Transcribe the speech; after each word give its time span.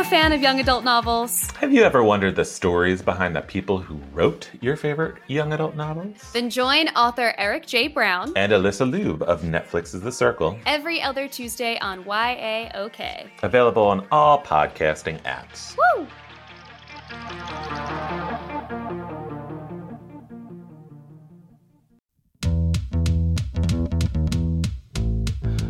you 0.00 0.06
a 0.06 0.08
fan 0.08 0.32
of 0.32 0.40
young 0.40 0.58
adult 0.60 0.82
novels? 0.82 1.50
Have 1.58 1.74
you 1.74 1.82
ever 1.82 2.02
wondered 2.02 2.34
the 2.34 2.44
stories 2.44 3.02
behind 3.02 3.36
the 3.36 3.42
people 3.42 3.76
who 3.76 4.00
wrote 4.14 4.48
your 4.62 4.74
favorite 4.74 5.16
young 5.26 5.52
adult 5.52 5.76
novels? 5.76 6.16
Then 6.32 6.48
join 6.48 6.88
author 6.96 7.34
Eric 7.36 7.66
J. 7.66 7.88
Brown 7.88 8.32
And 8.34 8.50
Alyssa 8.50 8.90
Lube 8.90 9.22
of 9.22 9.42
Netflix's 9.42 10.00
The 10.00 10.10
Circle, 10.10 10.58
every 10.64 11.02
other 11.02 11.28
Tuesday 11.28 11.78
on 11.80 12.04
YAOK. 12.04 13.28
available 13.42 13.82
on 13.82 14.06
all 14.10 14.42
podcasting 14.42 15.20
apps. 15.24 15.76
Woo! 15.76 16.06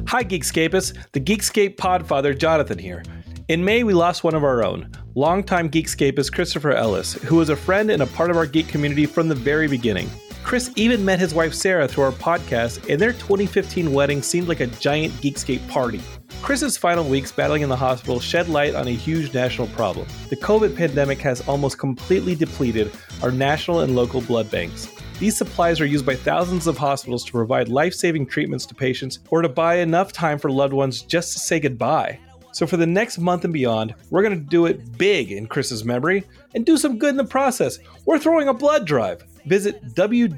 Hi, 0.07 0.25
Geekscapists. 0.25 0.97
The 1.13 1.21
Geekscape 1.21 1.77
Podfather, 1.77 2.37
Jonathan 2.37 2.79
here. 2.79 3.03
In 3.51 3.65
May, 3.65 3.83
we 3.83 3.95
lost 3.95 4.23
one 4.23 4.37
of 4.37 4.45
our 4.45 4.63
own, 4.63 4.93
longtime 5.17 5.71
Geekscapist 5.71 6.33
Christopher 6.33 6.71
Ellis, 6.71 7.15
who 7.15 7.35
was 7.35 7.49
a 7.49 7.57
friend 7.57 7.91
and 7.91 8.01
a 8.01 8.07
part 8.07 8.31
of 8.31 8.37
our 8.37 8.47
geek 8.47 8.69
community 8.69 9.07
from 9.07 9.27
the 9.27 9.35
very 9.35 9.67
beginning. 9.67 10.09
Chris 10.45 10.71
even 10.77 11.05
met 11.05 11.19
his 11.19 11.35
wife 11.35 11.53
Sarah 11.53 11.89
through 11.89 12.05
our 12.05 12.13
podcast, 12.13 12.89
and 12.89 13.01
their 13.01 13.13
2015 13.13 13.93
wedding 13.93 14.23
seemed 14.23 14.47
like 14.47 14.61
a 14.61 14.69
giant 14.69 15.13
Geekscape 15.15 15.69
party. 15.69 16.01
Chris's 16.43 16.79
final 16.79 17.05
weeks 17.05 17.33
battling 17.33 17.63
in 17.63 17.69
the 17.69 17.75
hospital 17.75 18.21
shed 18.21 18.49
light 18.49 18.77
on 18.77 18.87
a 18.87 18.93
huge 18.93 19.35
national 19.35 19.67
problem. 19.67 20.07
The 20.29 20.37
COVID 20.37 20.77
pandemic 20.77 21.19
has 21.23 21.41
almost 21.49 21.77
completely 21.77 22.37
depleted 22.37 22.93
our 23.21 23.33
national 23.33 23.81
and 23.81 23.97
local 23.97 24.21
blood 24.21 24.49
banks. 24.49 24.89
These 25.19 25.37
supplies 25.37 25.81
are 25.81 25.87
used 25.87 26.07
by 26.07 26.15
thousands 26.15 26.69
of 26.69 26.79
hospitals 26.79 27.25
to 27.25 27.33
provide 27.33 27.69
life 27.69 27.95
saving 27.95 28.27
treatments 28.27 28.65
to 28.67 28.77
patients 28.77 29.19
or 29.29 29.43
to 29.43 29.49
buy 29.49 29.79
enough 29.79 30.13
time 30.13 30.39
for 30.39 30.53
loved 30.53 30.73
ones 30.73 31.03
just 31.03 31.33
to 31.33 31.41
say 31.41 31.59
goodbye. 31.59 32.21
So, 32.53 32.67
for 32.67 32.77
the 32.77 32.87
next 32.87 33.19
month 33.19 33.45
and 33.45 33.53
beyond, 33.53 33.95
we're 34.11 34.23
going 34.23 34.39
to 34.39 34.51
do 34.51 34.67
it 34.67 34.99
big 34.99 35.31
in 35.33 35.47
Chris's 35.47 35.85
memory 35.85 36.25
and 36.55 36.67
do 36.67 36.77
some 36.77 36.99
good 36.99 37.11
in 37.11 37.17
the 37.17 37.25
process. 37.25 37.79
We're 38.05 38.19
throwing 38.19 38.49
a 38.49 38.55
blood 38.55 38.87
drive. 38.87 39.25
Visit 39.47 39.95
www.aabb.org 39.95 40.31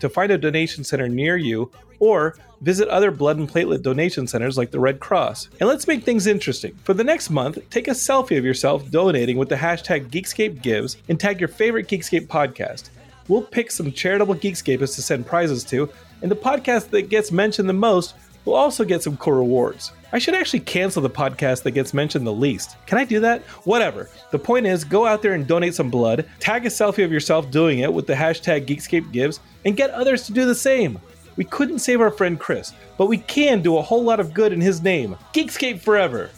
to 0.00 0.08
find 0.08 0.32
a 0.32 0.38
donation 0.38 0.84
center 0.84 1.08
near 1.08 1.36
you 1.36 1.70
or 1.98 2.36
visit 2.60 2.88
other 2.88 3.10
blood 3.10 3.38
and 3.38 3.48
platelet 3.48 3.82
donation 3.82 4.26
centers 4.26 4.58
like 4.58 4.70
the 4.70 4.80
Red 4.80 5.00
Cross. 5.00 5.48
And 5.60 5.68
let's 5.68 5.86
make 5.86 6.04
things 6.04 6.26
interesting. 6.26 6.74
For 6.84 6.94
the 6.94 7.04
next 7.04 7.30
month, 7.30 7.58
take 7.70 7.88
a 7.88 7.92
selfie 7.92 8.38
of 8.38 8.44
yourself 8.44 8.90
donating 8.90 9.36
with 9.36 9.48
the 9.48 9.56
hashtag 9.56 10.10
Geekscape 10.10 10.62
Gives 10.62 10.96
and 11.08 11.18
tag 11.18 11.40
your 11.40 11.48
favorite 11.48 11.88
Geekscape 11.88 12.26
podcast. 12.26 12.90
We'll 13.28 13.42
pick 13.42 13.70
some 13.70 13.92
charitable 13.92 14.34
Geekscapists 14.34 14.96
to 14.96 15.02
send 15.02 15.26
prizes 15.26 15.62
to, 15.64 15.88
and 16.22 16.30
the 16.30 16.36
podcast 16.36 16.90
that 16.90 17.08
gets 17.08 17.30
mentioned 17.30 17.68
the 17.68 17.74
most 17.74 18.14
will 18.44 18.54
also 18.54 18.84
get 18.84 19.02
some 19.02 19.16
cool 19.16 19.34
rewards. 19.34 19.92
I 20.12 20.18
should 20.18 20.34
actually 20.34 20.60
cancel 20.60 21.02
the 21.02 21.10
podcast 21.10 21.62
that 21.62 21.70
gets 21.70 21.94
mentioned 21.94 22.26
the 22.26 22.32
least. 22.32 22.76
Can 22.86 22.98
I 22.98 23.04
do 23.04 23.20
that? 23.20 23.42
Whatever. 23.64 24.10
The 24.32 24.38
point 24.38 24.66
is, 24.66 24.82
go 24.82 25.06
out 25.06 25.22
there 25.22 25.34
and 25.34 25.46
donate 25.46 25.74
some 25.74 25.90
blood, 25.90 26.26
tag 26.40 26.66
a 26.66 26.68
selfie 26.68 27.04
of 27.04 27.12
yourself 27.12 27.50
doing 27.50 27.80
it 27.80 27.92
with 27.92 28.06
the 28.06 28.14
hashtag 28.14 28.66
Geekscape 28.66 29.12
Gives, 29.12 29.40
and 29.64 29.76
get 29.76 29.90
others 29.90 30.26
to 30.26 30.32
do 30.32 30.46
the 30.46 30.54
same. 30.54 30.98
We 31.36 31.44
couldn't 31.44 31.78
save 31.78 32.00
our 32.00 32.10
friend 32.10 32.38
Chris, 32.38 32.72
but 32.98 33.06
we 33.06 33.18
can 33.18 33.62
do 33.62 33.76
a 33.76 33.82
whole 33.82 34.02
lot 34.02 34.20
of 34.20 34.34
good 34.34 34.52
in 34.52 34.60
his 34.60 34.82
name. 34.82 35.16
Geekscape 35.32 35.80
forever! 35.80 36.30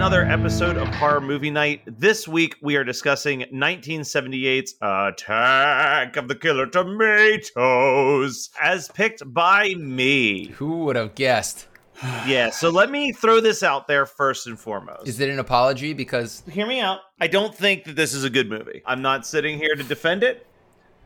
Another 0.00 0.24
episode 0.24 0.78
of 0.78 0.88
Horror 0.94 1.20
Movie 1.20 1.50
Night. 1.50 1.82
This 1.84 2.26
week, 2.26 2.56
we 2.62 2.74
are 2.76 2.84
discussing 2.84 3.40
1978's 3.52 4.76
Attack 4.80 6.16
of 6.16 6.26
the 6.26 6.34
Killer 6.34 6.64
Tomatoes, 6.64 8.48
as 8.58 8.88
picked 8.88 9.22
by 9.34 9.74
me. 9.74 10.46
Who 10.52 10.84
would 10.84 10.96
have 10.96 11.14
guessed? 11.14 11.68
Yeah, 12.26 12.48
so 12.48 12.70
let 12.70 12.90
me 12.90 13.12
throw 13.12 13.40
this 13.42 13.62
out 13.62 13.88
there 13.88 14.06
first 14.06 14.46
and 14.46 14.58
foremost. 14.58 15.06
Is 15.06 15.20
it 15.20 15.28
an 15.28 15.38
apology? 15.38 15.92
Because 15.92 16.42
Hear 16.50 16.66
me 16.66 16.80
out. 16.80 17.00
I 17.20 17.26
don't 17.26 17.54
think 17.54 17.84
that 17.84 17.94
this 17.94 18.14
is 18.14 18.24
a 18.24 18.30
good 18.30 18.48
movie. 18.48 18.80
I'm 18.86 19.02
not 19.02 19.26
sitting 19.26 19.58
here 19.58 19.74
to 19.74 19.82
defend 19.82 20.22
it, 20.22 20.46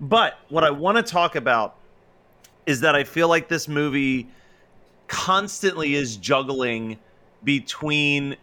but 0.01 0.39
what 0.51 0.63
I 0.63 0.71
want 0.71 0.99
to 0.99 1.03
talk 1.03 1.35
about 1.35 1.79
is 2.65 2.81
that 2.83 2.95
I 2.95 3.03
feel 3.03 3.27
like 3.27 3.49
this 3.49 3.67
movie 3.67 4.29
constantly 5.09 5.97
is 5.97 6.17
juggling 6.17 7.01
between 7.43 8.37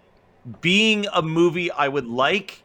being 0.62 1.06
a 1.14 1.22
movie 1.22 1.72
I 1.72 1.88
would 1.88 2.08
like 2.08 2.64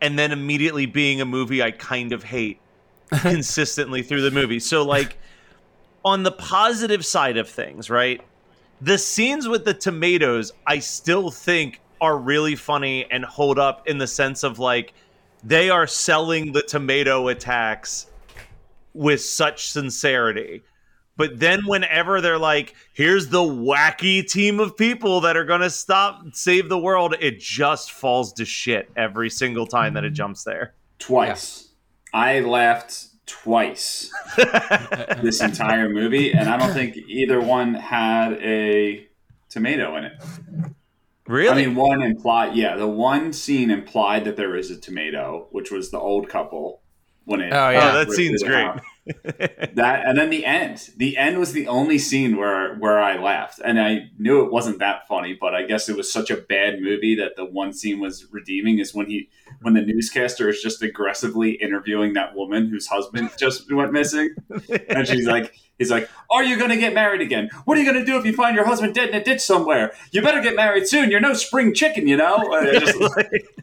and 0.00 0.18
then 0.18 0.32
immediately 0.32 0.86
being 0.86 1.20
a 1.20 1.24
movie 1.24 1.62
I 1.62 1.70
kind 1.70 2.12
of 2.12 2.22
hate 2.22 2.60
consistently 3.20 4.02
through 4.02 4.22
the 4.22 4.30
movie. 4.30 4.60
So 4.60 4.84
like 4.84 5.16
on 6.04 6.22
the 6.22 6.32
positive 6.32 7.04
side 7.04 7.36
of 7.36 7.48
things, 7.48 7.88
right? 7.88 8.20
The 8.80 8.98
scenes 8.98 9.48
with 9.48 9.64
the 9.64 9.74
tomatoes 9.74 10.52
I 10.66 10.78
still 10.80 11.30
think 11.30 11.80
are 12.00 12.18
really 12.18 12.56
funny 12.56 13.10
and 13.10 13.24
hold 13.24 13.58
up 13.58 13.88
in 13.88 13.98
the 13.98 14.06
sense 14.06 14.42
of 14.42 14.58
like 14.58 14.92
they 15.42 15.70
are 15.70 15.86
selling 15.86 16.52
the 16.52 16.62
tomato 16.62 17.28
attacks 17.28 18.06
with 18.92 19.20
such 19.22 19.68
sincerity. 19.68 20.62
But 21.16 21.38
then 21.38 21.60
whenever 21.66 22.20
they're 22.20 22.38
like, 22.38 22.74
here's 22.92 23.28
the 23.28 23.38
wacky 23.38 24.28
team 24.28 24.58
of 24.58 24.76
people 24.76 25.20
that 25.20 25.36
are 25.36 25.44
gonna 25.44 25.70
stop 25.70 26.22
save 26.32 26.68
the 26.68 26.78
world, 26.78 27.14
it 27.20 27.38
just 27.38 27.92
falls 27.92 28.32
to 28.34 28.44
shit 28.44 28.90
every 28.96 29.30
single 29.30 29.66
time 29.66 29.94
that 29.94 30.04
it 30.04 30.08
mm-hmm. 30.08 30.14
jumps 30.14 30.44
there. 30.44 30.74
twice. 30.98 31.68
I 32.12 32.40
laughed 32.40 33.08
twice 33.26 34.12
this 35.22 35.40
entire 35.40 35.88
movie, 35.88 36.32
and 36.32 36.48
I 36.48 36.56
don't 36.56 36.72
think 36.72 36.96
either 36.96 37.40
one 37.40 37.74
had 37.74 38.34
a 38.34 39.08
tomato 39.48 39.96
in 39.96 40.04
it. 40.04 40.12
Really? 41.26 41.62
I 41.62 41.66
mean, 41.66 41.74
one 41.74 42.02
implied, 42.02 42.54
yeah, 42.54 42.76
the 42.76 42.86
one 42.86 43.32
scene 43.32 43.70
implied 43.70 44.24
that 44.26 44.36
there 44.36 44.54
is 44.56 44.70
a 44.70 44.78
tomato, 44.78 45.48
which 45.50 45.70
was 45.70 45.90
the 45.90 45.98
old 45.98 46.28
couple 46.28 46.82
when 47.24 47.40
it. 47.40 47.52
Oh, 47.52 47.70
yeah. 47.70 47.90
Oh, 47.90 47.92
that 47.94 47.98
ripped 48.00 48.12
scene's 48.12 48.42
it 48.42 48.46
great. 48.46 49.74
that 49.74 50.06
and 50.06 50.16
then 50.16 50.30
the 50.30 50.46
end. 50.46 50.90
The 50.96 51.18
end 51.18 51.38
was 51.38 51.52
the 51.52 51.68
only 51.68 51.98
scene 51.98 52.36
where 52.36 52.74
where 52.76 53.00
I 53.00 53.18
laughed, 53.18 53.60
and 53.62 53.78
I 53.78 54.10
knew 54.18 54.42
it 54.44 54.50
wasn't 54.50 54.78
that 54.78 55.06
funny, 55.06 55.36
but 55.38 55.54
I 55.54 55.64
guess 55.64 55.88
it 55.88 55.96
was 55.96 56.10
such 56.10 56.30
a 56.30 56.36
bad 56.36 56.80
movie 56.80 57.14
that 57.16 57.36
the 57.36 57.44
one 57.44 57.72
scene 57.72 58.00
was 58.00 58.26
redeeming. 58.32 58.78
Is 58.78 58.94
when 58.94 59.06
he 59.06 59.28
when 59.60 59.74
the 59.74 59.82
newscaster 59.82 60.48
is 60.48 60.62
just 60.62 60.82
aggressively 60.82 61.52
interviewing 61.52 62.14
that 62.14 62.34
woman 62.34 62.68
whose 62.68 62.86
husband 62.86 63.30
just 63.38 63.70
went 63.72 63.92
missing, 63.92 64.34
and 64.88 65.06
she's 65.06 65.26
like. 65.26 65.54
He's 65.76 65.90
like, 65.90 66.08
"Are 66.30 66.44
you 66.44 66.56
going 66.56 66.70
to 66.70 66.76
get 66.76 66.94
married 66.94 67.20
again? 67.20 67.50
What 67.64 67.76
are 67.76 67.80
you 67.80 67.90
going 67.90 67.98
to 67.98 68.06
do 68.06 68.16
if 68.16 68.24
you 68.24 68.32
find 68.32 68.54
your 68.54 68.64
husband 68.64 68.94
dead 68.94 69.08
in 69.08 69.16
a 69.16 69.24
ditch 69.24 69.40
somewhere? 69.40 69.92
You 70.12 70.22
better 70.22 70.40
get 70.40 70.54
married 70.54 70.86
soon. 70.86 71.10
You're 71.10 71.18
no 71.18 71.34
spring 71.34 71.74
chicken, 71.74 72.06
you 72.06 72.16
know." 72.16 72.38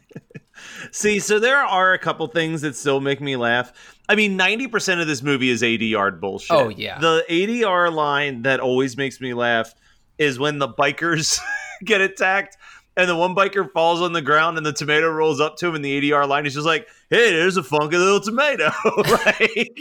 And 0.92 0.98
it 0.98 0.98
just- 0.98 1.00
See, 1.00 1.18
so 1.20 1.38
there 1.38 1.56
are 1.58 1.92
a 1.92 1.98
couple 1.98 2.26
things 2.26 2.60
that 2.62 2.76
still 2.76 3.00
make 3.00 3.20
me 3.20 3.36
laugh. 3.36 3.72
I 4.08 4.14
mean, 4.14 4.38
90% 4.38 5.00
of 5.00 5.06
this 5.06 5.22
movie 5.22 5.48
is 5.50 5.62
ADR 5.62 6.20
bullshit. 6.20 6.50
Oh, 6.50 6.68
yeah. 6.68 6.98
The 6.98 7.24
ADR 7.30 7.92
line 7.92 8.42
that 8.42 8.60
always 8.60 8.96
makes 8.96 9.20
me 9.20 9.32
laugh 9.32 9.74
is 10.18 10.38
when 10.38 10.58
the 10.58 10.68
bikers 10.68 11.38
get 11.84 12.00
attacked 12.00 12.56
and 12.94 13.08
the 13.08 13.16
one 13.16 13.34
biker 13.34 13.72
falls 13.72 14.02
on 14.02 14.12
the 14.12 14.20
ground 14.20 14.58
and 14.58 14.66
the 14.66 14.72
tomato 14.72 15.08
rolls 15.10 15.40
up 15.40 15.56
to 15.56 15.68
him 15.68 15.74
and 15.76 15.82
the 15.84 16.10
ADR 16.10 16.28
line 16.28 16.44
is 16.44 16.52
just 16.52 16.66
like, 16.66 16.86
hey, 17.08 17.32
there's 17.32 17.56
a 17.56 17.62
funky 17.62 17.96
little 17.96 18.20
tomato. 18.20 18.70
like, 19.08 19.78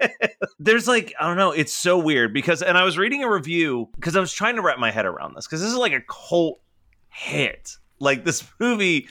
there's 0.60 0.86
like, 0.86 1.12
I 1.18 1.26
don't 1.26 1.36
know, 1.36 1.50
it's 1.50 1.72
so 1.72 1.98
weird 1.98 2.32
because, 2.32 2.62
and 2.62 2.78
I 2.78 2.84
was 2.84 2.96
reading 2.96 3.24
a 3.24 3.28
review 3.28 3.88
because 3.96 4.14
I 4.14 4.20
was 4.20 4.32
trying 4.32 4.54
to 4.56 4.62
wrap 4.62 4.78
my 4.78 4.92
head 4.92 5.06
around 5.06 5.34
this 5.34 5.46
because 5.46 5.60
this 5.60 5.70
is 5.70 5.76
like 5.76 5.92
a 5.92 6.02
cult 6.02 6.60
hit. 7.08 7.76
Like, 7.98 8.24
this 8.24 8.44
movie 8.60 9.08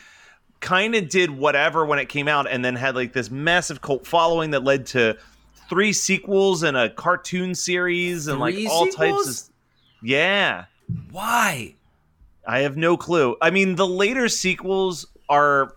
kind 0.62 0.96
of 0.96 1.10
did 1.10 1.30
whatever 1.31 1.86
when 1.86 2.00
it 2.00 2.08
came 2.08 2.28
out 2.28 2.50
and 2.50 2.63
then 2.63 2.75
had 2.75 2.96
like 2.96 3.13
this 3.13 3.30
massive 3.30 3.81
cult 3.81 4.08
following 4.08 4.52
that 4.52 4.63
led 4.63 4.86
to 4.86 5.18
three 5.69 5.92
sequels 5.92 6.63
and 6.63 6.78
a 6.78 6.90
cartoon 6.90 7.56
series 7.56 8.28
and 8.28 8.40
Three 8.40 8.63
like 8.63 8.72
all 8.72 8.88
types 8.88 9.50
of 9.50 9.54
yeah 10.04 10.66
Why? 11.12 11.75
i 12.46 12.60
have 12.60 12.78
no 12.78 12.96
clue 12.96 13.36
i 13.42 13.50
mean 13.50 13.75
the 13.75 13.88
later 13.88 14.30
sequels 14.30 15.08
are 15.30 15.75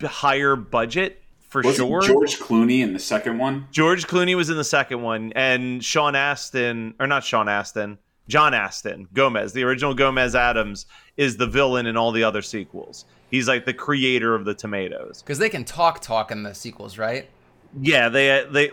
higher 0.00 0.56
budget 0.56 1.22
for 1.52 1.60
Wasn't 1.60 1.86
sure 1.86 2.00
George 2.00 2.38
Clooney 2.38 2.80
in 2.80 2.94
the 2.94 2.98
second 2.98 3.36
one? 3.36 3.68
George 3.70 4.06
Clooney 4.06 4.34
was 4.34 4.48
in 4.48 4.56
the 4.56 4.64
second 4.64 5.02
one, 5.02 5.34
and 5.36 5.84
Sean 5.84 6.14
Astin, 6.14 6.94
or 6.98 7.06
not 7.06 7.24
Sean 7.24 7.46
Astin, 7.46 7.98
John 8.26 8.54
Astin, 8.54 9.06
Gomez, 9.12 9.52
the 9.52 9.62
original 9.62 9.92
Gomez 9.92 10.34
Addams, 10.34 10.86
is 11.16 11.36
the 11.36 11.46
villain 11.46 11.86
in 11.86 11.96
all 11.96 12.12
the 12.12 12.24
other 12.24 12.42
sequels. 12.42 13.04
He's 13.30 13.48
like 13.48 13.64
the 13.64 13.74
creator 13.74 14.34
of 14.34 14.44
the 14.44 14.54
tomatoes. 14.54 15.22
Because 15.22 15.38
they 15.38 15.48
can 15.48 15.64
talk 15.64 16.00
talk 16.00 16.30
in 16.30 16.42
the 16.42 16.54
sequels, 16.54 16.98
right? 16.98 17.28
Yeah, 17.80 18.08
they 18.08 18.46
they. 18.50 18.70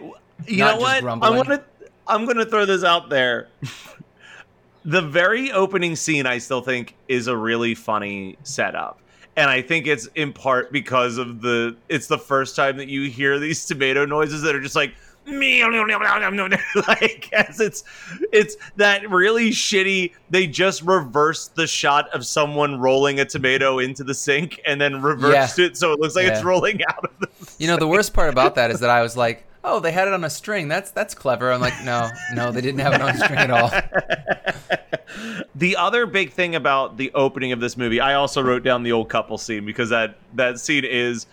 You 0.48 0.58
Not 0.58 0.76
know 0.76 0.82
what? 0.82 1.02
Grumbling. 1.02 1.44
gonna 1.44 1.64
I'm 2.08 2.26
gonna 2.26 2.46
throw 2.46 2.66
this 2.66 2.84
out 2.84 3.10
there. 3.10 3.48
the 4.86 5.02
very 5.02 5.52
opening 5.52 5.96
scene, 5.96 6.26
I 6.26 6.38
still 6.38 6.62
think, 6.62 6.96
is 7.08 7.28
a 7.28 7.36
really 7.36 7.76
funny 7.76 8.38
setup. 8.44 9.00
And 9.36 9.50
I 9.50 9.62
think 9.62 9.88
it's 9.88 10.08
in 10.16 10.34
part 10.34 10.72
because 10.72 11.18
of 11.18 11.42
the 11.42 11.78
it's 11.88 12.08
the 12.08 12.18
first 12.18 12.56
time 12.56 12.78
that 12.78 12.90
you 12.90 13.10
hear 13.10 13.40
these 13.40 13.66
tomato 13.66 14.06
noises 14.06 14.42
that 14.42 14.56
are 14.56 14.62
just 14.62 14.76
like 14.76 14.94
like 16.88 17.30
as 17.34 17.60
it's 17.60 17.84
it's 18.31 18.58
that 18.76 19.10
really 19.10 19.50
shitty 19.52 20.14
they 20.30 20.48
just 20.48 20.81
reversed 20.81 21.56
the 21.56 21.68
shot 21.68 22.10
of 22.10 22.26
someone 22.26 22.80
rolling 22.80 23.20
a 23.20 23.26
tomato 23.26 23.80
into 23.80 24.04
the 24.04 24.14
sink 24.14 24.60
and 24.66 24.80
then 24.80 25.02
reversed 25.02 25.60
it 25.60 25.78
so 25.78 25.94
it 25.94 26.00
looks 26.00 26.16
like 26.16 26.26
it's 26.26 26.44
rolling 26.44 26.81
out 26.90 27.04
of 27.04 27.12
the 27.20 27.30
You 27.60 27.68
know, 27.68 27.78
the 27.78 27.88
worst 27.88 28.14
part 28.14 28.30
about 28.30 28.56
that 28.56 28.72
is 28.72 28.80
that 28.80 28.90
I 28.90 29.02
was 29.02 29.18
like, 29.18 29.46
"Oh, 29.64 29.80
they 29.80 29.92
had 29.92 30.08
it 30.08 30.14
on 30.14 30.24
a 30.24 30.30
string. 30.30 30.70
That's 30.70 30.92
that's 30.92 31.14
clever." 31.14 31.52
I'm 31.52 31.60
like, 31.60 31.84
"No, 31.84 32.10
no, 32.34 32.52
they 32.52 32.62
didn't 32.62 32.80
have 32.80 32.94
it 32.94 33.02
on 33.02 33.10
a 33.10 33.18
string 33.18 33.40
at 33.40 33.52
all." 33.52 33.72
The 35.56 35.76
other 35.76 36.06
big 36.06 36.31
thing 36.31 36.56
about 36.56 36.96
the 36.96 37.12
opening 37.14 37.52
of 37.52 37.60
this 37.60 37.76
movie, 37.76 38.00
I 38.00 38.14
also 38.14 38.42
wrote 38.42 38.64
down 38.64 38.84
the 38.84 38.94
old 38.94 39.10
couple 39.10 39.38
scene 39.38 39.66
because 39.66 39.90
that 39.90 40.18
that 40.36 40.60
scene 40.60 40.86
is 40.86 41.26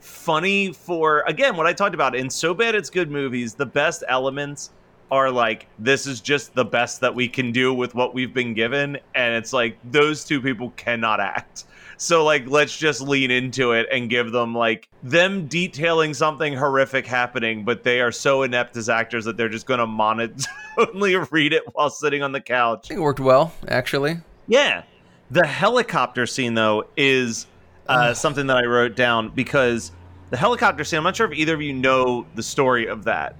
funny 0.00 0.72
for 0.72 1.20
again 1.26 1.56
what 1.56 1.66
I 1.66 1.72
talked 1.72 1.94
about 1.94 2.14
in 2.14 2.28
so 2.30 2.54
bad 2.54 2.74
it's 2.74 2.90
good 2.90 3.10
movies. 3.10 3.54
The 3.54 3.66
best 3.66 4.02
elements 4.08 4.70
are 5.10 5.30
like 5.30 5.66
this 5.78 6.06
is 6.06 6.20
just 6.20 6.54
the 6.54 6.64
best 6.64 7.00
that 7.00 7.14
we 7.14 7.28
can 7.28 7.52
do 7.52 7.74
with 7.74 7.94
what 7.94 8.14
we've 8.14 8.32
been 8.32 8.54
given, 8.54 8.98
and 9.14 9.34
it's 9.34 9.52
like 9.52 9.76
those 9.90 10.24
two 10.24 10.40
people 10.40 10.72
cannot 10.76 11.20
act. 11.20 11.64
So 11.96 12.24
like 12.24 12.46
let's 12.46 12.76
just 12.76 13.02
lean 13.02 13.30
into 13.30 13.72
it 13.72 13.86
and 13.92 14.08
give 14.08 14.32
them 14.32 14.54
like 14.54 14.88
them 15.02 15.46
detailing 15.48 16.14
something 16.14 16.54
horrific 16.54 17.06
happening, 17.06 17.64
but 17.64 17.82
they 17.82 18.00
are 18.00 18.10
so 18.10 18.42
inept 18.42 18.76
as 18.76 18.88
actors 18.88 19.26
that 19.26 19.36
they're 19.36 19.50
just 19.50 19.66
gonna 19.66 19.86
monotonely 19.86 21.16
read 21.30 21.52
it 21.52 21.62
while 21.74 21.90
sitting 21.90 22.22
on 22.22 22.32
the 22.32 22.40
couch. 22.40 22.86
I 22.86 22.88
think 22.88 23.00
it 23.00 23.02
worked 23.02 23.20
well, 23.20 23.52
actually. 23.68 24.18
Yeah. 24.46 24.84
The 25.30 25.46
helicopter 25.46 26.26
scene, 26.26 26.54
though, 26.54 26.86
is 26.96 27.46
uh, 27.90 28.14
something 28.14 28.46
that 28.46 28.56
I 28.56 28.64
wrote 28.64 28.96
down 28.96 29.28
because 29.30 29.92
the 30.30 30.36
helicopter 30.36 30.84
scene, 30.84 30.98
I'm 30.98 31.04
not 31.04 31.16
sure 31.16 31.30
if 31.30 31.36
either 31.38 31.54
of 31.54 31.62
you 31.62 31.72
know 31.72 32.26
the 32.34 32.42
story 32.42 32.86
of 32.86 33.04
that. 33.04 33.36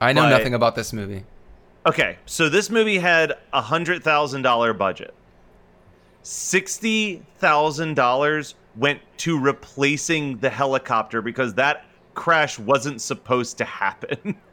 I 0.00 0.12
know 0.12 0.22
But- 0.22 0.30
nothing 0.30 0.54
about 0.54 0.74
this 0.76 0.92
movie. 0.92 1.24
Okay, 1.86 2.18
so 2.26 2.48
this 2.50 2.68
movie 2.70 2.98
had 2.98 3.32
a 3.52 3.62
$100,000 3.62 4.72
budget. 4.76 5.14
$60,000 6.22 8.54
went 8.76 9.00
to 9.18 9.38
replacing 9.38 10.38
the 10.38 10.50
helicopter 10.50 11.22
because 11.22 11.54
that 11.54 11.84
crash 12.14 12.58
wasn't 12.58 13.00
supposed 13.00 13.58
to 13.58 13.64
happen. 13.64 14.36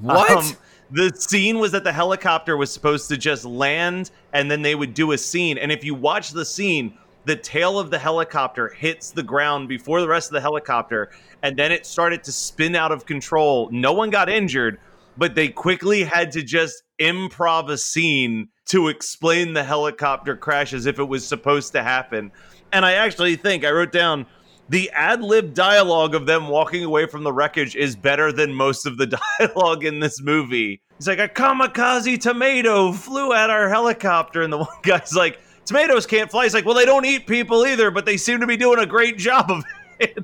What? 0.00 0.30
Um, 0.30 0.44
the 0.92 1.10
scene 1.16 1.58
was 1.58 1.72
that 1.72 1.82
the 1.82 1.90
helicopter 1.92 2.56
was 2.56 2.72
supposed 2.72 3.08
to 3.08 3.16
just 3.16 3.44
land 3.44 4.12
and 4.32 4.48
then 4.48 4.62
they 4.62 4.76
would 4.76 4.94
do 4.94 5.10
a 5.10 5.18
scene. 5.18 5.58
And 5.58 5.72
if 5.72 5.82
you 5.82 5.96
watch 5.96 6.30
the 6.30 6.44
scene, 6.44 6.96
the 7.24 7.36
tail 7.36 7.78
of 7.78 7.90
the 7.90 7.98
helicopter 7.98 8.68
hits 8.68 9.10
the 9.10 9.22
ground 9.22 9.68
before 9.68 10.00
the 10.00 10.08
rest 10.08 10.30
of 10.30 10.34
the 10.34 10.40
helicopter. 10.40 11.10
And 11.42 11.56
then 11.56 11.72
it 11.72 11.86
started 11.86 12.24
to 12.24 12.32
spin 12.32 12.74
out 12.74 12.92
of 12.92 13.06
control. 13.06 13.68
No 13.72 13.92
one 13.92 14.10
got 14.10 14.28
injured, 14.28 14.78
but 15.16 15.34
they 15.34 15.48
quickly 15.48 16.02
had 16.02 16.32
to 16.32 16.42
just 16.42 16.82
improv 17.00 17.70
a 17.70 17.78
scene 17.78 18.48
to 18.66 18.88
explain 18.88 19.52
the 19.52 19.64
helicopter 19.64 20.36
crash 20.36 20.72
as 20.72 20.86
if 20.86 20.98
it 20.98 21.04
was 21.04 21.26
supposed 21.26 21.72
to 21.72 21.82
happen. 21.82 22.30
And 22.72 22.84
I 22.84 22.92
actually 22.92 23.36
think 23.36 23.64
I 23.64 23.70
wrote 23.70 23.92
down 23.92 24.26
the 24.68 24.88
ad 24.90 25.22
lib 25.22 25.52
dialogue 25.52 26.14
of 26.14 26.26
them 26.26 26.46
walking 26.46 26.84
away 26.84 27.06
from 27.06 27.24
the 27.24 27.32
wreckage 27.32 27.74
is 27.74 27.96
better 27.96 28.30
than 28.30 28.54
most 28.54 28.86
of 28.86 28.96
the 28.96 29.18
dialogue 29.40 29.84
in 29.84 29.98
this 29.98 30.22
movie. 30.22 30.80
It's 30.96 31.08
like, 31.08 31.18
a 31.18 31.28
kamikaze 31.28 32.20
tomato 32.20 32.92
flew 32.92 33.32
at 33.32 33.50
our 33.50 33.68
helicopter. 33.68 34.42
And 34.42 34.52
the 34.52 34.58
one 34.58 34.68
guy's 34.82 35.14
like, 35.14 35.40
tomatoes 35.70 36.06
can't 36.06 36.30
fly. 36.30 36.44
He's 36.44 36.54
like, 36.54 36.64
well, 36.66 36.74
they 36.74 36.84
don't 36.84 37.04
eat 37.06 37.26
people 37.26 37.64
either, 37.66 37.90
but 37.90 38.04
they 38.04 38.16
seem 38.16 38.40
to 38.40 38.46
be 38.46 38.56
doing 38.56 38.78
a 38.78 38.86
great 38.86 39.16
job 39.16 39.50
of 39.50 39.64
it. 40.00 40.18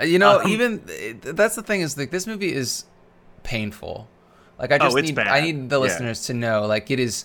Uh, 0.00 0.04
You 0.04 0.18
know, 0.18 0.40
Um, 0.40 0.48
even 0.48 0.82
that's 1.20 1.56
the 1.56 1.62
thing 1.62 1.80
is 1.80 1.98
like 1.98 2.10
this 2.10 2.26
movie 2.26 2.52
is 2.52 2.84
painful. 3.42 4.08
Like 4.58 4.72
I 4.72 4.78
just 4.78 4.94
Oh, 4.94 4.98
it's 4.98 5.08
need 5.08 5.14
bad. 5.14 5.28
I 5.28 5.40
need 5.40 5.68
the 5.70 5.76
Yeah. 5.76 5.82
listeners 5.82 6.26
to 6.26 6.34
know 6.34 6.66
like 6.66 6.90
it 6.90 6.98
is 7.00 7.24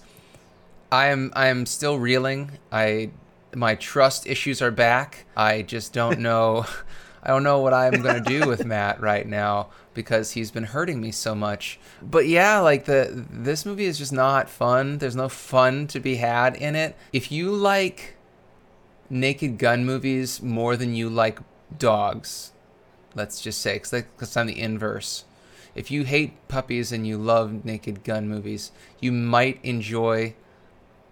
I 0.92 1.08
am 1.08 1.32
I 1.36 1.48
am 1.48 1.66
still 1.66 1.98
reeling. 2.00 2.51
I 2.72 3.12
my 3.56 3.75
trust 3.75 4.25
issues 4.27 4.62
are 4.62 4.72
back. 4.72 5.25
I 5.38 5.62
just 5.62 5.94
don't 5.94 6.20
know 6.30 6.66
I 7.24 7.30
don't 7.30 7.44
know 7.44 7.60
what 7.60 7.74
I'm 7.74 8.01
going 8.01 8.22
to 8.22 8.30
do 8.30 8.48
with 8.48 8.65
Matt 8.65 9.00
right 9.00 9.25
now 9.25 9.70
because 9.94 10.32
he's 10.32 10.51
been 10.51 10.65
hurting 10.65 11.00
me 11.00 11.12
so 11.12 11.34
much. 11.34 11.80
But 12.01 12.27
yeah, 12.27 12.60
like 12.60 12.84
the 12.84 13.25
this 13.30 13.65
movie 13.65 13.86
is 13.86 13.98
just 13.98 14.12
not 14.12 14.50
fun. 14.50 14.98
There's 14.98 15.15
no 15.15 15.30
fun 15.30 15.88
to 15.88 16.01
be 16.01 16.15
had 16.15 16.56
in 16.58 16.75
it. 16.75 16.98
If 17.13 17.32
you 17.32 17.51
like 17.51 18.15
Naked 19.10 19.58
Gun 19.58 19.86
movies 19.86 20.42
more 20.42 20.75
than 20.75 20.96
you 20.96 21.10
like 21.10 21.39
dogs, 21.77 22.51
let's 23.15 23.39
just 23.42 23.62
say, 23.62 23.75
because 23.75 24.36
I'm 24.36 24.48
the 24.48 24.60
inverse. 24.60 25.24
If 25.75 25.89
you 25.89 26.03
hate 26.03 26.48
puppies 26.50 26.92
and 26.92 27.08
you 27.08 27.18
love 27.18 27.63
Naked 27.63 28.03
Gun 28.03 28.27
movies, 28.27 28.72
you 29.00 29.12
might 29.12 29.63
enjoy 29.63 30.36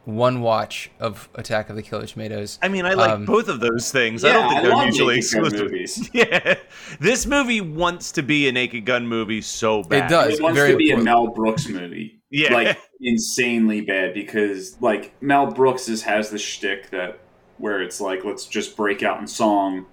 one 0.05 0.41
watch 0.41 0.89
of 0.99 1.29
Attack 1.35 1.69
of 1.69 1.75
the 1.75 1.83
Killer 1.83 2.07
Tomatoes. 2.07 2.57
I 2.61 2.67
mean, 2.69 2.85
I 2.85 2.93
like 2.95 3.11
Um, 3.11 3.25
both 3.25 3.47
of 3.47 3.59
those 3.59 3.91
things. 3.91 4.25
I 4.25 4.33
don't 4.33 4.47
think 4.49 4.59
I 4.59 4.61
they're 4.63 4.71
love 4.71 4.85
mutually 4.85 5.17
exclusive. 5.17 5.59
movies. 5.71 6.09
Yeah. 6.13 6.55
This 6.99 7.25
movie 7.27 7.61
wants 7.61 8.11
to 8.13 8.23
be 8.23 8.47
a 8.47 8.51
Naked 8.51 8.85
Gun 8.85 9.07
movie 9.07 9.41
so 9.41 9.83
bad. 9.83 10.05
It 10.05 10.09
does. 10.13 10.33
It 10.39 10.41
wants 10.41 10.57
very 10.57 10.71
to 10.71 10.77
be 10.77 10.89
a 10.91 10.95
important. 10.97 11.05
Mel 11.05 11.27
Brooks 11.27 11.67
movie. 11.69 12.19
Yeah. 12.31 12.53
Like 12.53 12.77
insanely 12.99 13.81
bad 13.81 14.13
because 14.15 14.75
like 14.81 15.13
Mel 15.21 15.47
Brooks 15.51 15.87
is, 15.87 16.01
has 16.03 16.29
the 16.31 16.39
shtick 16.39 16.89
that 16.89 17.19
where 17.57 17.81
it's 17.81 18.01
like 18.01 18.25
let's 18.25 18.45
just 18.47 18.75
break 18.75 19.03
out 19.03 19.19
in 19.19 19.27
song 19.27 19.85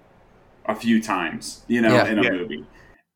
a 0.65 0.73
few 0.73 1.01
times, 1.01 1.63
you 1.67 1.81
know, 1.81 1.93
Yeah. 1.93 2.07
in 2.07 2.17
a 2.19 2.23
Yeah. 2.23 2.31
movie. 2.31 2.65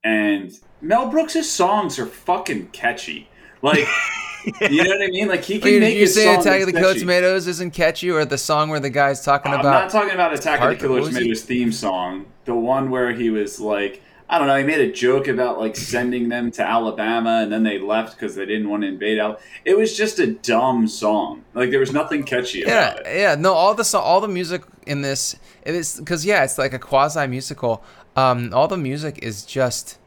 And 0.03 0.51
Mel 0.81 1.09
Brooks' 1.09 1.49
songs 1.49 1.97
are 1.97 2.05
fucking 2.05 2.67
catchy. 2.67 3.29
Like 3.63 3.87
you 4.69 4.83
know 4.83 4.89
what 4.91 5.01
I 5.01 5.07
mean? 5.07 5.27
Like 5.27 5.43
he 5.43 5.59
can 5.59 5.71
Wait, 5.71 5.79
make 5.79 5.93
did 5.93 5.99
you 6.01 6.07
say 6.07 6.33
Attack 6.35 6.61
of 6.61 6.67
the 6.67 6.73
Killer. 6.73 6.93
Tomatoes 6.93 7.47
isn't 7.47 7.71
catchy, 7.73 8.09
or 8.09 8.25
the 8.25 8.37
song 8.37 8.69
where 8.69 8.79
the 8.79 8.89
guy's 8.89 9.23
talking 9.23 9.53
about. 9.53 9.65
I'm 9.65 9.71
not 9.83 9.89
talking 9.91 10.13
about 10.13 10.33
Attack 10.33 10.61
of 10.61 10.69
the 10.69 10.75
Killer 10.75 11.01
Tomatoes 11.05 11.43
theme 11.43 11.71
song. 11.71 12.25
The 12.45 12.55
one 12.55 12.89
where 12.89 13.13
he 13.13 13.29
was 13.29 13.59
like, 13.59 14.01
I 14.29 14.37
don't 14.39 14.47
know. 14.47 14.57
He 14.57 14.63
made 14.63 14.81
a 14.81 14.91
joke 14.91 15.27
about 15.27 15.59
like 15.59 15.75
sending 15.75 16.27
them 16.29 16.51
to 16.51 16.61
Alabama, 16.63 17.39
and 17.43 17.51
then 17.51 17.63
they 17.63 17.79
left 17.79 18.17
because 18.19 18.35
they 18.35 18.45
didn't 18.45 18.69
want 18.69 18.81
to 18.83 18.87
invade 18.87 19.19
Al. 19.19 19.39
It 19.65 19.77
was 19.77 19.95
just 19.95 20.19
a 20.19 20.27
dumb 20.27 20.87
song. 20.87 21.43
Like 21.53 21.69
there 21.71 21.79
was 21.79 21.93
nothing 21.93 22.23
catchy 22.23 22.59
Yeah, 22.59 22.91
about 22.93 23.07
it. 23.07 23.17
yeah. 23.17 23.35
No, 23.35 23.53
all 23.53 23.73
the 23.73 23.83
so- 23.85 23.99
all 23.99 24.19
the 24.21 24.27
music 24.27 24.63
in 24.87 25.01
this 25.01 25.35
it 25.65 25.75
is 25.75 25.97
because 25.99 26.25
yeah, 26.25 26.43
it's 26.43 26.57
like 26.57 26.73
a 26.73 26.79
quasi 26.79 27.25
musical. 27.27 27.83
Um, 28.15 28.51
all 28.53 28.67
the 28.67 28.77
music 28.77 29.19
is 29.23 29.43
just 29.45 29.97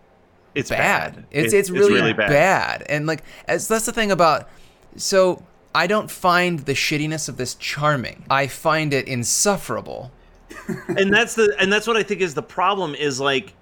It's 0.56 0.70
bad. 0.70 1.14
bad. 1.16 1.24
It's, 1.30 1.52
It- 1.52 1.58
it's 1.58 1.70
really, 1.70 2.12
bad. 2.12 2.28
bad. 2.28 2.82
And 2.88 3.06
like 3.06 3.22
as 3.46 3.68
that's 3.68 3.86
the 3.86 3.92
thing 3.92 4.10
about 4.10 4.48
so 4.96 5.42
I 5.74 5.86
don't 5.86 6.10
find 6.10 6.60
the 6.60 6.72
shittiness 6.72 7.28
of 7.28 7.36
this 7.36 7.54
charming. 7.54 8.24
I 8.30 8.46
find 8.46 8.94
it 8.94 9.06
insufferable. 9.08 10.10
and 10.88 11.12
that's 11.12 11.34
the 11.34 11.54
and 11.58 11.72
that's 11.72 11.86
what 11.86 11.96
I 11.96 12.02
think 12.02 12.20
is 12.20 12.34
the 12.34 12.42
problem 12.42 12.94
is 12.94 13.20
like 13.20 13.52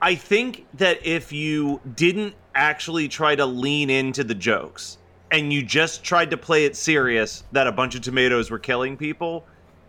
I 0.00 0.14
think 0.14 0.64
that 0.74 1.04
if 1.04 1.32
you 1.32 1.80
didn't 1.94 2.34
actually 2.54 3.08
try 3.08 3.34
to 3.36 3.44
lean 3.44 3.90
into 3.90 4.24
the 4.24 4.34
jokes 4.34 4.96
and 5.30 5.52
you 5.52 5.62
just 5.62 6.02
tried 6.02 6.30
to 6.30 6.36
play 6.36 6.64
it 6.64 6.74
serious 6.74 7.44
that 7.52 7.66
a 7.66 7.72
bunch 7.72 7.94
of 7.94 8.00
tomatoes 8.00 8.50
were 8.50 8.58
killing 8.58 8.96
people, 8.96 9.44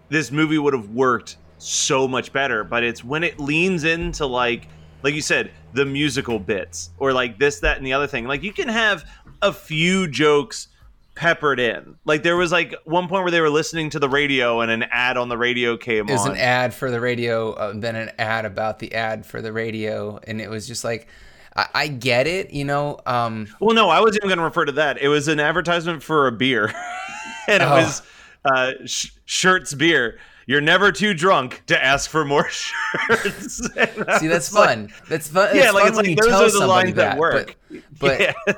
this 0.10 0.32
movie 0.32 0.58
would 0.58 0.74
have 0.74 0.90
worked 0.90 1.38
so 1.58 2.08
much 2.08 2.34
better. 2.34 2.64
But 2.66 2.84
it's 2.84 3.04
when 3.04 3.24
it 3.24 3.40
leans 3.40 3.86
into 3.86 4.26
like 4.26 4.68
like 5.04 5.14
you 5.14 5.22
said, 5.22 5.52
the 5.74 5.86
musical 5.86 6.40
bits 6.40 6.90
or 7.00 7.14
like 7.14 7.40
this, 7.40 7.60
that, 7.62 7.78
and 7.78 7.86
the 7.86 7.94
other 7.94 8.08
thing. 8.08 8.26
Like 8.28 8.44
you 8.44 8.54
can 8.54 8.68
have 8.68 9.04
a 9.42 9.52
few 9.54 10.08
jokes 10.08 10.68
peppered 11.16 11.60
in. 11.60 11.96
Like 12.06 12.24
there 12.24 12.38
was 12.38 12.52
like 12.52 12.74
one 12.86 13.08
point 13.08 13.24
where 13.24 13.32
they 13.32 13.42
were 13.42 13.50
listening 13.50 13.90
to 13.92 14.00
the 14.00 14.08
radio 14.10 14.62
and 14.62 14.72
an 14.72 14.84
ad 14.92 15.18
on 15.18 15.30
the 15.30 15.38
radio 15.38 15.76
came 15.78 16.08
It 16.08 16.14
was 16.14 16.26
on. 16.26 16.32
an 16.32 16.38
ad 16.38 16.74
for 16.74 16.90
the 16.90 17.00
radio, 17.02 17.52
uh, 17.54 17.74
then 17.76 17.96
an 17.96 18.12
ad 18.18 18.46
about 18.46 18.80
the 18.80 18.94
ad 18.94 19.26
for 19.26 19.42
the 19.42 19.52
radio, 19.52 20.20
and 20.26 20.40
it 20.42 20.50
was 20.50 20.68
just 20.68 20.84
like 20.84 21.08
I, 21.56 21.68
I 21.74 21.88
get 21.90 22.28
it, 22.28 22.52
you 22.52 22.64
know. 22.64 22.98
Um, 23.06 23.48
Well, 23.60 23.76
no, 23.76 23.90
I 23.90 24.00
wasn't 24.00 24.24
even 24.24 24.30
going 24.30 24.38
to 24.40 24.46
refer 24.46 24.66
to 24.66 24.72
that. 24.74 25.02
It 25.02 25.10
was 25.10 25.28
an 25.28 25.40
advertisement 25.42 26.02
for 26.02 26.28
a 26.28 26.32
beer, 26.32 26.68
and 27.48 27.62
it 27.62 27.66
Oh. 27.68 27.76
was 27.76 28.02
uh, 28.46 28.72
sh- 28.86 29.10
Shirts 29.26 29.74
beer. 29.74 30.18
You're 30.48 30.62
never 30.62 30.92
too 30.92 31.14
drunk 31.14 31.64
to 31.68 31.84
ask 31.84 32.10
for 32.10 32.26
more 32.26 32.48
shirts. 32.50 33.62
And 33.78 34.06
I 34.08 34.18
see, 34.20 34.28
that's 34.28 34.50
was 34.52 34.54
like- 34.56 34.70
fun. 34.70 34.94
that's 35.10 35.28
fun. 35.28 35.56
yeah, 35.56 35.66
it's 35.66 35.74
like 35.74 35.82
fun 35.84 35.88
it's 35.90 35.96
when 35.98 36.06
like 36.06 36.10
you 36.10 36.16
those 36.16 36.28
tell 36.30 36.44
are 36.46 36.52
the 36.52 36.68
lines 36.68 36.94
that, 36.96 37.18
work. 37.18 37.56
But, 37.70 37.82
but 38.00 38.20
yeah. 38.48 38.54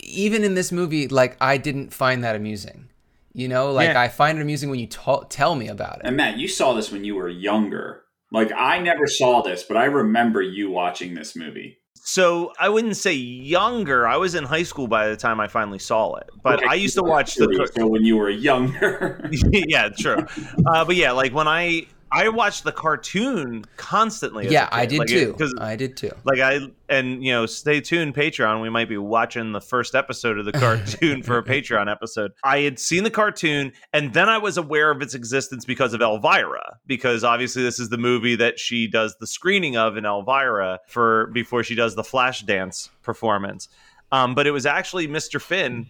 even 0.00 0.44
in 0.44 0.54
this 0.54 0.72
movie, 0.72 1.08
like 1.08 1.36
I 1.40 1.56
didn't 1.56 1.92
find 1.92 2.24
that 2.24 2.36
amusing. 2.36 2.88
You 3.32 3.46
know, 3.48 3.72
like 3.72 3.90
Yeah. 3.90 4.00
I 4.00 4.08
find 4.08 4.38
it 4.38 4.42
amusing 4.42 4.70
when 4.70 4.80
you 4.80 4.86
ta- 4.88 5.24
tell 5.24 5.54
me 5.54 5.68
about 5.68 5.96
it. 5.96 6.02
And 6.04 6.16
Matt, 6.16 6.38
you 6.38 6.48
saw 6.48 6.72
this 6.72 6.90
when 6.90 7.04
you 7.04 7.14
were 7.14 7.28
younger. 7.28 8.02
Like 8.32 8.50
I 8.52 8.78
never 8.80 9.06
saw 9.06 9.42
this, 9.42 9.62
but 9.62 9.76
I 9.76 9.84
remember 9.84 10.42
you 10.42 10.70
watching 10.70 11.14
this 11.14 11.36
movie. 11.36 11.77
So 12.08 12.54
I 12.58 12.70
wouldn't 12.70 12.96
say 12.96 13.12
younger. 13.12 14.08
I 14.08 14.16
was 14.16 14.34
in 14.34 14.44
high 14.44 14.62
school 14.62 14.88
by 14.88 15.08
the 15.08 15.16
time 15.16 15.40
I 15.40 15.46
finally 15.46 15.78
saw 15.78 16.14
it, 16.14 16.30
but 16.42 16.66
I 16.66 16.72
used 16.72 16.94
to 16.94 17.02
watch 17.02 17.34
the. 17.34 17.70
so 17.76 17.86
when 17.86 18.02
you 18.02 18.16
were 18.16 18.30
younger. 18.30 19.30
yeah, 19.52 19.90
true. 19.90 20.24
Uh, 20.66 20.86
but 20.86 20.96
yeah, 20.96 21.12
like 21.12 21.34
when 21.34 21.46
I 21.46 21.86
I 22.10 22.28
watched 22.30 22.64
the 22.64 22.72
cartoon 22.72 23.64
constantly. 23.76 24.48
yeah, 24.48 24.68
I 24.72 24.86
did 24.86 24.98
Like, 25.00 25.08
too. 25.08 25.34
'cause 25.38 25.54
I 25.60 25.76
did 25.76 25.96
too. 25.96 26.10
like 26.24 26.40
I 26.40 26.60
and 26.88 27.22
you 27.22 27.32
know 27.32 27.44
stay 27.46 27.80
tuned 27.80 28.14
Patreon 28.14 28.62
we 28.62 28.70
might 28.70 28.88
be 28.88 28.96
watching 28.96 29.52
the 29.52 29.60
first 29.60 29.94
episode 29.94 30.38
of 30.38 30.44
the 30.46 30.52
cartoon 30.52 31.22
for 31.22 31.38
a 31.38 31.42
Patreon 31.52 31.90
episode. 31.90 32.32
I 32.42 32.60
had 32.60 32.78
seen 32.78 33.04
the 33.04 33.10
cartoon 33.10 33.72
and 33.92 34.14
then 34.14 34.28
I 34.28 34.38
was 34.38 34.56
aware 34.56 34.90
of 34.90 35.02
its 35.02 35.14
existence 35.14 35.64
because 35.64 35.92
of 35.94 36.00
Elvira 36.00 36.78
because 36.86 37.24
obviously 37.24 37.62
this 37.62 37.78
is 37.78 37.88
the 37.90 37.98
movie 37.98 38.36
that 38.36 38.58
she 38.58 38.86
does 38.88 39.14
the 39.20 39.26
screening 39.26 39.76
of 39.76 39.96
in 39.96 40.04
Elvira 40.06 40.78
for 40.88 41.26
before 41.34 41.62
she 41.62 41.74
does 41.74 41.94
the 41.94 42.04
flash 42.04 42.42
dance 42.42 42.88
performance. 43.02 43.68
Um, 44.10 44.34
but 44.34 44.46
it 44.46 44.52
was 44.52 44.64
actually 44.64 45.06
Mr. 45.08 45.40
Finn 45.40 45.86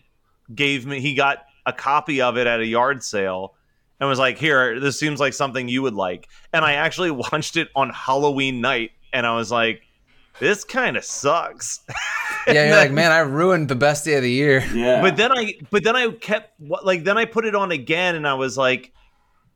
gave 0.54 0.84
me 0.86 0.98
he 1.00 1.14
got 1.14 1.44
a 1.66 1.72
copy 1.72 2.20
of 2.22 2.36
it 2.38 2.46
at 2.46 2.58
a 2.60 2.66
yard 2.66 3.04
sale 3.04 3.54
and 4.00 4.08
was 4.08 4.18
like, 4.18 4.38
"Here, 4.38 4.78
this 4.80 4.98
seems 4.98 5.20
like 5.20 5.32
something 5.34 5.68
you 5.68 5.82
would 5.82 5.94
like." 5.94 6.28
And 6.52 6.64
I 6.64 6.74
actually 6.74 7.10
watched 7.32 7.56
it 7.56 7.68
on 7.74 7.90
Halloween 7.90 8.60
night, 8.60 8.92
and 9.12 9.26
I 9.26 9.34
was 9.36 9.50
like, 9.50 9.82
"This 10.40 10.64
kind 10.64 10.96
of 10.96 11.04
sucks." 11.04 11.80
Yeah, 12.46 12.54
you're 12.54 12.62
And 12.64 12.76
like, 12.76 12.92
man, 12.92 13.12
I 13.12 13.18
ruined 13.18 13.68
the 13.68 13.74
best 13.74 14.06
day 14.06 14.14
of 14.14 14.22
the 14.22 14.30
year. 14.30 14.64
yeah. 14.72 15.02
But 15.02 15.16
then 15.16 15.30
I, 15.36 15.54
but 15.70 15.84
then 15.84 15.96
I 15.96 16.10
kept 16.12 16.58
what 16.58 16.86
like 16.86 17.04
then 17.04 17.18
I 17.18 17.26
put 17.26 17.44
it 17.44 17.54
on 17.54 17.72
again, 17.72 18.14
and 18.14 18.26
I 18.26 18.34
was 18.34 18.56
like, 18.56 18.90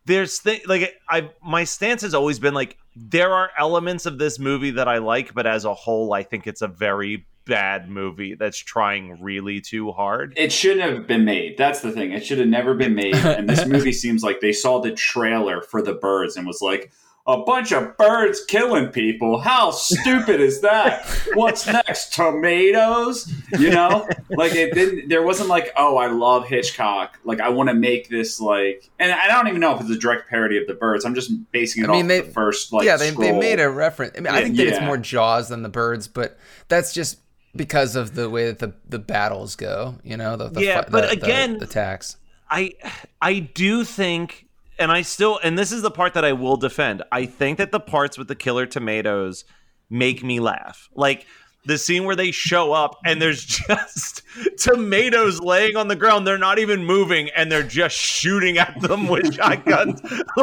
"There's 0.04 0.38
th- 0.40 0.66
like 0.66 0.94
I 1.08 1.30
my 1.42 1.64
stance 1.64 2.02
has 2.02 2.12
always 2.12 2.38
been 2.38 2.52
like 2.52 2.76
there 2.94 3.32
are 3.32 3.50
elements 3.56 4.04
of 4.04 4.18
this 4.18 4.38
movie 4.38 4.72
that 4.72 4.88
I 4.88 4.99
like, 4.99 5.32
but 5.32 5.46
as 5.46 5.64
a 5.64 5.72
whole, 5.72 6.12
I 6.12 6.22
think 6.22 6.46
it's 6.46 6.61
a 6.61 6.68
very 6.68 7.25
bad 7.44 7.88
movie 7.88 8.34
that's 8.34 8.58
trying 8.58 9.20
really 9.22 9.61
too 9.61 9.92
hard." 9.92 10.32
It 10.37 10.52
shouldn't 10.52 10.82
have 10.82 11.06
been 11.06 11.25
made. 11.25 11.56
That's 11.58 11.80
the 11.80 11.92
thing. 11.92 12.12
It 12.12 12.25
should 12.25 12.38
have 12.38 12.49
never 12.49 12.75
been 12.75 12.94
made. 12.94 13.14
And 13.14 13.49
this 13.49 13.66
movie 13.66 13.92
seems 14.02 14.22
like 14.22 14.40
they 14.40 14.52
saw 14.52 14.80
the 14.80 14.92
trailer 14.92 15.62
for 15.62 15.82
the 15.82 15.94
birds 15.94 16.37
and 16.37 16.46
was 16.46 16.61
like, 16.62 16.90
a 17.25 17.38
bunch 17.38 17.70
of 17.72 17.96
birds 17.96 18.44
killing 18.46 18.88
people. 18.88 19.38
How 19.38 19.70
stupid 19.70 20.40
is 20.40 20.61
that? 20.62 21.06
What's 21.34 21.66
next? 21.68 22.12
Tomatoes? 22.14 23.32
You 23.58 23.70
know? 23.70 24.08
Like 24.28 24.56
it 24.56 24.75
didn't 24.75 25.08
there 25.08 25.22
wasn't 25.22 25.49
like, 25.49 25.72
oh, 25.76 25.96
I 25.96 26.08
love 26.08 26.49
Hitchcock. 26.49 27.18
Like 27.25 27.40
I 27.40 27.49
want 27.50 27.68
to 27.68 27.75
make 27.75 28.08
this 28.08 28.40
like 28.40 28.90
and 28.99 29.12
I 29.12 29.28
don't 29.28 29.46
even 29.46 29.61
know 29.61 29.75
if 29.75 29.80
it's 29.82 29.90
a 29.90 29.99
direct 29.99 30.28
parody 30.28 30.58
of 30.58 30.66
the 30.66 30.75
birds. 30.75 31.04
I'm 31.04 31.14
just 31.14 31.30
basing 31.52 31.84
it 31.84 31.90
I 31.90 31.92
mean, 31.92 32.06
off 32.06 32.08
they- 32.08 32.20
the 32.22 32.32
first 32.32 32.72
like 32.72 32.87
yeah, 32.87 32.96
they, 32.96 33.11
they 33.11 33.30
made 33.38 33.61
a 33.61 33.70
reference. 33.70 34.14
I 34.16 34.20
mean, 34.20 34.32
I 34.34 34.42
think 34.42 34.56
that 34.56 34.66
it's 34.66 34.80
more 34.80 34.99
Jaws 34.99 35.49
than 35.49 35.62
the 35.62 35.68
birds, 35.68 36.08
but 36.08 36.38
that's 36.66 36.92
just 36.92 37.20
because 37.54 37.97
of 37.97 38.14
the 38.14 38.28
way 38.30 38.47
that 38.47 38.59
the, 38.59 38.75
the 38.88 38.99
battles 38.99 39.56
go. 39.56 39.97
You 40.02 40.16
know, 40.16 40.37
the, 40.37 40.49
the 40.49 40.62
Yeah, 40.64 40.85
but 40.88 41.12
again- 41.12 41.59
the 41.59 41.66
tax. 41.66 42.16
I 42.50 42.73
I 43.21 43.38
do 43.38 43.82
think 43.82 44.47
and 44.78 44.92
I 44.92 45.02
still 45.02 45.40
and 45.42 45.59
this 45.59 45.73
is 45.73 45.80
the 45.80 45.90
part 45.90 46.12
that 46.14 46.25
I 46.25 46.32
will 46.32 46.56
defend. 46.59 47.02
I 47.11 47.25
think 47.25 47.59
that 47.59 47.73
the 47.73 47.80
parts 47.80 48.18
with 48.18 48.28
the 48.28 48.35
killer 48.35 48.66
tomatoes 48.66 49.44
make 49.88 50.23
me 50.23 50.38
laugh. 50.38 50.90
Like 50.94 51.26
the 51.64 51.78
scene 51.78 52.04
where 52.04 52.16
they 52.16 52.31
show 52.33 52.73
up 52.73 52.99
and 53.04 53.23
there's 53.23 53.45
just 53.69 54.23
tomatoes 54.59 55.40
laying 55.40 55.76
on 55.76 55.88
the 55.88 55.97
ground. 55.97 56.26
They're 56.26 56.38
not 56.38 56.59
even 56.59 56.85
moving 56.85 57.31
and 57.37 57.50
they're 57.52 57.62
just 57.62 57.97
shooting 57.97 58.59
at 58.59 58.81
them 58.81 59.09
with 59.09 59.35
shotguns. 59.37 60.00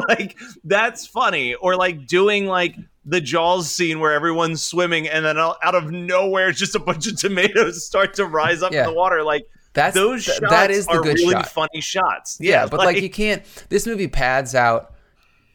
like 0.07 0.37
that's 0.63 1.05
funny. 1.07 1.55
Or 1.55 1.75
like 1.75 2.07
doing 2.07 2.45
like 2.45 2.75
the 3.05 3.19
Jaws 3.21 3.71
scene 3.71 3.99
where 3.99 4.13
everyone's 4.13 4.63
swimming 4.63 5.07
and 5.07 5.25
then 5.25 5.37
out 5.37 5.57
of 5.75 5.91
nowhere 5.91 6.51
just 6.51 6.75
a 6.75 6.79
bunch 6.79 7.07
of 7.07 7.17
tomatoes 7.17 7.85
start 7.87 8.13
to 8.15 8.25
rise 8.25 8.61
up 8.61 8.71
Yeah. 8.71 8.81
in 8.81 8.91
the 8.91 8.93
water. 8.93 9.23
Like 9.23 9.45
That's 9.73 9.95
those 9.95 10.25
th- 10.25 10.37
shots 10.37 10.51
that 10.51 10.71
is 10.71 10.85
the 10.85 10.93
are 10.93 11.01
good 11.01 11.17
really 11.17 11.31
shot. 11.33 11.49
funny 11.49 11.81
shots. 11.81 12.37
Yeah, 12.39 12.65
but 12.67 12.77
like, 12.79 13.01
you 13.01 13.09
can't. 13.09 13.43
This 13.69 13.87
movie 13.87 14.07
pads 14.07 14.53
out 14.55 14.93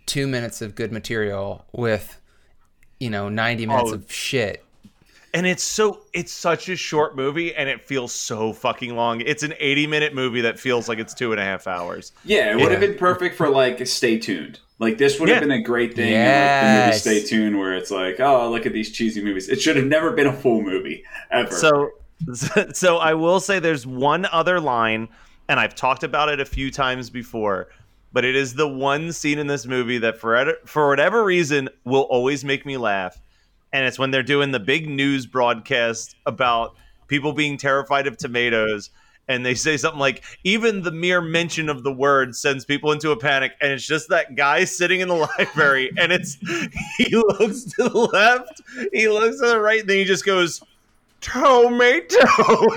two 0.07 0.27
minutes 0.27 0.61
of 0.63 0.75
good 0.75 0.93
material 0.93 1.65
with, 1.73 2.21
you 3.01 3.09
know, 3.11 3.29
ninety 3.29 3.67
minutes 3.67 3.91
Oh. 3.91 3.95
of 3.95 4.11
shit. 4.13 4.64
And 5.35 5.47
it's 5.47 5.63
so 5.63 6.03
it's 6.15 6.33
such 6.33 6.69
a 6.69 6.77
short 6.77 7.17
movie 7.17 7.55
and 7.55 7.69
it 7.69 7.83
feels 7.83 8.15
so 8.15 8.53
fucking 8.53 8.95
long. 8.97 9.21
It's 9.21 9.43
an 9.43 9.53
80 9.59 9.87
minute 9.89 10.15
movie 10.15 10.41
that 10.43 10.59
feels 10.59 10.89
like 10.89 10.99
it's 10.99 11.13
two 11.13 11.33
and 11.33 11.41
a 11.41 11.45
half 11.45 11.67
hours. 11.67 12.13
Yeah, 12.25 12.53
it 12.53 12.57
would 12.61 12.71
have 12.71 12.81
been 12.81 12.97
perfect 12.97 13.37
for 13.37 13.49
like 13.51 13.87
stay 13.87 14.19
tuned. 14.19 14.61
Like 14.79 14.97
this 14.99 15.21
would 15.21 15.29
have 15.29 15.37
Yeah. 15.37 15.41
been 15.49 15.51
a 15.51 15.63
great 15.63 15.95
thing. 15.95 16.11
Yes. 16.11 17.03
The 17.05 17.11
movie 17.11 17.21
Stay 17.21 17.29
Tuned, 17.29 17.59
where 17.59 17.75
it's 17.77 17.91
like, 17.93 18.19
oh, 18.19 18.51
look 18.51 18.67
at 18.67 18.73
these 18.73 18.91
cheesy 18.91 19.23
movies. 19.23 19.49
It 19.49 19.61
should 19.61 19.77
have 19.77 19.87
never 19.87 20.11
been 20.13 20.27
a 20.27 20.33
full 20.33 20.63
movie 20.63 21.05
ever. 21.31 21.51
So 21.53 21.91
so 22.73 22.99
I 22.99 23.15
will 23.15 23.41
say 23.41 23.59
there's 23.59 23.87
one 23.87 24.27
other 24.27 24.61
line 24.61 25.09
and 25.49 25.61
I've 25.61 25.75
talked 25.75 26.05
about 26.05 26.29
it 26.29 26.41
a 26.41 26.45
few 26.45 26.71
times 26.71 27.11
before, 27.11 27.69
but 28.13 28.25
it 28.25 28.35
is 28.35 28.55
the 28.55 28.67
one 28.69 29.13
scene 29.13 29.39
in 29.39 29.47
this 29.47 29.67
movie 29.67 29.99
that 29.99 30.19
for 30.19 30.55
for 30.65 30.89
whatever 30.89 31.25
reason 31.25 31.69
will 31.85 32.03
always 32.03 32.45
make 32.45 32.65
me 32.65 32.77
laugh. 32.77 33.21
And 33.75 33.85
it's 33.85 33.99
when 33.99 34.13
they're 34.13 34.23
doing 34.23 34.53
the 34.53 34.61
big 34.61 34.89
news 34.89 35.27
broadcast 35.27 36.17
about 36.25 36.77
people 37.09 37.33
being 37.33 37.59
terrified 37.59 38.07
of 38.07 38.17
tomatoes 38.17 38.89
and 39.29 39.45
they 39.45 39.55
say 39.55 39.77
something 39.77 40.01
like 40.01 40.23
even 40.45 40.83
the 40.83 40.91
mere 40.91 41.21
mention 41.21 41.69
of 41.69 41.83
the 41.83 41.93
word 41.93 42.37
sends 42.37 42.65
people 42.65 42.93
into 42.93 43.11
a 43.11 43.17
panic 43.17 43.53
and 43.61 43.73
it's 43.73 43.87
just 43.87 44.09
that 44.09 44.35
guy 44.35 44.65
sitting 44.65 45.01
in 45.01 45.09
the 45.09 45.15
library 45.39 45.91
and 45.99 46.13
it's 46.13 46.37
he 46.99 47.17
looks 47.17 47.65
to 47.65 47.89
the 47.89 47.99
left 47.99 48.61
he 48.93 49.09
looks 49.09 49.41
to 49.41 49.49
the 49.49 49.61
right 49.61 49.81
and 49.81 49.91
then 49.91 49.97
he 49.99 50.05
just 50.05 50.25
goes 50.25 50.63
tomato! 51.21 52.19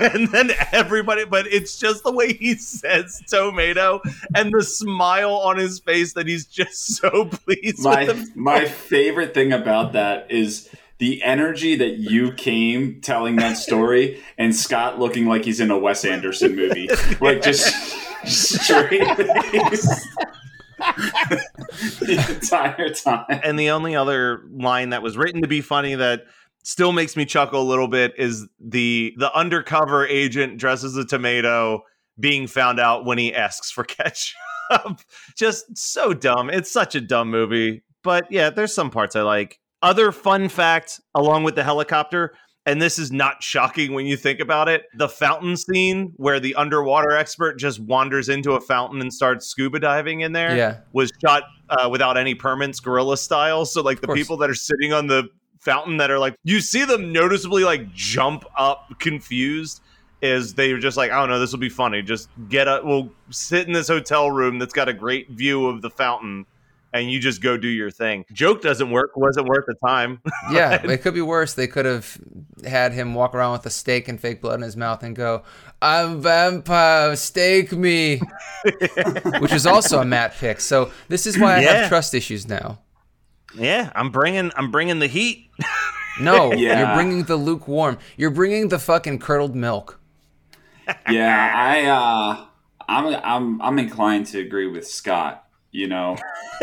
And 0.00 0.28
then 0.28 0.52
everybody 0.72 1.24
but 1.26 1.46
it's 1.46 1.78
just 1.78 2.02
the 2.02 2.12
way 2.12 2.32
he 2.32 2.54
says 2.54 3.22
tomato 3.26 4.00
and 4.34 4.52
the 4.52 4.62
smile 4.62 5.34
on 5.34 5.58
his 5.58 5.80
face 5.80 6.14
that 6.14 6.26
he's 6.26 6.46
just 6.46 6.96
so 6.96 7.26
pleased 7.26 7.82
my 7.82 8.04
with 8.06 8.34
my 8.34 8.64
favorite 8.64 9.34
thing 9.34 9.52
about 9.52 9.92
that 9.92 10.30
is 10.30 10.70
the 10.98 11.22
energy 11.22 11.76
that 11.76 11.98
you 11.98 12.32
came 12.32 13.00
telling 13.00 13.36
that 13.36 13.56
story, 13.56 14.22
and 14.36 14.54
Scott 14.54 14.98
looking 14.98 15.26
like 15.26 15.44
he's 15.44 15.60
in 15.60 15.70
a 15.70 15.78
Wes 15.78 16.04
Anderson 16.04 16.56
movie, 16.56 16.88
like 17.20 17.42
just 17.42 17.72
straight 18.26 19.00
the 20.78 22.26
entire 22.28 22.90
time. 22.90 23.40
and 23.42 23.58
the 23.58 23.70
only 23.70 23.94
other 23.96 24.42
line 24.50 24.90
that 24.90 25.02
was 25.02 25.16
written 25.16 25.42
to 25.42 25.48
be 25.48 25.60
funny 25.60 25.94
that 25.94 26.24
still 26.64 26.92
makes 26.92 27.16
me 27.16 27.24
chuckle 27.24 27.62
a 27.62 27.68
little 27.68 27.88
bit 27.88 28.12
is 28.18 28.46
the 28.60 29.14
the 29.16 29.32
undercover 29.34 30.06
agent 30.06 30.58
dresses 30.58 30.96
a 30.96 31.04
tomato 31.04 31.82
being 32.20 32.46
found 32.46 32.80
out 32.80 33.04
when 33.04 33.18
he 33.18 33.34
asks 33.34 33.70
for 33.70 33.84
ketchup. 33.84 34.36
Just 35.36 35.76
so 35.78 36.12
dumb. 36.12 36.50
It's 36.50 36.70
such 36.70 36.94
a 36.94 37.00
dumb 37.00 37.30
movie. 37.30 37.84
But 38.02 38.30
yeah, 38.30 38.50
there's 38.50 38.74
some 38.74 38.90
parts 38.90 39.16
I 39.16 39.22
like. 39.22 39.60
Other 39.82 40.12
fun 40.12 40.48
fact 40.48 41.00
along 41.14 41.44
with 41.44 41.54
the 41.54 41.62
helicopter, 41.62 42.34
and 42.66 42.82
this 42.82 42.98
is 42.98 43.12
not 43.12 43.42
shocking 43.42 43.92
when 43.94 44.06
you 44.06 44.16
think 44.16 44.40
about 44.40 44.68
it. 44.68 44.84
The 44.96 45.08
fountain 45.08 45.56
scene 45.56 46.12
where 46.16 46.40
the 46.40 46.54
underwater 46.56 47.12
expert 47.12 47.58
just 47.58 47.80
wanders 47.80 48.28
into 48.28 48.52
a 48.52 48.60
fountain 48.60 49.00
and 49.00 49.12
starts 49.12 49.46
scuba 49.46 49.78
diving 49.78 50.20
in 50.20 50.32
there 50.32 50.56
Yeah. 50.56 50.78
was 50.92 51.10
shot 51.24 51.44
uh, 51.70 51.88
without 51.88 52.16
any 52.16 52.34
permits, 52.34 52.80
guerrilla 52.80 53.16
style. 53.16 53.64
So 53.64 53.82
like 53.82 54.00
the 54.00 54.08
people 54.08 54.36
that 54.38 54.50
are 54.50 54.54
sitting 54.54 54.92
on 54.92 55.06
the 55.06 55.28
fountain 55.60 55.96
that 55.96 56.10
are 56.10 56.18
like 56.20 56.36
you 56.44 56.60
see 56.60 56.84
them 56.84 57.12
noticeably 57.12 57.64
like 57.64 57.92
jump 57.92 58.44
up 58.56 58.86
confused 59.00 59.80
is 60.22 60.54
they're 60.54 60.78
just 60.78 60.96
like 60.96 61.10
I 61.10 61.18
don't 61.18 61.28
know 61.28 61.40
this 61.40 61.50
will 61.50 61.58
be 61.58 61.68
funny 61.68 62.00
just 62.00 62.28
get 62.48 62.68
up 62.68 62.84
we'll 62.84 63.10
sit 63.30 63.66
in 63.66 63.72
this 63.72 63.88
hotel 63.88 64.30
room 64.30 64.60
that's 64.60 64.72
got 64.72 64.88
a 64.88 64.92
great 64.92 65.30
view 65.30 65.66
of 65.66 65.82
the 65.82 65.90
fountain 65.90 66.46
and 66.94 67.10
you 67.10 67.18
just 67.20 67.42
go 67.42 67.56
do 67.56 67.68
your 67.68 67.90
thing 67.90 68.24
joke 68.32 68.62
doesn't 68.62 68.90
work 68.90 69.16
wasn't 69.16 69.46
worth 69.46 69.64
the 69.66 69.74
time 69.86 70.20
Yeah, 70.52 70.72
it 70.82 71.02
could 71.02 71.14
be 71.14 71.20
worse. 71.20 71.54
They 71.54 71.66
could 71.66 71.84
have 71.84 72.18
had 72.66 72.92
him 72.92 73.14
walk 73.14 73.34
around 73.34 73.52
with 73.52 73.66
a 73.66 73.70
steak 73.70 74.08
and 74.08 74.18
fake 74.20 74.40
blood 74.40 74.54
in 74.54 74.62
his 74.62 74.76
mouth 74.76 75.02
and 75.02 75.14
go, 75.14 75.42
"I'm 75.82 76.22
vampire, 76.22 77.14
stake 77.16 77.72
me," 77.72 78.20
which 79.40 79.52
is 79.52 79.66
also 79.66 80.00
a 80.00 80.04
Matt 80.04 80.34
pick. 80.34 80.60
So 80.60 80.90
this 81.08 81.26
is 81.26 81.38
why 81.38 81.56
I 81.56 81.60
Yeah. 81.60 81.72
have 81.74 81.88
trust 81.88 82.14
issues 82.14 82.48
now. 82.48 82.78
yeah 83.54 83.92
I'm 83.94 84.10
bringing 84.10 84.50
I'm 84.56 84.70
bringing 84.70 84.98
the 85.00 85.06
heat 85.06 85.50
No, 86.20 86.52
Yeah. 86.52 86.78
you're 86.80 86.94
bringing 86.96 87.24
the 87.24 87.36
lukewarm. 87.36 87.98
You're 88.16 88.30
bringing 88.30 88.68
the 88.68 88.78
fucking 88.78 89.18
curdled 89.20 89.54
milk. 89.54 90.00
yeah, 91.10 91.52
I 91.54 91.84
uh, 91.84 92.46
I'm 92.88 93.14
I'm 93.22 93.62
I'm 93.62 93.78
inclined 93.78 94.26
to 94.28 94.40
agree 94.40 94.66
with 94.66 94.86
Scott. 94.88 95.44
You 95.70 95.86
know, 95.86 96.16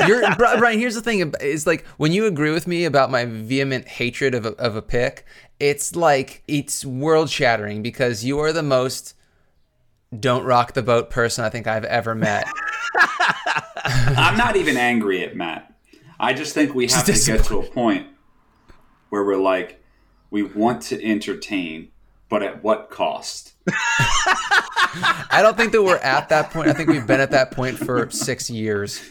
You're 0.07 0.23
Brian. 0.35 0.79
Here's 0.79 0.95
the 0.95 1.01
thing: 1.01 1.33
is 1.39 1.67
like 1.67 1.85
when 1.97 2.11
you 2.11 2.25
agree 2.25 2.51
with 2.51 2.65
me 2.65 2.85
about 2.85 3.11
my 3.11 3.25
vehement 3.25 3.87
hatred 3.87 4.33
of 4.33 4.45
a, 4.45 4.49
of 4.53 4.75
a 4.75 4.81
pick, 4.81 5.25
it's 5.59 5.95
like 5.95 6.43
it's 6.47 6.83
world 6.83 7.29
shattering 7.29 7.83
because 7.83 8.25
you 8.25 8.39
are 8.39 8.51
the 8.51 8.63
most 8.63 9.13
don't 10.19 10.43
rock 10.43 10.73
the 10.73 10.83
boat 10.83 11.09
person 11.09 11.43
I 11.43 11.49
think 11.49 11.67
I've 11.67 11.85
ever 11.85 12.15
met. 12.15 12.47
I'm 13.85 14.37
not 14.37 14.55
even 14.55 14.77
angry 14.77 15.23
at 15.23 15.35
Matt. 15.35 15.73
I 16.19 16.33
just 16.33 16.53
think 16.53 16.73
we 16.73 16.87
have 16.87 17.05
to 17.05 17.13
get 17.13 17.43
to 17.45 17.59
a 17.59 17.63
point 17.63 18.07
where 19.09 19.23
we're 19.23 19.37
like, 19.37 19.83
we 20.31 20.43
want 20.43 20.81
to 20.83 21.03
entertain, 21.03 21.89
but 22.29 22.41
at 22.41 22.63
what 22.63 22.89
cost? 22.89 23.53
I 23.67 25.39
don't 25.41 25.57
think 25.57 25.71
that 25.71 25.83
we're 25.83 25.97
at 25.97 26.29
that 26.29 26.51
point. 26.51 26.69
I 26.69 26.73
think 26.73 26.89
we've 26.89 27.05
been 27.05 27.19
at 27.19 27.31
that 27.31 27.51
point 27.51 27.77
for 27.77 28.09
six 28.09 28.49
years. 28.49 29.01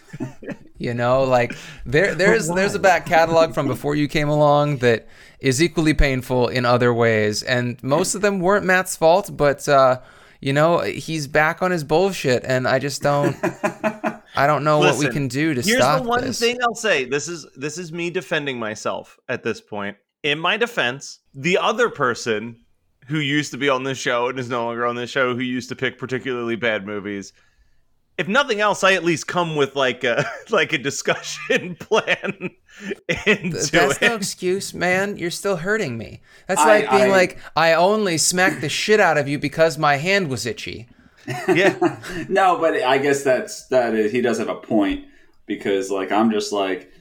You 0.79 0.95
know, 0.95 1.25
like 1.25 1.57
there 1.85 2.15
there's 2.15 2.49
there's 2.49 2.75
a 2.75 2.79
back 2.79 3.07
catalog 3.07 3.55
from 3.55 3.67
before 3.67 3.95
you 3.95 4.09
came 4.09 4.29
along 4.29 4.79
that 4.79 5.07
is 5.41 5.63
equally 5.63 5.95
painful 5.95 6.49
in 6.49 6.65
other 6.65 6.93
ways, 6.93 7.43
and 7.43 7.83
most 7.83 8.15
of 8.15 8.23
them 8.23 8.41
weren't 8.41 8.65
Matt's 8.65 8.97
fault, 8.97 9.37
but 9.37 9.69
uh, 9.69 10.01
you 10.41 10.53
know 10.53 10.81
he's 10.81 11.27
back 11.27 11.63
on 11.63 11.71
his 11.71 11.85
bullshit, 11.85 12.45
and 12.45 12.67
I 12.67 12.79
just 12.79 13.03
don't. 13.03 13.37
I 14.37 14.49
don't 14.49 14.65
know 14.65 14.79
what 14.81 14.99
we 14.99 15.09
can 15.09 15.29
do 15.29 15.55
to 15.55 15.63
Here's 15.63 15.79
stop 15.79 15.99
Here's 15.99 16.03
the 16.03 16.09
one 16.09 16.21
this. 16.23 16.41
thing 16.41 16.59
I'll 16.63 16.75
say. 16.75 17.05
This 17.05 17.29
is 17.29 17.47
this 17.57 17.79
is 17.79 17.93
me 17.93 18.11
defending 18.11 18.59
myself 18.59 19.19
at 19.29 19.43
this 19.43 19.61
point. 19.61 19.97
In 20.25 20.39
my 20.39 20.57
defense, 20.57 21.21
the 21.35 21.59
other 21.59 21.89
person 21.89 22.64
who 23.09 23.19
used 23.19 23.51
to 23.53 23.59
be 23.59 23.69
on 23.69 23.83
this 23.85 23.99
show 23.99 24.29
and 24.29 24.39
is 24.39 24.49
no 24.49 24.65
longer 24.65 24.87
on 24.87 24.97
this 24.97 25.11
show, 25.11 25.35
who 25.35 25.43
used 25.43 25.69
to 25.71 25.77
pick 25.77 25.99
particularly 25.99 26.57
bad 26.57 26.87
movies, 26.87 27.33
if 28.17 28.29
nothing 28.29 28.61
else, 28.61 28.85
I 28.85 28.93
at 28.95 29.05
least 29.05 29.27
come 29.27 29.57
with 29.57 29.75
like 29.77 30.05
a 30.05 30.25
like 30.51 30.73
a 30.73 30.79
discussion 30.79 31.75
plan 31.81 32.51
into 33.27 33.51
That's 33.73 33.73
it. 33.73 34.03
no 34.03 34.15
excuse, 34.15 34.73
man. 34.73 35.17
You're 35.17 35.31
still 35.33 35.57
hurting 35.57 35.99
me. 35.99 36.23
That's 36.47 36.61
I- 36.61 36.67
like 36.81 36.91
being 36.91 37.03
I- 37.05 37.09
like, 37.09 37.39
I 37.57 37.73
only 37.75 38.19
smacked 38.19 38.61
the 38.61 38.69
shit 38.69 39.01
out 39.01 39.19
of 39.19 39.29
you 39.29 39.39
because 39.39 39.79
my 39.79 39.97
hand 39.97 40.29
was 40.29 40.47
itchy. 40.47 40.89
yeah, 41.49 41.99
No, 42.29 42.59
but 42.59 42.75
I 42.83 42.99
guess 42.99 43.23
that's 43.25 43.67
that 43.69 43.95
is 43.95 44.13
he 44.13 44.21
does 44.21 44.39
have 44.39 44.49
a 44.51 44.57
point 44.57 45.07
because 45.47 45.91
like 45.91 46.13
I'm 46.13 46.31
just 46.31 46.53
like 46.53 46.93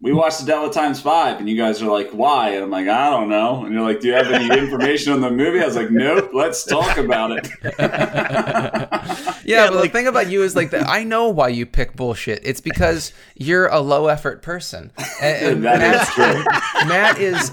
we 0.00 0.12
watched 0.12 0.40
the 0.40 0.46
Della 0.46 0.72
Times 0.72 1.00
Five 1.00 1.40
and 1.40 1.48
you 1.48 1.56
guys 1.56 1.82
are 1.82 1.90
like, 1.90 2.10
why? 2.10 2.50
And 2.50 2.62
I'm 2.64 2.70
like, 2.70 2.86
I 2.86 3.10
don't 3.10 3.28
know. 3.28 3.64
And 3.64 3.74
you're 3.74 3.82
like, 3.82 4.00
Do 4.00 4.06
you 4.08 4.14
have 4.14 4.30
any 4.30 4.56
information 4.56 5.12
on 5.12 5.20
the 5.20 5.30
movie? 5.30 5.60
I 5.60 5.66
was 5.66 5.74
like, 5.76 5.90
Nope, 5.90 6.30
let's 6.32 6.64
talk 6.64 6.96
about 6.98 7.32
it. 7.32 7.48
Yeah, 9.44 9.68
but 9.68 9.76
like- 9.76 9.92
the 9.92 9.98
thing 9.98 10.06
about 10.06 10.28
you 10.30 10.42
is 10.42 10.54
like 10.54 10.70
that. 10.70 10.86
I 10.88 11.04
know 11.04 11.28
why 11.30 11.48
you 11.48 11.64
pick 11.64 11.96
bullshit. 11.96 12.40
It's 12.44 12.60
because 12.60 13.12
you're 13.34 13.66
a 13.68 13.80
low 13.80 14.08
effort 14.08 14.42
person. 14.42 14.92
And, 15.22 15.46
and 15.46 15.64
That 15.64 15.78
Matt, 15.78 16.02
is 16.02 16.14
true. 16.14 16.88
Matt 16.88 17.18
is 17.18 17.52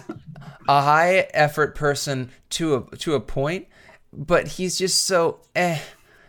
a 0.67 0.81
high 0.81 1.27
effort 1.34 1.73
person 1.73 2.31
to 2.51 2.75
a 2.91 2.97
to 2.97 3.13
a 3.15 3.19
point, 3.21 3.67
but 4.12 4.47
he's 4.49 4.77
just 4.77 5.05
so 5.05 5.39
eh. 5.55 5.79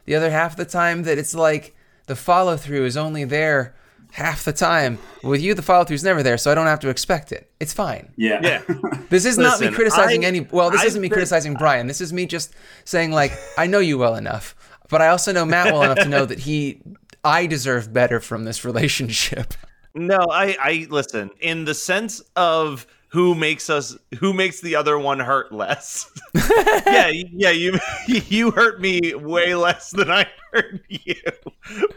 The 0.05 0.15
other 0.15 0.31
half 0.31 0.53
of 0.53 0.57
the 0.59 0.65
time 0.67 1.03
that 1.03 1.19
it's 1.19 1.35
like 1.35 1.75
the 2.07 2.15
follow 2.15 2.57
through 2.57 2.85
is 2.85 2.97
only 2.97 3.25
there 3.25 3.75
half 4.17 4.45
the 4.45 4.53
time. 4.53 4.99
With 5.23 5.41
you, 5.43 5.55
the 5.55 5.63
follow 5.63 5.85
through 5.85 5.97
is 5.97 6.05
never 6.05 6.23
there, 6.23 6.39
so 6.39 6.51
I 6.51 6.55
don't 6.55 6.67
have 6.67 6.81
to 6.81 6.89
expect 6.89 7.33
it. 7.33 7.51
It's 7.61 7.73
fine. 7.73 8.13
Yeah. 8.17 8.41
yeah. 8.43 8.63
This 9.09 9.25
is 9.25 9.39
not 9.39 9.61
me 9.61 9.71
criticizing 9.71 10.25
I- 10.25 10.29
any. 10.29 10.41
Well, 10.41 10.71
this 10.71 10.81
I've 10.81 10.89
isn't 10.89 11.01
me 11.01 11.09
been- 11.09 11.15
criticizing 11.15 11.55
Brian. 11.55 11.87
This 11.87 12.01
is 12.01 12.13
me 12.13 12.27
just 12.27 12.53
saying 12.85 13.13
like 13.13 13.33
I 13.57 13.67
know 13.69 13.79
you 13.79 13.99
well 13.99 14.17
enough, 14.17 14.57
but 14.89 15.01
I 15.01 15.09
also 15.09 15.33
know 15.33 15.45
Matt 15.45 15.73
well 15.73 15.83
enough 15.85 15.99
to 15.99 16.09
know 16.09 16.25
that 16.27 16.41
he, 16.41 16.81
I 17.23 17.47
deserve 17.47 17.93
better 17.93 18.19
from 18.21 18.45
this 18.45 18.65
relationship. 18.65 19.55
No, 19.95 20.27
I, 20.31 20.57
I 20.61 20.87
listen 20.91 21.31
in 21.41 21.65
the 21.65 21.73
sense 21.75 22.21
of 22.35 22.87
who 23.17 23.35
makes 23.35 23.71
us 23.71 23.97
who 24.21 24.35
makes 24.35 24.61
the 24.61 24.77
other 24.77 24.99
one 24.99 25.19
hurt 25.19 25.51
less. 25.51 26.07
yeah, 26.35 27.09
yeah, 27.09 27.49
you 27.49 27.79
you 28.07 28.51
hurt 28.51 28.79
me 28.79 29.15
way 29.15 29.55
less 29.55 29.91
than 29.91 30.11
I 30.11 30.27
hurt 30.53 30.83
you. 30.91 31.15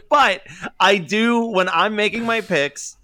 But 0.08 0.40
I 0.80 0.96
do 0.96 1.44
when 1.44 1.68
I'm 1.68 1.94
making 1.94 2.24
my 2.24 2.40
picks, 2.40 2.96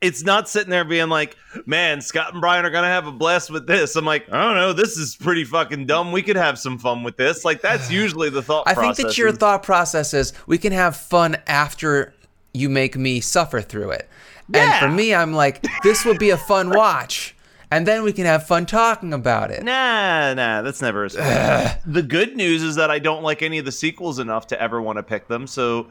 it's 0.00 0.24
not 0.24 0.48
sitting 0.48 0.70
there 0.70 0.86
being 0.86 1.10
like, 1.10 1.36
man, 1.66 2.00
Scott 2.00 2.32
and 2.32 2.40
Brian 2.40 2.64
are 2.64 2.70
gonna 2.70 2.86
have 2.86 3.06
a 3.06 3.12
blast 3.12 3.50
with 3.50 3.66
this. 3.66 3.96
I'm 3.96 4.06
like, 4.06 4.32
I 4.32 4.42
don't 4.44 4.54
know, 4.54 4.72
this 4.72 4.96
is 4.96 5.14
pretty 5.14 5.44
fucking 5.44 5.84
dumb. 5.84 6.10
We 6.10 6.22
could 6.22 6.36
have 6.36 6.58
some 6.58 6.78
fun 6.78 7.02
with 7.02 7.18
this. 7.18 7.44
Like 7.44 7.60
that's 7.60 7.90
usually 7.90 8.30
the 8.30 8.40
thought 8.40 8.64
process. 8.64 8.82
I 8.82 8.94
think 8.94 9.08
that 9.08 9.18
your 9.18 9.30
thought 9.30 9.62
process 9.62 10.14
is 10.14 10.32
we 10.46 10.56
can 10.56 10.72
have 10.72 10.96
fun 10.96 11.36
after 11.46 12.14
you 12.54 12.70
make 12.70 12.96
me 12.96 13.20
suffer 13.20 13.60
through 13.60 13.90
it. 13.90 14.08
And 14.54 14.74
for 14.80 14.88
me, 14.88 15.14
I'm 15.14 15.32
like, 15.34 15.66
this 15.82 16.04
will 16.04 16.16
be 16.16 16.30
a 16.30 16.36
fun 16.36 16.70
watch. 16.70 17.34
And 17.72 17.86
then 17.86 18.02
we 18.02 18.12
can 18.12 18.26
have 18.26 18.46
fun 18.46 18.66
talking 18.66 19.14
about 19.14 19.50
it. 19.50 19.62
Nah, 19.62 20.34
nah, 20.34 20.60
that's 20.60 20.82
never 20.82 21.06
as 21.06 21.16
fun. 21.16 21.78
the 21.86 22.02
good 22.02 22.36
news 22.36 22.62
is 22.62 22.76
that 22.76 22.90
I 22.90 22.98
don't 22.98 23.22
like 23.22 23.40
any 23.40 23.56
of 23.56 23.64
the 23.64 23.72
sequels 23.72 24.18
enough 24.18 24.48
to 24.48 24.60
ever 24.60 24.82
want 24.82 24.98
to 24.98 25.02
pick 25.02 25.26
them. 25.26 25.46
So, 25.46 25.86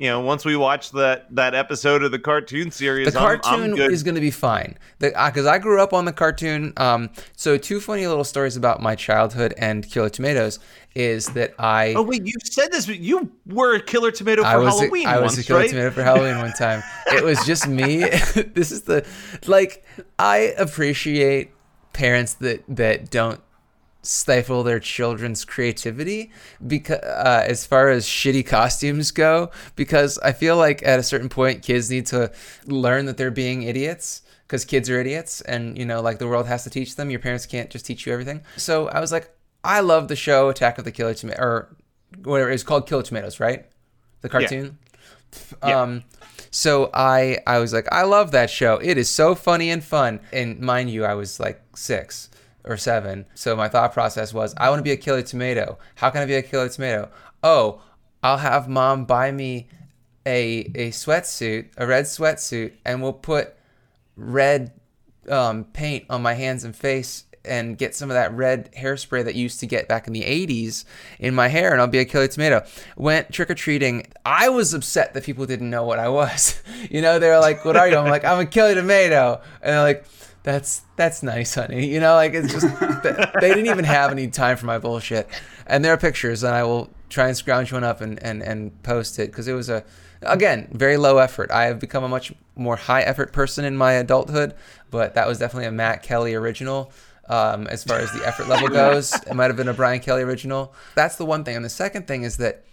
you 0.00 0.08
know, 0.08 0.18
once 0.20 0.44
we 0.46 0.56
watch 0.56 0.90
that 0.92 1.26
that 1.36 1.54
episode 1.54 2.02
of 2.02 2.10
the 2.10 2.18
cartoon 2.18 2.70
series, 2.70 3.12
The 3.12 3.20
I'm- 3.20 3.28
I'm, 3.34 3.40
cartoon 3.40 3.76
good. 3.76 3.92
is 3.92 4.02
going 4.02 4.14
to 4.16 4.20
be 4.20 4.30
fine. 4.30 4.78
Because 4.98 5.44
I 5.46 5.58
grew 5.58 5.80
up 5.80 5.92
on 5.92 6.06
the 6.06 6.12
cartoon. 6.12 6.72
Um, 6.78 7.10
so, 7.36 7.56
two 7.58 7.80
funny 7.80 8.06
little 8.06 8.24
stories 8.24 8.56
about 8.56 8.80
my 8.80 8.94
childhood 8.94 9.52
and 9.58 9.88
Killer 9.88 10.08
Tomatoes 10.08 10.58
is 10.94 11.26
that 11.34 11.52
I. 11.58 11.92
oh 11.94 12.02
wait, 12.02 12.26
you 12.26 12.32
said 12.42 12.72
this. 12.72 12.86
but 12.86 12.98
You 12.98 13.30
were 13.46 13.74
a 13.76 13.80
killer 13.80 14.10
tomato 14.10 14.40
for 14.42 14.48
I 14.48 14.56
was 14.56 14.78
Halloween 14.80 15.06
a, 15.06 15.10
I 15.10 15.18
once, 15.20 15.36
was 15.36 15.44
a 15.44 15.46
killer 15.46 15.60
right? 15.60 15.70
tomato 15.70 15.90
for 15.90 16.02
Halloween 16.02 16.38
one 16.38 16.52
time. 16.54 16.82
It 17.08 17.22
was 17.22 17.44
just 17.44 17.68
me. 17.68 17.98
this 18.54 18.72
is 18.72 18.82
the 18.82 19.06
like 19.46 19.84
I 20.18 20.54
appreciate 20.58 21.50
parents 21.92 22.34
that 22.34 22.64
that 22.68 23.10
don't 23.10 23.40
stifle 24.02 24.62
their 24.62 24.80
children's 24.80 25.44
creativity 25.44 26.30
because 26.66 27.00
uh, 27.02 27.44
as 27.46 27.66
far 27.66 27.90
as 27.90 28.06
shitty 28.06 28.46
costumes 28.46 29.10
go 29.10 29.50
because 29.76 30.18
I 30.20 30.32
feel 30.32 30.56
like 30.56 30.82
at 30.86 30.98
a 30.98 31.02
certain 31.02 31.28
point 31.28 31.62
kids 31.62 31.90
need 31.90 32.06
to 32.06 32.32
learn 32.66 33.04
that 33.06 33.16
they're 33.18 33.30
being 33.30 33.62
idiots 33.62 34.22
because 34.46 34.64
kids 34.64 34.88
are 34.88 34.98
idiots 34.98 35.42
and 35.42 35.76
you 35.76 35.84
know 35.84 36.00
like 36.00 36.18
the 36.18 36.26
world 36.26 36.46
has 36.46 36.64
to 36.64 36.70
teach 36.70 36.96
them 36.96 37.10
your 37.10 37.20
parents 37.20 37.44
can't 37.44 37.68
just 37.68 37.84
teach 37.84 38.06
you 38.06 38.12
everything 38.12 38.42
so 38.56 38.88
I 38.88 39.00
was 39.00 39.12
like 39.12 39.30
I 39.62 39.80
love 39.80 40.08
the 40.08 40.16
show 40.16 40.48
Attack 40.48 40.78
of 40.78 40.84
the 40.84 40.92
Killer 40.92 41.12
Tomato 41.12 41.42
or 41.42 41.76
whatever 42.24 42.50
it's 42.50 42.62
called 42.62 42.88
Killer 42.88 43.02
Tomatoes 43.02 43.38
right 43.38 43.66
the 44.22 44.28
cartoon 44.30 44.78
Yeah. 45.62 45.82
um 45.82 46.04
so 46.50 46.90
I 46.94 47.38
I 47.46 47.58
was 47.58 47.72
like 47.72 47.86
I 47.92 48.02
love 48.02 48.32
that 48.32 48.50
show. 48.50 48.78
It 48.82 48.98
is 48.98 49.08
so 49.08 49.36
funny 49.36 49.70
and 49.70 49.84
fun. 49.84 50.18
And 50.32 50.58
mind 50.58 50.90
you, 50.90 51.04
I 51.04 51.14
was 51.14 51.38
like 51.38 51.62
6 51.76 52.28
or 52.64 52.76
7. 52.76 53.26
So 53.34 53.56
my 53.56 53.68
thought 53.68 53.92
process 53.92 54.32
was 54.32 54.54
I 54.56 54.68
want 54.70 54.80
to 54.80 54.84
be 54.84 54.92
a 54.92 54.96
killer 54.96 55.22
tomato. 55.22 55.78
How 55.96 56.10
can 56.10 56.22
I 56.22 56.26
be 56.26 56.34
a 56.34 56.42
killer 56.42 56.68
tomato? 56.68 57.10
Oh, 57.42 57.82
I'll 58.22 58.38
have 58.38 58.68
mom 58.68 59.04
buy 59.04 59.30
me 59.32 59.68
a 60.26 60.70
a 60.74 60.90
sweatsuit, 60.90 61.70
a 61.76 61.86
red 61.86 62.04
sweatsuit 62.04 62.72
and 62.84 63.02
we'll 63.02 63.12
put 63.12 63.54
red 64.16 64.72
um, 65.28 65.64
paint 65.64 66.04
on 66.10 66.22
my 66.22 66.34
hands 66.34 66.64
and 66.64 66.74
face 66.74 67.24
and 67.44 67.78
get 67.78 67.94
some 67.94 68.10
of 68.10 68.14
that 68.14 68.32
red 68.34 68.70
hairspray 68.72 69.24
that 69.24 69.34
used 69.34 69.60
to 69.60 69.66
get 69.66 69.88
back 69.88 70.06
in 70.06 70.12
the 70.12 70.22
80s 70.22 70.84
in 71.18 71.34
my 71.34 71.48
hair 71.48 71.72
and 71.72 71.80
I'll 71.80 71.86
be 71.86 71.98
a 71.98 72.04
killer 72.04 72.28
tomato. 72.28 72.64
Went 72.96 73.32
trick 73.32 73.50
or 73.50 73.54
treating. 73.54 74.06
I 74.24 74.50
was 74.50 74.74
upset 74.74 75.14
that 75.14 75.24
people 75.24 75.46
didn't 75.46 75.70
know 75.70 75.84
what 75.84 75.98
I 75.98 76.08
was. 76.08 76.62
you 76.90 77.00
know, 77.00 77.18
they 77.18 77.28
were 77.28 77.38
like, 77.38 77.64
What 77.64 77.76
are 77.76 77.88
you? 77.88 77.96
I'm 77.96 78.10
like, 78.10 78.24
I'm 78.24 78.40
a 78.40 78.46
killer 78.46 78.74
tomato. 78.74 79.40
And 79.62 79.72
they're 79.72 79.82
like, 79.82 80.04
that's 80.42 80.82
that's 80.96 81.22
nice, 81.22 81.54
honey. 81.54 81.86
You 81.86 82.00
know, 82.00 82.14
like 82.14 82.32
it's 82.34 82.52
just 82.52 82.66
they 83.40 83.48
didn't 83.48 83.66
even 83.66 83.84
have 83.84 84.10
any 84.10 84.28
time 84.28 84.56
for 84.56 84.66
my 84.66 84.78
bullshit. 84.78 85.28
And 85.66 85.84
there 85.84 85.92
are 85.92 85.98
pictures, 85.98 86.42
and 86.42 86.54
I 86.54 86.64
will 86.64 86.90
try 87.08 87.28
and 87.28 87.36
scrounge 87.36 87.72
one 87.72 87.84
up 87.84 88.00
and 88.00 88.22
and 88.22 88.42
and 88.42 88.82
post 88.82 89.18
it 89.18 89.30
because 89.30 89.48
it 89.48 89.52
was 89.52 89.68
a 89.68 89.84
again 90.22 90.68
very 90.72 90.96
low 90.96 91.18
effort. 91.18 91.50
I 91.50 91.64
have 91.64 91.78
become 91.78 92.04
a 92.04 92.08
much 92.08 92.32
more 92.56 92.76
high 92.76 93.02
effort 93.02 93.32
person 93.32 93.64
in 93.64 93.76
my 93.76 93.92
adulthood, 93.92 94.54
but 94.90 95.14
that 95.14 95.28
was 95.28 95.38
definitely 95.38 95.66
a 95.66 95.72
Matt 95.72 96.02
Kelly 96.02 96.34
original. 96.34 96.92
Um, 97.28 97.68
as 97.68 97.84
far 97.84 97.98
as 97.98 98.10
the 98.12 98.26
effort 98.26 98.48
level 98.48 98.68
goes, 98.82 99.14
it 99.14 99.34
might 99.34 99.46
have 99.46 99.56
been 99.56 99.68
a 99.68 99.74
Brian 99.74 100.00
Kelly 100.00 100.22
original. 100.22 100.74
That's 100.96 101.14
the 101.14 101.24
one 101.24 101.44
thing. 101.44 101.54
And 101.54 101.64
the 101.64 101.68
second 101.68 102.08
thing 102.08 102.24
is 102.24 102.38
that 102.38 102.64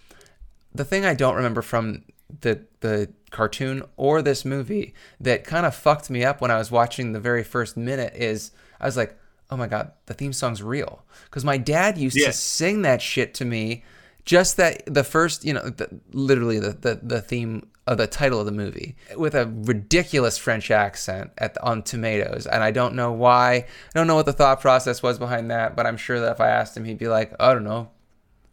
the 0.73 0.84
thing 0.84 1.06
I 1.06 1.13
don't 1.13 1.36
remember 1.36 1.62
from 1.62 2.03
the 2.42 2.66
the 2.82 3.10
cartoon 3.32 3.84
or 3.98 4.22
this 4.22 4.46
movie 4.46 4.94
that 5.20 5.44
kind 5.44 5.66
of 5.66 5.76
fucked 5.76 6.10
me 6.10 6.24
up 6.24 6.42
when 6.42 6.52
I 6.52 6.58
was 6.58 6.72
watching 6.72 7.12
the 7.12 7.20
very 7.20 7.44
first 7.44 7.76
minute 7.76 8.13
is 8.16 8.52
I 8.80 8.86
was 8.86 8.98
like, 8.98 9.18
oh 9.50 9.58
my 9.58 9.68
god, 9.68 9.92
the 10.06 10.13
theme 10.13 10.34
song's 10.34 10.62
real 10.62 11.04
because 11.26 11.44
my 11.44 11.58
dad 11.58 11.98
used 11.98 12.18
to 12.18 12.34
sing 12.34 12.82
that 12.84 13.02
shit 13.02 13.34
to 13.36 13.46
me. 13.46 13.84
Just 14.26 14.58
that 14.58 14.84
the 14.86 15.06
first, 15.06 15.46
you 15.46 15.54
know, 15.54 15.70
the, 15.70 16.02
literally 16.12 16.60
the, 16.60 16.72
the 16.74 17.00
the 17.02 17.22
theme 17.22 17.68
of 17.86 17.98
the 17.98 18.08
title 18.08 18.42
of 18.42 18.46
the 18.46 18.52
movie 18.52 18.98
with 19.16 19.34
a 19.34 19.48
ridiculous 19.48 20.38
French 20.38 20.70
accent 20.70 21.32
at 21.38 21.54
the, 21.54 21.63
on 21.63 21.82
tomatoes, 21.82 22.46
and 22.46 22.62
I 22.62 22.72
don't 22.72 22.94
know 22.94 23.13
why. 23.13 23.54
I 23.54 23.66
don't 23.94 24.08
know 24.08 24.16
what 24.16 24.26
the 24.26 24.34
thought 24.34 24.60
process 24.60 25.02
was 25.02 25.18
behind 25.18 25.50
that, 25.52 25.78
but 25.78 25.86
I'm 25.86 25.96
sure 25.96 26.20
that 26.20 26.34
if 26.34 26.42
I 26.42 26.50
asked 26.50 26.76
him, 26.76 26.84
he'd 26.84 26.98
be 26.98 27.08
like, 27.08 27.34
I 27.40 27.54
don't 27.54 27.63
know, 27.63 27.90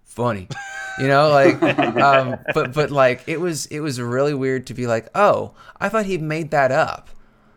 funny 0.05 0.47
you 0.99 1.09
know 1.09 1.29
like 1.29 1.61
um 1.97 2.37
but 2.55 2.73
but 2.73 2.91
like 2.91 3.23
it 3.27 3.41
was 3.41 3.67
it 3.67 3.81
was 3.81 4.01
really 4.01 4.35
weird 4.35 4.67
to 4.67 4.75
be 4.75 4.87
like 4.87 5.09
oh 5.15 5.53
i 5.81 5.89
thought 5.89 6.07
he 6.07 6.19
made 6.19 6.51
that 6.51 6.71
up. 6.73 7.11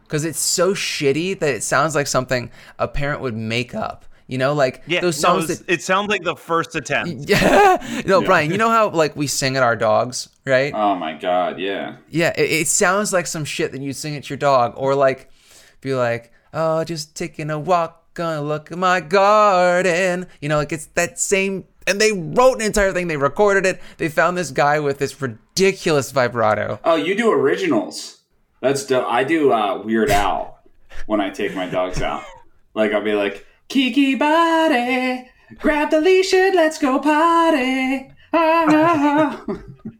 Because 0.03 0.23
it's 0.23 0.39
so 0.39 0.73
shitty 0.73 1.37
that 1.39 1.53
it 1.53 1.63
sounds 1.63 1.93
like 1.93 2.07
something 2.07 2.49
a 2.79 2.87
parent 2.87 3.19
would 3.19 3.35
make 3.35 3.75
up. 3.75 4.05
You 4.27 4.37
know 4.37 4.53
like 4.53 4.83
Yeah, 4.87 5.01
those 5.01 5.21
no, 5.21 5.39
songs 5.39 5.49
it, 5.49 5.67
that 5.67 5.73
it 5.73 5.81
sounds 5.81 6.07
like 6.09 6.23
the 6.23 6.35
first 6.35 6.75
attempt. 6.75 7.29
yeah. 7.29 8.03
No 8.05 8.21
brian 8.21 8.49
you 8.51 8.57
know 8.57 8.69
how 8.69 8.89
like 8.89 9.15
we 9.17 9.27
sing 9.27 9.57
at 9.57 9.63
our 9.63 9.75
dogs 9.75 10.29
right? 10.45 10.73
Oh 10.73 10.95
my 10.95 11.13
god, 11.13 11.59
yeah. 11.59 11.97
yeah 12.09 12.33
it, 12.37 12.51
it 12.51 12.67
sounds 12.67 13.11
like 13.11 13.27
some 13.27 13.43
shit 13.43 13.73
that 13.73 13.81
you 13.81 13.91
sing 13.91 14.15
at 14.15 14.29
your 14.29 14.37
dog 14.37 14.73
or 14.77 14.95
like 14.95 15.29
be 15.81 15.93
like 15.93 16.31
oh 16.53 16.83
just 16.85 17.15
taking 17.15 17.49
a 17.49 17.59
walk 17.59 18.13
gonna 18.13 18.41
look 18.41 18.71
at 18.71 18.77
my 18.77 18.99
garden. 19.01 20.27
You 20.41 20.49
know 20.49 20.57
like 20.57 20.71
it's 20.71 20.87
that 20.95 21.19
same 21.19 21.65
and 21.87 21.99
they 21.99 22.11
wrote 22.11 22.55
an 22.55 22.61
entire 22.61 22.91
thing 22.93 23.07
they 23.07 23.17
recorded 23.17 23.65
it 23.65 23.81
they 23.97 24.09
found 24.09 24.37
this 24.37 24.51
guy 24.51 24.79
with 24.79 24.99
this 24.99 25.19
ridiculous 25.21 26.11
vibrato 26.11 26.79
Oh, 26.83 26.95
you 26.95 27.15
do 27.15 27.31
originals. 27.31 28.21
That's 28.61 28.85
dope. 28.85 29.05
I 29.07 29.23
do 29.23 29.51
uh, 29.53 29.81
Weird 29.83 30.09
Al 30.09 30.59
when 31.05 31.21
I 31.21 31.29
take 31.29 31.55
my 31.55 31.67
dogs 31.67 32.01
out. 32.01 32.23
Like 32.73 32.91
I'll 32.91 33.03
be 33.03 33.13
like, 33.13 33.45
Kiki 33.69 34.15
body, 34.15 35.29
grab 35.59 35.91
the 35.91 36.01
leash 36.01 36.33
and 36.33 36.55
let's 36.55 36.77
go 36.79 36.99
potty. 36.99 38.11
Ah. 38.33 39.43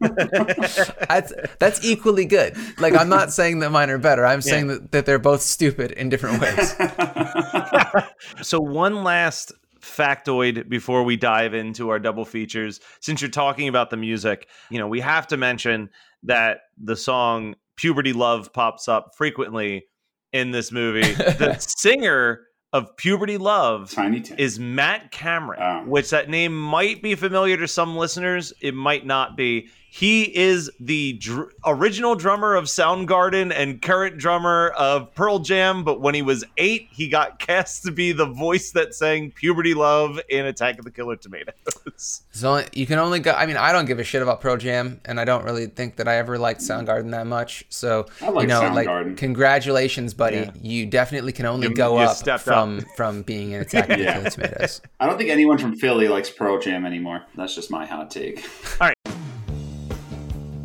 that's 1.08 1.32
that's 1.58 1.82
equally 1.84 2.24
good 2.24 2.54
like 2.78 2.94
i'm 2.94 3.08
not 3.08 3.32
saying 3.32 3.58
that 3.58 3.70
mine 3.70 3.90
are 3.90 3.98
better 3.98 4.24
i'm 4.24 4.42
saying 4.42 4.66
that, 4.68 4.92
that 4.92 5.06
they're 5.06 5.18
both 5.18 5.40
stupid 5.40 5.90
in 5.92 6.08
different 6.08 6.40
ways 6.40 6.76
So 8.42 8.60
one 8.60 9.02
last 9.02 9.52
factoid 9.88 10.68
before 10.68 11.02
we 11.02 11.16
dive 11.16 11.54
into 11.54 11.88
our 11.90 11.98
double 11.98 12.24
features. 12.24 12.80
Since 13.00 13.20
you're 13.20 13.30
talking 13.30 13.68
about 13.68 13.90
the 13.90 13.96
music, 13.96 14.48
you 14.70 14.78
know, 14.78 14.86
we 14.88 15.00
have 15.00 15.26
to 15.28 15.36
mention 15.36 15.90
that 16.24 16.58
the 16.82 16.96
song 16.96 17.54
Puberty 17.76 18.12
Love 18.12 18.52
pops 18.52 18.88
up 18.88 19.10
frequently 19.16 19.86
in 20.32 20.50
this 20.50 20.70
movie. 20.72 21.12
the 21.12 21.56
singer 21.78 22.40
of 22.72 22.94
Puberty 22.98 23.38
Love 23.38 23.90
Tiny 23.92 24.22
is 24.36 24.58
Matt 24.58 25.10
Cameron, 25.10 25.60
Oh. 25.62 25.88
which 25.88 26.10
that 26.10 26.28
name 26.28 26.58
might 26.58 27.02
be 27.02 27.14
familiar 27.14 27.56
to 27.56 27.66
some 27.66 27.96
listeners. 27.96 28.52
It 28.60 28.74
might 28.74 29.06
not 29.06 29.36
be. 29.36 29.68
He 29.90 30.24
is 30.36 30.70
the 30.78 31.14
dr- 31.14 31.50
original 31.64 32.14
drummer 32.14 32.54
of 32.54 32.64
Soundgarden 32.64 33.52
and 33.54 33.80
current 33.82 34.18
drummer 34.18 34.68
of 34.76 35.14
Pearl 35.14 35.38
Jam. 35.40 35.82
But 35.82 36.00
when 36.00 36.14
he 36.14 36.22
was 36.22 36.44
eight, 36.56 36.88
he 36.92 37.08
got 37.08 37.38
cast 37.48 37.84
to 37.84 37.90
be 37.90 38.12
the 38.12 38.26
voice 38.26 38.70
that 38.72 38.94
sang 38.94 39.30
Puberty 39.32 39.74
Love 39.74 40.20
in 40.28 40.46
Attack 40.46 40.78
of 40.78 40.84
the 40.84 40.90
Killer 40.90 41.16
Tomatoes. 41.16 42.22
so 42.30 42.62
you 42.72 42.86
can 42.86 42.98
only 43.00 43.18
go 43.18 43.32
i 43.32 43.44
mean 43.44 43.56
i 43.56 43.72
don't 43.72 43.86
give 43.86 43.98
a 43.98 44.04
shit 44.04 44.22
about 44.22 44.40
Pearl 44.40 44.56
jam 44.56 45.00
and 45.04 45.18
i 45.18 45.24
don't 45.24 45.44
really 45.44 45.66
think 45.66 45.96
that 45.96 46.06
i 46.06 46.16
ever 46.16 46.38
liked 46.38 46.60
soundgarden 46.60 47.10
that 47.10 47.26
much 47.26 47.64
so 47.70 48.06
I 48.22 48.28
like 48.28 48.42
you 48.42 48.48
know 48.48 48.60
Soundgarden. 48.60 49.06
like 49.08 49.16
congratulations 49.16 50.14
buddy 50.14 50.36
Yeah. 50.36 50.50
you 50.62 50.86
definitely 50.86 51.32
can 51.32 51.46
only 51.46 51.66
You- 51.68 51.74
go 51.74 51.98
you 51.98 52.04
up 52.06 52.16
stepped 52.16 52.44
from 52.44 52.82
from 52.96 53.22
being 53.22 53.50
in 53.52 53.62
attack 53.62 53.88
of 53.88 53.98
the 53.98 54.04
Yeah. 54.04 54.18
Killer 54.18 54.30
tomatoes 54.30 54.80
I 55.00 55.06
don't 55.06 55.18
think 55.18 55.30
anyone 55.30 55.58
from 55.58 55.76
Philly 55.76 56.06
likes 56.08 56.30
Pearl 56.30 56.60
Jam 56.60 56.84
anymore. 56.86 57.22
That's 57.36 57.54
just 57.54 57.70
my 57.70 57.84
hot 57.86 58.10
take. 58.10 58.44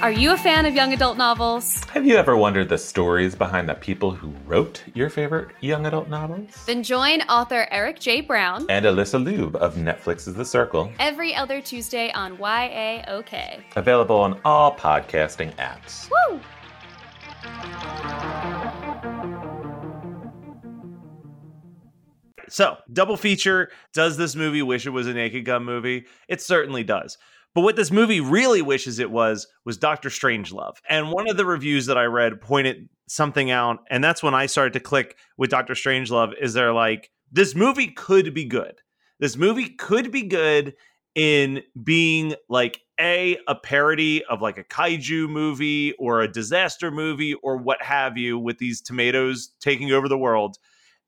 Are 0.00 0.12
you 0.12 0.32
a 0.32 0.38
fan 0.38 0.64
of 0.64 0.74
young 0.74 0.94
adult 0.94 1.18
novels? 1.18 1.84
Have 1.90 2.06
you 2.06 2.16
ever 2.16 2.34
wondered 2.34 2.70
the 2.70 2.78
stories 2.78 3.34
behind 3.34 3.68
the 3.68 3.74
people 3.74 4.10
who 4.12 4.32
wrote 4.46 4.82
your 4.94 5.10
favorite 5.10 5.48
young 5.60 5.84
adult 5.84 6.08
novels? 6.08 6.48
Then 6.64 6.82
join 6.82 7.20
author 7.22 7.68
Eric 7.70 8.00
J. 8.00 8.22
Brown 8.22 8.64
And 8.70 8.86
Alyssa 8.86 9.22
Lube 9.22 9.56
of 9.56 9.74
Netflix's 9.74 10.34
The 10.34 10.46
Circle, 10.46 10.92
every 10.98 11.34
other 11.34 11.60
Tuesday 11.60 12.10
on 12.12 12.38
YAOK. 12.38 13.62
available 13.76 14.16
on 14.16 14.40
all 14.46 14.74
podcasting 14.74 15.52
apps. 15.56 16.08
Woo! 16.30 16.40
So, 22.48 22.76
double 22.92 23.16
feature. 23.16 23.70
Does 23.92 24.16
this 24.16 24.34
movie 24.34 24.62
wish 24.62 24.86
it 24.86 24.90
was 24.90 25.06
a 25.06 25.14
Naked 25.14 25.44
Gun 25.44 25.64
movie? 25.64 26.06
It 26.28 26.40
certainly 26.40 26.84
does. 26.84 27.18
But 27.54 27.62
what 27.62 27.76
this 27.76 27.90
movie 27.90 28.20
really 28.20 28.62
wishes 28.62 28.98
it 28.98 29.10
was 29.10 29.46
was 29.64 29.76
Doctor 29.76 30.10
Strangelove. 30.10 30.76
And 30.88 31.10
one 31.10 31.28
of 31.28 31.36
the 31.36 31.46
reviews 31.46 31.86
that 31.86 31.98
I 31.98 32.04
read 32.04 32.40
pointed 32.40 32.88
something 33.08 33.50
out, 33.50 33.80
and 33.90 34.04
that's 34.04 34.22
when 34.22 34.34
I 34.34 34.46
started 34.46 34.74
to 34.74 34.80
click 34.80 35.16
with 35.36 35.50
Doctor 35.50 35.74
Strangelove. 35.74 36.34
Is 36.40 36.54
they're 36.54 36.72
like, 36.72 37.10
this 37.32 37.54
movie 37.54 37.88
could 37.88 38.34
be 38.34 38.44
good. 38.44 38.80
This 39.18 39.36
movie 39.36 39.70
could 39.70 40.12
be 40.12 40.22
good 40.22 40.74
in 41.14 41.62
being 41.82 42.34
like 42.48 42.80
a 43.00 43.38
a 43.48 43.54
parody 43.54 44.24
of 44.26 44.40
like 44.40 44.58
a 44.58 44.64
kaiju 44.64 45.28
movie 45.28 45.92
or 45.94 46.20
a 46.20 46.30
disaster 46.30 46.90
movie 46.90 47.34
or 47.34 47.56
what 47.56 47.82
have 47.82 48.16
you 48.16 48.38
with 48.38 48.58
these 48.58 48.80
tomatoes 48.80 49.50
taking 49.60 49.90
over 49.90 50.08
the 50.08 50.18
world 50.18 50.58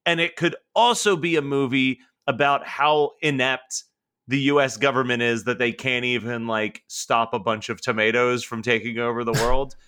and 0.06 0.20
it 0.20 0.36
could 0.36 0.56
also 0.74 1.16
be 1.16 1.36
a 1.36 1.42
movie 1.42 2.00
about 2.26 2.66
how 2.66 3.12
inept 3.22 3.84
the 4.28 4.38
US 4.42 4.76
government 4.76 5.22
is 5.22 5.44
that 5.44 5.58
they 5.58 5.72
can't 5.72 6.04
even 6.04 6.46
like 6.46 6.82
stop 6.86 7.34
a 7.34 7.38
bunch 7.38 7.68
of 7.68 7.80
tomatoes 7.80 8.44
from 8.44 8.62
taking 8.62 8.98
over 8.98 9.24
the 9.24 9.32
world. 9.32 9.76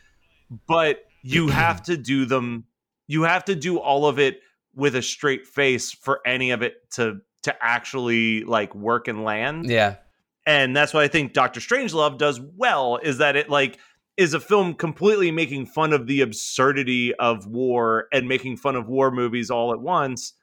But 0.68 1.04
you 1.22 1.48
have 1.48 1.82
to 1.84 1.96
do 1.96 2.26
them 2.26 2.64
you 3.06 3.22
have 3.22 3.44
to 3.46 3.54
do 3.54 3.78
all 3.78 4.06
of 4.06 4.18
it 4.18 4.40
with 4.74 4.96
a 4.96 5.02
straight 5.02 5.46
face 5.46 5.92
for 5.92 6.20
any 6.26 6.50
of 6.50 6.62
it 6.62 6.90
to 6.92 7.20
to 7.42 7.54
actually 7.60 8.44
like 8.44 8.74
work 8.74 9.08
and 9.08 9.24
land. 9.24 9.68
Yeah. 9.68 9.96
And 10.46 10.76
that's 10.76 10.94
what 10.94 11.02
I 11.02 11.08
think 11.08 11.32
Doctor 11.32 11.60
Strangelove 11.60 12.18
does 12.18 12.40
well 12.40 12.98
is 13.02 13.18
that 13.18 13.36
it 13.36 13.50
like 13.50 13.78
is 14.16 14.34
a 14.34 14.40
film 14.40 14.74
completely 14.74 15.30
making 15.30 15.66
fun 15.66 15.92
of 15.92 16.06
the 16.06 16.20
absurdity 16.20 17.14
of 17.14 17.46
war 17.46 18.06
and 18.12 18.28
making 18.28 18.56
fun 18.56 18.76
of 18.76 18.86
war 18.88 19.10
movies 19.10 19.50
all 19.50 19.72
at 19.72 19.80
once, 19.80 20.34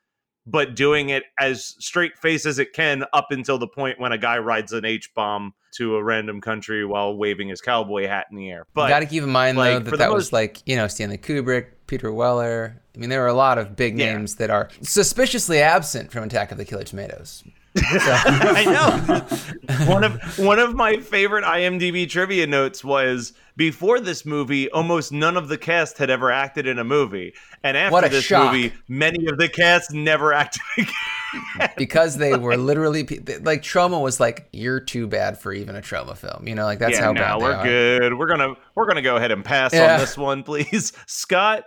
but 0.45 0.75
doing 0.75 1.09
it 1.09 1.23
as 1.39 1.75
straight 1.79 2.17
face 2.17 2.45
as 2.45 2.57
it 2.57 2.73
can 2.73 3.03
up 3.13 3.27
until 3.29 3.57
the 3.59 3.67
point 3.67 3.99
when 3.99 4.11
a 4.11 4.17
guy 4.17 4.37
rides 4.39 4.73
an 4.73 4.85
H 4.85 5.11
bomb 5.15 5.53
to 5.75 5.95
a 5.97 6.03
random 6.03 6.41
country 6.41 6.83
while 6.83 7.15
waving 7.15 7.49
his 7.49 7.61
cowboy 7.61 8.07
hat 8.07 8.25
in 8.31 8.37
the 8.37 8.49
air. 8.49 8.65
But 8.73 8.83
you 8.83 8.89
got 8.89 8.99
to 9.01 9.05
keep 9.05 9.21
in 9.21 9.29
mind 9.29 9.57
like, 9.57 9.83
though 9.83 9.91
that 9.91 9.97
that 9.97 10.11
was 10.11 10.33
like 10.33 10.63
you 10.65 10.75
know 10.75 10.87
Stanley 10.87 11.19
Kubrick, 11.19 11.67
Peter 11.85 12.11
Weller. 12.11 12.81
I 12.95 12.97
mean, 12.97 13.09
there 13.11 13.21
were 13.21 13.27
a 13.27 13.33
lot 13.33 13.59
of 13.59 13.75
big 13.75 13.97
Yeah. 13.99 14.13
names 14.15 14.35
that 14.35 14.49
are 14.49 14.69
suspiciously 14.81 15.59
absent 15.61 16.11
from 16.11 16.23
Attack 16.23 16.51
of 16.51 16.57
the 16.57 16.65
Killer 16.65 16.83
Tomatoes. 16.83 17.43
I 17.77 18.65
know. 18.65 19.85
one 19.91 20.03
of 20.03 20.39
one 20.39 20.59
of 20.59 20.73
my 20.75 20.97
favorite 20.97 21.43
IMDb 21.43 22.09
trivia 22.09 22.47
notes 22.47 22.83
was 22.83 23.33
before 23.55 23.99
this 23.99 24.25
movie, 24.25 24.69
almost 24.71 25.11
none 25.11 25.37
of 25.37 25.47
the 25.49 25.57
cast 25.57 25.97
had 25.97 26.09
ever 26.09 26.31
acted 26.31 26.65
in 26.65 26.79
a 26.79 26.83
movie, 26.83 27.33
and 27.63 27.75
after 27.77 28.09
this 28.09 28.23
shock. 28.23 28.53
movie, 28.53 28.73
many 28.87 29.27
of 29.27 29.37
the 29.37 29.49
cast 29.49 29.93
never 29.93 30.33
acted 30.33 30.61
again. 30.77 31.69
because 31.77 32.17
they 32.17 32.35
were 32.35 32.57
literally 32.57 33.07
like 33.41 33.61
trauma 33.61 33.99
was 33.99 34.19
like 34.19 34.47
you're 34.51 34.79
too 34.79 35.05
bad 35.07 35.37
for 35.37 35.53
even 35.53 35.75
a 35.75 35.81
trauma 35.81 36.15
film. 36.15 36.47
You 36.47 36.55
know, 36.55 36.65
like 36.65 36.79
that's 36.79 36.97
yeah, 36.97 37.03
how 37.05 37.11
no, 37.11 37.21
bad 37.21 37.41
we're 37.41 37.63
good. 37.63 38.17
We're 38.17 38.27
gonna 38.27 38.55
we're 38.75 38.87
gonna 38.87 39.01
go 39.01 39.15
ahead 39.17 39.31
and 39.31 39.45
pass 39.45 39.73
Yeah. 39.73 39.93
on 39.93 39.99
this 39.99 40.17
one, 40.17 40.43
please. 40.43 40.91
Scott, 41.05 41.65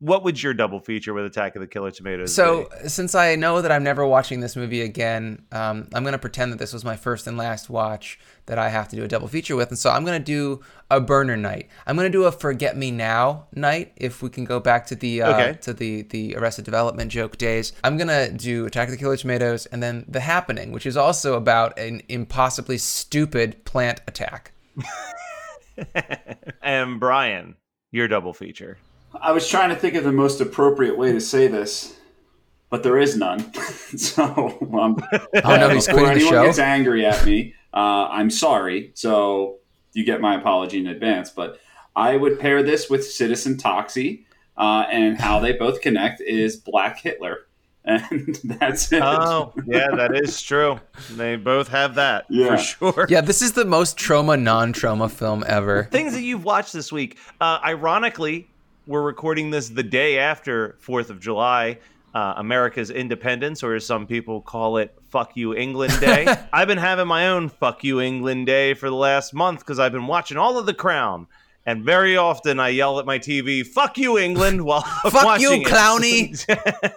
what 0.00 0.22
would 0.22 0.40
your 0.40 0.54
double 0.54 0.78
feature 0.78 1.12
with 1.12 1.24
Attack 1.24 1.56
of 1.56 1.60
the 1.60 1.66
Killer 1.66 1.90
Tomatoes? 1.90 2.32
So, 2.32 2.68
be? 2.82 2.88
since 2.88 3.16
I 3.16 3.34
know 3.34 3.60
that 3.62 3.72
I'm 3.72 3.82
never 3.82 4.06
watching 4.06 4.38
this 4.38 4.54
movie 4.54 4.80
again, 4.82 5.42
um, 5.50 5.88
I'm 5.92 6.04
going 6.04 6.12
to 6.12 6.18
pretend 6.18 6.52
that 6.52 6.58
this 6.60 6.72
was 6.72 6.84
my 6.84 6.96
first 6.96 7.26
and 7.26 7.36
last 7.36 7.68
watch 7.68 8.20
that 8.46 8.58
I 8.60 8.68
have 8.68 8.88
to 8.90 8.96
do 8.96 9.02
a 9.02 9.08
double 9.08 9.26
feature 9.26 9.56
with. 9.56 9.70
And 9.70 9.78
so 9.78 9.90
I'm 9.90 10.04
going 10.04 10.20
to 10.20 10.24
do 10.24 10.60
a 10.88 11.00
burner 11.00 11.36
night. 11.36 11.68
I'm 11.84 11.96
going 11.96 12.10
to 12.10 12.16
do 12.16 12.24
a 12.24 12.32
forget 12.32 12.76
me 12.76 12.92
now 12.92 13.48
night 13.52 13.92
if 13.96 14.22
we 14.22 14.30
can 14.30 14.44
go 14.44 14.60
back 14.60 14.86
to 14.86 14.94
the 14.94 15.22
uh, 15.22 15.32
Okay. 15.32 15.58
to 15.62 15.72
the 15.72 16.02
the 16.02 16.36
Arrested 16.36 16.64
Development 16.64 17.10
joke 17.10 17.36
days. 17.36 17.72
I'm 17.82 17.96
going 17.96 18.08
to 18.08 18.32
do 18.32 18.66
Attack 18.66 18.88
of 18.88 18.92
the 18.92 18.98
Killer 18.98 19.16
Tomatoes 19.16 19.66
and 19.66 19.82
then 19.82 20.04
The 20.08 20.20
Happening, 20.20 20.70
which 20.70 20.86
is 20.86 20.96
also 20.96 21.34
about 21.34 21.76
an 21.76 22.02
impossibly 22.08 22.78
stupid 22.78 23.64
plant 23.64 24.00
attack. 24.06 24.52
and 26.62 27.00
Brian, 27.00 27.56
your 27.90 28.06
double 28.06 28.32
feature. 28.32 28.78
I 29.20 29.32
was 29.32 29.48
trying 29.48 29.70
to 29.70 29.76
think 29.76 29.94
of 29.94 30.04
the 30.04 30.12
most 30.12 30.40
appropriate 30.40 30.96
way 30.98 31.12
to 31.12 31.20
say 31.20 31.46
this, 31.48 31.98
but 32.70 32.82
there 32.82 32.98
is 32.98 33.16
none. 33.16 33.52
so, 33.96 34.24
um, 34.78 34.96
Oh 35.44 35.56
no, 35.56 35.70
he's 35.70 35.86
before 35.86 36.00
quitting 36.04 36.18
the 36.18 36.24
anyone 36.26 36.32
show. 36.32 36.44
gets 36.46 36.58
angry 36.58 37.04
at 37.06 37.24
me, 37.24 37.54
uh, 37.72 38.08
I'm 38.10 38.30
sorry. 38.30 38.92
So 38.94 39.56
you 39.92 40.04
get 40.04 40.20
my 40.20 40.36
apology 40.38 40.78
in 40.78 40.86
advance. 40.86 41.30
But 41.30 41.58
I 41.96 42.16
would 42.16 42.38
pair 42.38 42.62
this 42.62 42.88
with 42.90 43.04
Citizen 43.06 43.56
Toxie, 43.56 44.24
uh, 44.56 44.84
and 44.90 45.18
how 45.18 45.40
they 45.40 45.52
both 45.52 45.80
connect 45.80 46.20
is 46.20 46.56
Black 46.56 46.98
Hitler, 47.00 47.46
and 47.84 48.38
that's 48.44 48.92
it. 48.92 49.02
Oh, 49.02 49.52
yeah, 49.66 49.88
that 49.96 50.14
is 50.14 50.42
true. 50.42 50.78
They 51.16 51.36
both 51.36 51.68
have 51.68 51.94
that 51.94 52.26
Yeah. 52.28 52.56
for 52.56 52.62
sure. 52.62 53.06
Yeah, 53.08 53.22
this 53.22 53.40
is 53.40 53.52
the 53.52 53.64
most 53.64 53.96
trauma 53.96 54.36
non-trauma 54.36 55.08
film 55.08 55.42
ever. 55.46 55.84
Things 55.90 56.12
that 56.12 56.22
you've 56.22 56.44
watched 56.44 56.72
this 56.74 56.92
week. 56.92 57.16
Uh, 57.40 57.58
ironically, 57.64 58.50
we're 58.88 59.02
recording 59.02 59.50
this 59.50 59.68
the 59.68 59.82
day 59.82 60.18
after 60.18 60.76
Fourth 60.80 61.10
of 61.10 61.20
July, 61.20 61.78
uh, 62.14 62.34
America's 62.38 62.90
independence, 62.90 63.62
or 63.62 63.74
as 63.74 63.86
some 63.86 64.06
people 64.06 64.40
call 64.40 64.78
it, 64.78 64.96
"Fuck 65.10 65.36
You 65.36 65.54
England 65.54 65.92
Day." 66.00 66.26
I've 66.52 66.66
been 66.66 66.78
having 66.78 67.06
my 67.06 67.28
own 67.28 67.50
"Fuck 67.50 67.84
You 67.84 68.00
England 68.00 68.46
Day" 68.46 68.72
for 68.72 68.88
the 68.88 68.96
last 68.96 69.34
month 69.34 69.60
because 69.60 69.78
I've 69.78 69.92
been 69.92 70.06
watching 70.06 70.38
all 70.38 70.58
of 70.58 70.64
The 70.64 70.72
Crown, 70.72 71.26
and 71.66 71.84
very 71.84 72.16
often 72.16 72.58
I 72.58 72.70
yell 72.70 72.98
at 72.98 73.04
my 73.04 73.18
TV, 73.18 73.64
"Fuck 73.64 73.98
you, 73.98 74.18
England!" 74.18 74.62
while 74.62 74.80
Fuck 75.10 75.38
you, 75.38 75.50
clowny. 75.64 76.34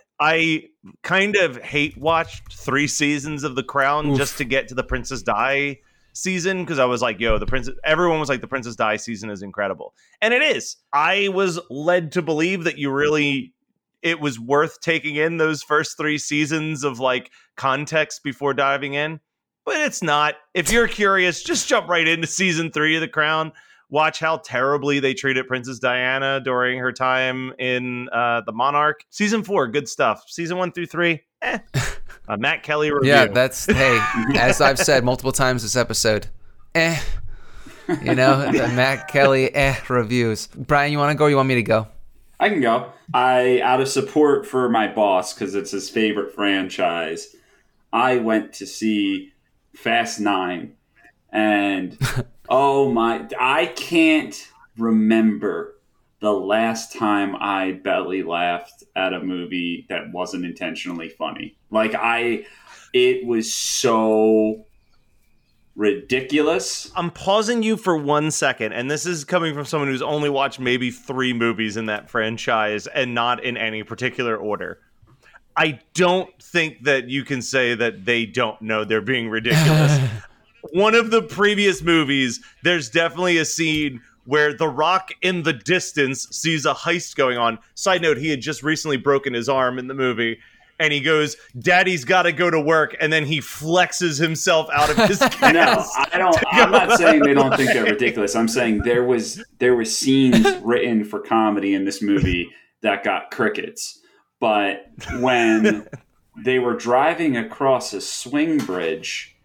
I 0.20 0.68
kind 1.04 1.36
of 1.36 1.58
hate 1.58 1.98
watched 1.98 2.54
three 2.54 2.88
seasons 2.88 3.44
of 3.44 3.56
The 3.56 3.64
Crown 3.64 4.12
Oof. 4.12 4.18
just 4.18 4.38
to 4.38 4.46
get 4.46 4.70
to 4.70 4.76
the 4.76 4.84
Princess 4.84 5.24
Di 5.24 5.80
season 6.14 6.64
because 6.64 6.80
I 6.80 6.86
was 6.86 7.02
like, 7.02 7.20
yo, 7.20 7.38
the 7.38 7.46
princess 7.46 7.76
everyone 7.84 8.20
was 8.20 8.30
like 8.30 8.42
the 8.42 8.48
Princess 8.48 8.76
Di 8.76 8.98
season 8.98 9.30
is 9.30 9.42
incredible. 9.42 9.94
And 10.22 10.34
it 10.34 10.42
is. 10.42 10.78
I 10.94 11.30
was 11.30 11.60
led 11.70 12.12
to 12.14 12.22
believe 12.22 12.64
that 12.64 12.78
you 12.78 12.92
really 12.92 13.54
it 14.02 14.20
was 14.20 14.40
worth 14.40 14.82
taking 14.82 15.16
in 15.16 15.38
those 15.38 15.62
first 15.62 15.98
3 15.98 16.18
seasons 16.18 16.84
of 16.84 17.00
like 17.00 17.32
context 17.56 18.24
before 18.24 18.54
diving 18.54 18.94
in, 18.94 19.20
but 19.66 19.76
it's 19.76 20.02
not. 20.02 20.36
If 20.54 20.72
you're 20.72 20.88
curious, 20.88 21.44
just 21.44 21.68
jump 21.68 21.88
right 21.88 22.08
into 22.08 22.28
season 22.28 22.72
3 22.72 22.96
of 22.96 23.02
The 23.02 23.08
Crown. 23.08 23.52
Watch 23.90 24.20
how 24.20 24.38
terribly 24.38 25.00
they 25.02 25.14
treated 25.14 25.48
Princess 25.48 25.78
Diana 25.78 26.40
during 26.40 26.80
her 26.80 26.94
time 26.94 27.54
in 27.60 28.08
uh, 28.10 28.42
The 28.46 28.54
Monarch. 28.54 29.04
Season 29.10 29.44
4, 29.44 29.68
good 29.68 29.88
stuff. 29.88 30.24
Season 30.28 30.58
1 30.58 30.72
through 30.72 30.86
3, 30.88 31.22
eh. 31.42 31.60
A 32.28 32.38
Matt 32.38 32.64
Kelly 32.64 32.92
review. 32.92 33.10
Yeah, 33.10 33.28
that's 33.28 33.66
hey. 33.66 34.00
As 34.36 34.62
I've 34.62 34.80
said 34.80 35.04
multiple 35.04 35.32
times 35.32 35.64
this 35.64 35.76
episode, 35.76 36.28
eh. 36.76 37.00
You 38.02 38.16
know 38.16 38.52
the 38.52 38.68
Matt 38.70 39.08
Kelly 39.08 39.54
eh 39.54 39.76
reviews. 39.90 40.48
Brian, 40.48 40.92
you 40.92 40.98
want 40.98 41.12
to 41.12 41.18
go? 41.18 41.26
or 41.26 41.30
You 41.30 41.36
want 41.36 41.50
me 41.50 41.56
to 41.56 41.64
go? 41.64 41.88
I 42.40 42.50
can 42.50 42.62
go. 42.62 42.92
I, 43.14 43.62
out 43.62 43.82
of 43.82 43.88
support 43.88 44.48
for 44.48 44.68
my 44.70 44.88
boss, 44.88 45.34
because 45.34 45.54
it's 45.54 45.72
his 45.72 45.90
favorite 45.90 46.34
franchise, 46.34 47.36
I 47.94 48.18
went 48.18 48.54
to 48.54 48.66
see 48.66 49.34
Fast 49.76 50.20
Nine. 50.20 50.74
And 51.32 51.98
oh 52.50 52.92
my, 52.92 53.28
I 53.40 53.68
can't 53.68 54.48
remember 54.78 55.76
the 56.22 56.32
last 56.32 56.94
time 56.94 57.36
I 57.36 57.74
belly 57.84 58.24
laughed 58.24 58.84
at 58.96 59.12
a 59.12 59.20
movie 59.20 59.88
that 59.90 60.12
wasn't 60.14 60.46
intentionally 60.46 61.10
funny. 61.10 61.58
Like, 61.72 61.96
I, 61.96 62.46
it 62.94 63.26
was 63.26 63.52
so 63.52 64.66
ridiculous. 65.76 66.92
I'm 66.96 67.10
pausing 67.10 67.64
you 67.64 67.76
for 67.76 67.98
one 67.98 68.30
second, 68.30 68.74
and 68.74 68.90
this 68.90 69.08
is 69.08 69.24
coming 69.26 69.56
from 69.56 69.66
someone 69.66 69.90
who's 69.90 70.04
only 70.04 70.30
watched 70.30 70.60
maybe 70.60 70.92
three 70.92 71.34
movies 71.34 71.76
in 71.76 71.88
that 71.88 72.08
franchise 72.08 72.86
and 72.86 73.16
not 73.16 73.44
in 73.44 73.58
any 73.58 73.82
particular 73.82 74.38
order. 74.38 74.80
I 75.58 75.80
don't 75.96 76.30
think 76.42 76.84
that 76.84 77.10
you 77.10 77.26
can 77.26 77.42
say 77.42 77.74
that 77.74 78.06
they 78.06 78.28
don't 78.28 78.62
know 78.62 78.86
they're 78.86 79.02
being 79.02 79.28
ridiculous. 79.30 80.00
One 80.74 80.94
of 80.94 81.10
the 81.10 81.24
previous 81.24 81.82
movies, 81.82 82.40
there's 82.64 82.92
definitely 82.92 83.40
a 83.40 83.46
scene 83.46 84.02
where 84.26 84.54
The 84.54 84.68
Rock 84.68 85.12
in 85.22 85.44
the 85.44 85.54
distance 85.54 86.28
sees 86.32 86.66
a 86.66 86.74
heist 86.74 87.16
going 87.16 87.38
on. 87.38 87.60
Side 87.76 88.02
note, 88.02 88.18
he 88.18 88.30
had 88.30 88.42
just 88.42 88.64
recently 88.64 88.98
broken 88.98 89.34
his 89.34 89.50
arm 89.50 89.80
in 89.80 89.88
the 89.88 89.94
movie. 89.94 90.40
And 90.80 90.92
he 90.92 91.00
goes, 91.00 91.38
Daddy's 91.60 92.06
got 92.06 92.24
to 92.24 92.32
go 92.32 92.50
to 92.50 92.60
work. 92.60 92.96
And 93.00 93.14
then 93.14 93.24
he 93.24 93.40
flexes 93.40 94.20
himself 94.20 94.68
out 94.74 94.90
of 94.90 94.98
his 95.08 95.20
cast. 95.32 95.54
No, 95.54 95.86
I 96.12 96.18
don't. 96.18 96.36
I'm 96.52 96.72
not 96.72 96.98
saying 96.98 97.22
they 97.22 97.36
don't 97.36 97.56
think 97.56 97.72
they're 97.72 97.84
ridiculous. 97.84 98.36
I'm 98.36 98.48
saying 98.48 98.80
there 98.80 99.04
was 99.04 99.44
there 99.60 99.76
was 99.76 99.96
scenes 99.96 100.48
written 100.64 101.04
for 101.04 101.20
comedy 101.20 101.76
in 101.76 101.86
this 101.86 102.02
movie 102.02 102.50
that 102.82 103.04
got 103.04 103.30
crickets. 103.30 104.00
But 104.40 104.88
when 105.20 105.88
they 106.44 106.58
were 106.58 106.76
driving 106.76 107.38
across 107.38 107.94
a 107.94 108.02
swing 108.02 108.58
bridge, 108.58 109.36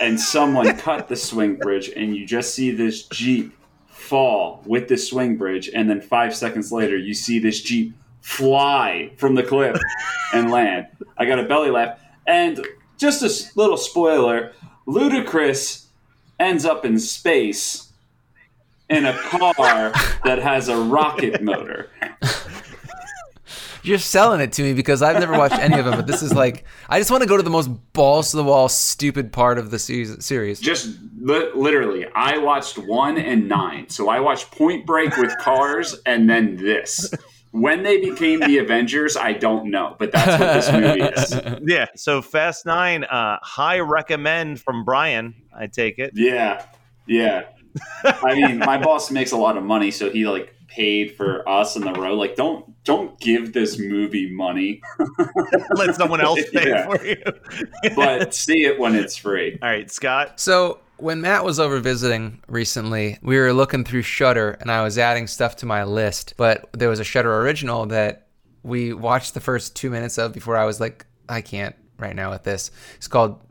and 0.00 0.18
someone 0.18 0.76
cut 0.78 1.08
the 1.08 1.16
swing 1.16 1.56
bridge, 1.56 1.90
and 1.94 2.16
you 2.16 2.26
just 2.26 2.54
see 2.54 2.70
this 2.70 3.04
jeep 3.04 3.54
fall 3.86 4.62
with 4.64 4.88
the 4.88 4.96
swing 4.96 5.36
bridge, 5.36 5.70
and 5.72 5.88
then 5.88 6.00
five 6.00 6.34
seconds 6.34 6.72
later, 6.72 6.96
you 6.96 7.14
see 7.14 7.38
this 7.38 7.60
jeep 7.60 7.94
fly 8.22 9.12
from 9.16 9.34
the 9.34 9.42
cliff 9.42 9.78
and 10.34 10.50
land. 10.50 10.86
I 11.18 11.26
got 11.26 11.38
a 11.38 11.44
belly 11.44 11.70
laugh. 11.70 11.98
And 12.26 12.66
just 12.98 13.22
a 13.22 13.58
little 13.58 13.76
spoiler 13.76 14.52
Ludacris 14.86 15.86
ends 16.38 16.64
up 16.64 16.84
in 16.84 16.98
space 16.98 17.92
in 18.88 19.06
a 19.06 19.12
car 19.18 19.92
that 20.24 20.38
has 20.42 20.68
a 20.68 20.76
rocket 20.76 21.42
motor. 21.42 21.90
You're 23.82 23.98
selling 23.98 24.40
it 24.40 24.52
to 24.54 24.62
me 24.62 24.74
because 24.74 25.02
I've 25.02 25.18
never 25.18 25.32
watched 25.36 25.58
any 25.58 25.78
of 25.78 25.84
them. 25.84 25.96
But 25.96 26.06
this 26.06 26.22
is 26.22 26.34
like, 26.34 26.64
I 26.88 26.98
just 26.98 27.10
want 27.10 27.22
to 27.22 27.28
go 27.28 27.36
to 27.36 27.42
the 27.42 27.50
most 27.50 27.68
balls 27.92 28.30
to 28.32 28.36
the 28.36 28.44
wall, 28.44 28.68
stupid 28.68 29.32
part 29.32 29.58
of 29.58 29.70
the 29.70 29.78
series. 29.78 30.60
Just 30.60 30.98
li- 31.18 31.50
literally, 31.54 32.06
I 32.14 32.38
watched 32.38 32.78
one 32.78 33.16
and 33.18 33.48
nine. 33.48 33.88
So 33.88 34.08
I 34.08 34.20
watched 34.20 34.50
Point 34.50 34.86
Break 34.86 35.16
with 35.16 35.36
cars 35.38 35.96
and 36.06 36.28
then 36.28 36.56
this. 36.56 37.12
When 37.52 37.82
they 37.82 37.98
became 37.98 38.38
the 38.38 38.58
Avengers, 38.58 39.16
I 39.16 39.32
don't 39.32 39.72
know, 39.72 39.96
but 39.98 40.12
that's 40.12 40.40
what 40.40 40.52
this 40.52 40.70
movie 40.72 41.02
is. 41.02 41.60
yeah. 41.68 41.86
So 41.96 42.22
Fast 42.22 42.64
Nine, 42.64 43.02
uh, 43.02 43.38
high 43.42 43.80
recommend 43.80 44.60
from 44.60 44.84
Brian. 44.84 45.34
I 45.52 45.66
take 45.66 45.98
it. 45.98 46.12
Yeah, 46.14 46.64
yeah. 47.08 47.46
I 48.04 48.34
mean, 48.34 48.58
my 48.58 48.78
boss 48.78 49.10
makes 49.10 49.32
a 49.32 49.36
lot 49.36 49.56
of 49.56 49.64
money, 49.64 49.90
so 49.90 50.10
he 50.10 50.28
like 50.28 50.54
paid 50.70 51.16
for 51.16 51.46
us 51.48 51.76
in 51.76 51.82
the 51.82 51.92
row. 51.92 52.14
Like, 52.14 52.36
don't 52.36 52.64
don't 52.84 53.18
give 53.20 53.52
this 53.52 53.78
movie 53.78 54.30
money, 54.30 54.80
Let 55.74 55.94
someone 55.96 56.20
else 56.22 56.40
pay 56.50 56.68
Yeah. 56.70 56.86
for 56.86 57.04
you. 57.04 57.22
but 57.94 58.32
see 58.44 58.64
it 58.64 58.78
when 58.78 58.94
it's 58.94 59.16
free. 59.16 59.58
All 59.60 59.68
right, 59.68 59.90
Scott. 59.90 60.40
So 60.40 60.80
when 60.96 61.20
Matt 61.20 61.44
was 61.44 61.60
over 61.60 61.78
visiting 61.80 62.40
recently, 62.48 63.18
we 63.22 63.38
were 63.38 63.52
looking 63.52 63.84
through 63.84 64.02
Shudder, 64.02 64.52
and 64.60 64.70
I 64.70 64.82
was 64.82 64.96
adding 64.98 65.26
stuff 65.26 65.56
to 65.56 65.66
my 65.66 65.84
list. 65.84 66.34
But 66.36 66.68
there 66.72 66.88
was 66.88 67.00
a 67.00 67.04
Shudder 67.04 67.40
original 67.40 67.86
that 67.86 68.28
we 68.62 68.92
watched 68.92 69.34
the 69.34 69.40
first 69.40 69.76
two 69.76 69.90
minutes 69.90 70.18
of 70.18 70.32
before 70.32 70.56
I 70.56 70.64
was 70.64 70.80
like, 70.80 71.04
I 71.28 71.40
can't 71.42 71.74
right 71.98 72.14
now 72.16 72.30
with 72.30 72.44
this. 72.44 72.70
It's 72.96 73.08
called 73.08 73.42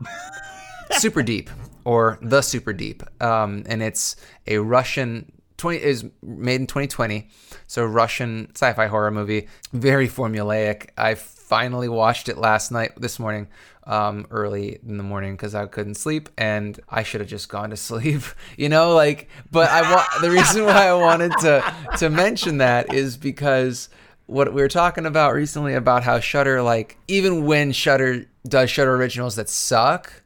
Super 0.92 1.22
Deep 1.22 1.50
or 1.84 2.18
The 2.22 2.42
Super 2.42 2.72
Deep, 2.72 3.02
um, 3.22 3.62
and 3.66 3.82
it's 3.82 4.16
a 4.46 4.58
Russian. 4.58 5.32
20 5.60 5.82
is 5.82 6.04
made 6.22 6.60
in 6.60 6.66
2020 6.66 7.28
so 7.66 7.84
russian 7.84 8.50
sci-fi 8.54 8.86
horror 8.86 9.10
movie 9.10 9.48
very 9.72 10.08
formulaic. 10.08 10.90
I 10.96 11.14
finally 11.14 11.88
watched 11.88 12.28
it 12.28 12.38
last 12.38 12.70
night 12.70 12.92
this 12.96 13.18
morning 13.18 13.48
um, 13.84 14.26
early 14.30 14.78
in 14.86 14.98
the 14.98 15.02
morning 15.02 15.34
because 15.34 15.54
I 15.54 15.66
couldn't 15.66 15.96
sleep 15.96 16.28
and 16.38 16.78
I 16.88 17.02
should 17.02 17.20
have 17.20 17.30
just 17.30 17.48
gone 17.48 17.70
to 17.70 17.76
sleep, 17.90 18.22
you 18.56 18.68
know, 18.68 18.94
like, 18.94 19.28
but 19.50 19.68
I 19.70 19.82
want, 19.90 20.06
the 20.20 20.30
reason 20.30 20.64
why 20.64 20.88
I 20.88 20.94
wanted 20.94 21.32
to, 21.40 21.74
to 21.98 22.10
mention 22.10 22.58
that 22.58 22.92
is 22.94 23.16
because 23.16 23.88
what 24.26 24.52
we 24.52 24.62
were 24.62 24.68
talking 24.68 25.06
about 25.06 25.34
recently 25.34 25.74
about 25.74 26.04
how 26.04 26.20
Shudder, 26.20 26.62
like, 26.62 26.98
even 27.08 27.46
when 27.46 27.72
Shudder 27.72 28.26
does 28.46 28.70
Shudder 28.70 28.94
originals 28.94 29.36
that 29.36 29.48
suck, 29.48 30.22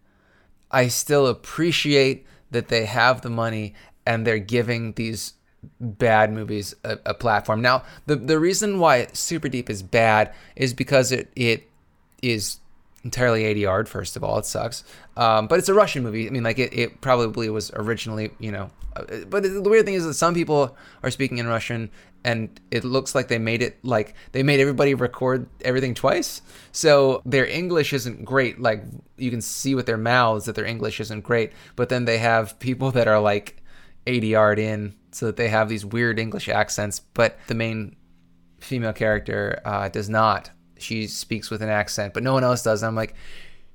I 0.70 0.88
still 0.88 1.26
appreciate 1.26 2.26
that 2.50 2.68
they 2.68 2.84
have 2.84 3.22
the 3.22 3.30
money 3.30 3.74
and 4.06 4.26
they're 4.26 4.38
giving 4.38 4.92
these 4.92 5.34
bad 5.80 6.32
movies 6.32 6.74
a, 6.84 6.98
a, 7.06 7.14
platform. 7.14 7.62
Now, 7.62 7.84
the 8.06 8.16
the 8.16 8.38
reason 8.38 8.78
why 8.78 9.08
Super 9.12 9.48
Deep 9.48 9.70
is 9.70 9.82
bad 9.82 10.32
is 10.56 10.74
because 10.74 11.12
it 11.12 11.30
it 11.36 11.68
is 12.22 12.58
entirely 13.04 13.42
ADR. 13.42 13.86
First 13.86 14.16
of 14.16 14.24
all, 14.24 14.38
it 14.38 14.46
sucks. 14.46 14.84
Um, 15.16 15.46
but 15.46 15.58
it's 15.58 15.68
a 15.68 15.74
Russian 15.74 16.02
movie. 16.02 16.26
I 16.26 16.30
mean, 16.30 16.42
like 16.42 16.58
it, 16.58 16.72
it 16.76 17.00
probably 17.00 17.48
was 17.48 17.70
originally, 17.74 18.30
you 18.38 18.50
know. 18.52 18.70
Uh, 18.96 19.24
but 19.28 19.42
the 19.42 19.62
weird 19.62 19.84
thing 19.84 19.94
is 19.94 20.04
that 20.04 20.14
some 20.14 20.34
people 20.34 20.76
are 21.02 21.10
speaking 21.10 21.38
in 21.38 21.46
Russian, 21.46 21.90
and 22.24 22.60
it 22.70 22.84
looks 22.84 23.14
like 23.14 23.28
they 23.28 23.38
made 23.38 23.62
it 23.62 23.78
like 23.84 24.14
they 24.32 24.42
made 24.42 24.60
everybody 24.60 24.94
record 24.94 25.46
everything 25.60 25.94
twice. 25.94 26.42
So 26.72 27.22
their 27.24 27.46
English 27.46 27.92
isn't 27.92 28.24
great. 28.24 28.60
Like 28.60 28.82
you 29.16 29.30
can 29.30 29.42
see 29.42 29.74
with 29.74 29.86
their 29.86 29.98
mouths 29.98 30.46
that 30.46 30.54
their 30.54 30.64
English 30.64 31.00
isn't 31.00 31.22
great. 31.22 31.52
But 31.76 31.90
then 31.90 32.06
they 32.06 32.18
have 32.18 32.58
people 32.58 32.90
that 32.92 33.06
are 33.06 33.20
like 33.20 33.62
ADR'd 34.06 34.58
in, 34.58 34.94
so 35.12 35.26
that 35.26 35.36
they 35.36 35.48
have 35.48 35.68
these 35.68 35.84
weird 35.84 36.18
English 36.18 36.48
accents. 36.48 37.00
But 37.00 37.38
the 37.46 37.54
main 37.54 37.96
female 38.60 38.92
character 38.92 39.60
uh, 39.64 39.88
does 39.88 40.08
not 40.08 40.50
she 40.84 41.06
speaks 41.06 41.50
with 41.50 41.62
an 41.62 41.68
accent, 41.68 42.14
but 42.14 42.22
no 42.22 42.32
one 42.32 42.44
else 42.44 42.62
does. 42.62 42.82
And 42.82 42.88
I'm 42.88 42.94
like, 42.94 43.14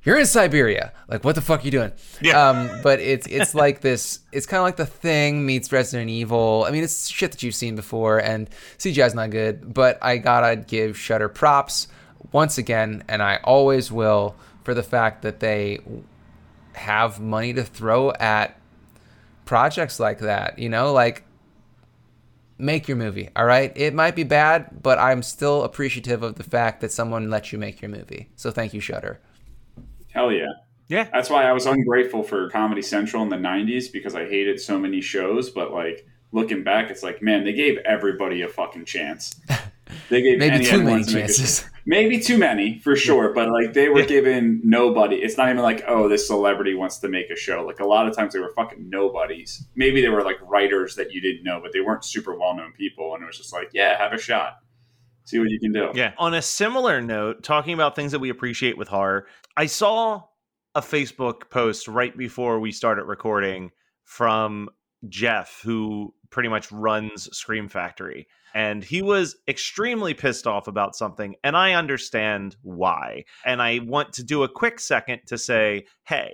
you're 0.03 0.17
in 0.17 0.25
Siberia. 0.25 0.93
Like, 1.09 1.23
what 1.23 1.35
the 1.35 1.41
fuck 1.41 1.61
are 1.61 1.65
you 1.65 1.71
doing? 1.71 1.91
Yeah. 2.21 2.49
Um, 2.49 2.69
but 2.83 2.99
it's 2.99 3.27
it's 3.27 3.53
like 3.53 3.81
this. 3.81 4.19
It's 4.31 4.45
kind 4.45 4.59
of 4.59 4.63
like 4.63 4.77
the 4.77 4.85
thing 4.85 5.45
meets 5.45 5.71
Resident 5.71 6.09
Evil. 6.09 6.63
I 6.65 6.71
mean, 6.71 6.83
it's 6.83 7.09
shit 7.09 7.31
that 7.31 7.43
you've 7.43 7.55
seen 7.55 7.75
before, 7.75 8.17
and 8.17 8.49
CGI's 8.77 9.13
not 9.13 9.29
good. 9.31 9.73
But 9.73 9.97
I 10.01 10.17
gotta 10.17 10.55
give 10.55 10.97
Shudder 10.97 11.27
props 11.27 11.89
once 12.31 12.57
again, 12.57 13.03
and 13.09 13.21
I 13.21 13.39
always 13.43 13.91
will 13.91 14.35
for 14.63 14.73
the 14.73 14.83
fact 14.83 15.23
that 15.23 15.41
they 15.41 15.79
have 16.73 17.19
money 17.19 17.53
to 17.53 17.63
throw 17.63 18.11
at 18.13 18.58
projects 19.49 19.99
like 19.99 20.19
that. 20.19 20.59
You 20.59 20.69
know, 20.69 20.93
like 20.93 21.23
make 22.59 22.87
your 22.87 22.97
movie. 22.97 23.29
All 23.35 23.45
right. 23.45 23.73
It 23.75 23.95
might 23.95 24.15
be 24.15 24.23
bad, 24.23 24.83
but 24.83 24.99
I'm 24.99 25.23
still 25.23 25.63
appreciative 25.63 26.21
of 26.21 26.35
the 26.35 26.43
fact 26.43 26.81
that 26.81 26.91
someone 26.91 27.31
let 27.31 27.51
you 27.51 27.57
make 27.57 27.81
your 27.81 27.89
movie. 27.89 28.29
So 28.35 28.51
thank 28.51 28.75
you, 28.75 28.79
Shudder. 28.79 29.19
Hell 30.13 30.31
yeah. 30.31 30.51
Yeah. 30.87 31.09
That's 31.11 31.31
why 31.31 31.45
I 31.45 31.51
was 31.51 31.65
ungrateful 31.65 32.21
for 32.21 32.47
Comedy 32.51 32.83
Central 32.83 33.23
in 33.23 33.29
the 33.29 33.37
90s 33.37 33.91
because 33.91 34.13
I 34.13 34.25
hated 34.25 34.61
so 34.61 34.77
many 34.77 35.01
shows. 35.01 35.49
But 35.49 35.71
like 35.71 36.05
looking 36.31 36.63
back, 36.63 36.91
it's 36.91 37.01
like, 37.01 37.23
man, 37.23 37.43
they 37.43 37.53
gave 37.53 37.77
everybody 37.79 38.43
a 38.43 38.47
fucking 38.47 38.85
chance. 38.85 39.35
They 40.09 40.21
gave 40.21 40.37
maybe 40.37 40.63
too 40.63 40.83
many 40.83 41.03
chances. 41.03 41.65
Maybe 41.85 42.19
too 42.19 42.37
many 42.37 42.79
for 42.79 42.95
sure, 42.95 43.33
but 43.33 43.49
like 43.49 43.73
they 43.73 43.89
were 43.89 44.05
given 44.05 44.61
nobody. 44.63 45.17
It's 45.17 45.37
not 45.37 45.49
even 45.49 45.61
like 45.61 45.83
oh, 45.87 46.07
this 46.07 46.27
celebrity 46.27 46.73
wants 46.73 46.99
to 46.99 47.09
make 47.09 47.29
a 47.29 47.35
show. 47.35 47.65
Like 47.65 47.79
a 47.79 47.85
lot 47.85 48.07
of 48.07 48.15
times 48.15 48.33
they 48.33 48.39
were 48.39 48.53
fucking 48.55 48.89
nobodies. 48.89 49.67
Maybe 49.75 50.01
they 50.01 50.09
were 50.09 50.23
like 50.23 50.37
writers 50.41 50.95
that 50.95 51.11
you 51.11 51.21
didn't 51.21 51.43
know, 51.43 51.59
but 51.61 51.71
they 51.73 51.81
weren't 51.81 52.05
super 52.05 52.37
well 52.37 52.55
known 52.55 52.73
people. 52.73 53.13
And 53.13 53.23
it 53.23 53.27
was 53.27 53.37
just 53.37 53.53
like, 53.53 53.69
yeah, 53.73 53.97
have 53.97 54.13
a 54.13 54.17
shot, 54.17 54.57
see 55.25 55.39
what 55.39 55.49
you 55.49 55.59
can 55.59 55.71
do. 55.71 55.91
Yeah. 55.93 56.13
On 56.17 56.33
a 56.33 56.41
similar 56.41 57.01
note, 57.01 57.43
talking 57.43 57.73
about 57.73 57.95
things 57.95 58.11
that 58.11 58.19
we 58.19 58.29
appreciate 58.29 58.77
with 58.77 58.87
horror, 58.87 59.27
I 59.55 59.65
saw 59.65 60.23
a 60.75 60.81
Facebook 60.81 61.49
post 61.49 61.87
right 61.87 62.15
before 62.15 62.59
we 62.59 62.71
started 62.71 63.05
recording 63.05 63.71
from 64.03 64.69
Jeff, 65.07 65.61
who 65.63 66.13
pretty 66.29 66.49
much 66.49 66.71
runs 66.71 67.29
Scream 67.35 67.67
Factory 67.69 68.27
and 68.53 68.83
he 68.83 69.01
was 69.01 69.35
extremely 69.47 70.13
pissed 70.13 70.47
off 70.47 70.67
about 70.67 70.95
something 70.95 71.35
and 71.43 71.55
i 71.55 71.73
understand 71.73 72.55
why 72.61 73.23
and 73.45 73.61
i 73.61 73.79
want 73.79 74.13
to 74.13 74.23
do 74.23 74.43
a 74.43 74.49
quick 74.49 74.79
second 74.79 75.19
to 75.27 75.37
say 75.37 75.85
hey 76.05 76.33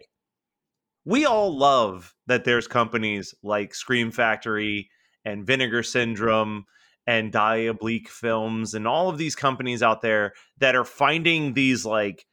we 1.06 1.25
all 1.25 1.56
love 1.56 2.13
that 2.28 2.43
there's 2.45 2.67
companies 2.67 3.34
like 3.43 3.75
scream 3.75 4.12
factory 4.12 4.89
and 5.23 5.45
vinegar 5.45 5.84
syndrome 5.84 6.65
and 7.08 7.32
diabolique 7.32 8.10
films 8.10 8.73
and 8.73 8.88
all 8.88 9.10
of 9.10 9.17
these 9.17 9.36
companies 9.36 9.84
out 9.84 10.01
there 10.01 10.34
that 10.58 10.75
are 10.75 10.86
finding 10.86 11.54
these 11.54 11.86
like 11.86 12.25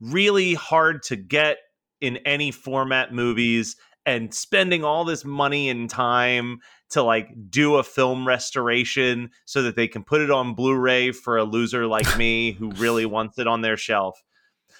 really 0.00 0.54
hard 0.54 1.02
to 1.02 1.16
get 1.16 1.58
in 2.00 2.18
any 2.18 2.50
format 2.50 3.12
movies 3.12 3.76
and 4.06 4.34
spending 4.34 4.84
all 4.84 5.04
this 5.04 5.24
money 5.24 5.68
and 5.68 5.88
time 5.88 6.58
to 6.94 7.02
like 7.02 7.28
do 7.50 7.76
a 7.76 7.82
film 7.82 8.26
restoration 8.26 9.30
so 9.44 9.62
that 9.62 9.76
they 9.76 9.86
can 9.86 10.02
put 10.02 10.20
it 10.20 10.30
on 10.30 10.54
Blu-ray 10.54 11.12
for 11.12 11.36
a 11.36 11.44
loser 11.44 11.86
like 11.86 12.16
me 12.16 12.52
who 12.52 12.70
really 12.72 13.04
wants 13.14 13.38
it 13.38 13.46
on 13.46 13.60
their 13.62 13.76
shelf. 13.76 14.22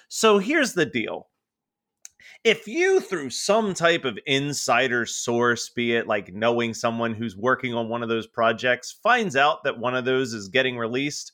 So 0.07 0.39
here's 0.39 0.73
the 0.73 0.85
deal. 0.85 1.27
If 2.43 2.67
you 2.67 2.99
through 2.99 3.31
some 3.31 3.73
type 3.73 4.05
of 4.05 4.19
insider 4.25 5.05
source, 5.05 5.69
be 5.69 5.95
it 5.95 6.07
like 6.07 6.33
knowing 6.33 6.73
someone 6.73 7.13
who's 7.13 7.35
working 7.35 7.73
on 7.73 7.89
one 7.89 8.03
of 8.03 8.09
those 8.09 8.27
projects, 8.27 8.97
finds 9.03 9.35
out 9.35 9.63
that 9.63 9.79
one 9.79 9.95
of 9.95 10.05
those 10.05 10.33
is 10.33 10.47
getting 10.47 10.77
released, 10.77 11.33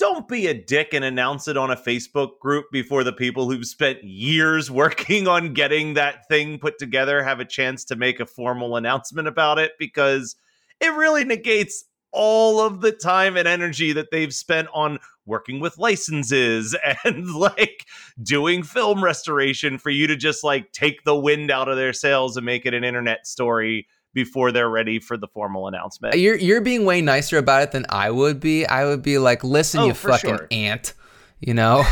don't 0.00 0.26
be 0.26 0.46
a 0.46 0.54
dick 0.54 0.94
and 0.94 1.04
announce 1.04 1.46
it 1.46 1.58
on 1.58 1.70
a 1.70 1.76
Facebook 1.76 2.38
group 2.40 2.64
before 2.72 3.04
the 3.04 3.12
people 3.12 3.50
who've 3.50 3.66
spent 3.66 4.02
years 4.02 4.70
working 4.70 5.28
on 5.28 5.52
getting 5.52 5.94
that 5.94 6.26
thing 6.26 6.58
put 6.58 6.78
together 6.78 7.22
have 7.22 7.38
a 7.38 7.44
chance 7.44 7.84
to 7.84 7.96
make 7.96 8.18
a 8.18 8.26
formal 8.26 8.76
announcement 8.76 9.28
about 9.28 9.58
it 9.58 9.72
because 9.78 10.36
it 10.80 10.92
really 10.94 11.22
negates 11.22 11.84
all 12.12 12.60
of 12.60 12.80
the 12.80 12.90
time 12.90 13.36
and 13.36 13.46
energy 13.46 13.92
that 13.92 14.10
they've 14.10 14.34
spent 14.34 14.66
on 14.72 14.98
working 15.26 15.60
with 15.60 15.78
licenses 15.78 16.74
and 17.04 17.32
like 17.34 17.84
doing 18.22 18.62
film 18.62 19.04
restoration 19.04 19.76
for 19.76 19.90
you 19.90 20.06
to 20.06 20.16
just 20.16 20.42
like 20.42 20.72
take 20.72 21.04
the 21.04 21.14
wind 21.14 21.50
out 21.50 21.68
of 21.68 21.76
their 21.76 21.92
sails 21.92 22.38
and 22.38 22.46
make 22.46 22.64
it 22.64 22.74
an 22.74 22.84
internet 22.84 23.26
story 23.26 23.86
before 24.12 24.52
they're 24.52 24.70
ready 24.70 24.98
for 24.98 25.16
the 25.16 25.28
formal 25.28 25.68
announcement. 25.68 26.18
You're 26.18 26.36
you're 26.36 26.60
being 26.60 26.84
way 26.84 27.00
nicer 27.00 27.38
about 27.38 27.62
it 27.62 27.72
than 27.72 27.86
I 27.88 28.10
would 28.10 28.40
be. 28.40 28.66
I 28.66 28.84
would 28.84 29.02
be 29.02 29.18
like, 29.18 29.44
"Listen, 29.44 29.80
oh, 29.80 29.86
you 29.86 29.94
fucking 29.94 30.36
sure. 30.36 30.48
ant," 30.50 30.94
you 31.40 31.54
know. 31.54 31.84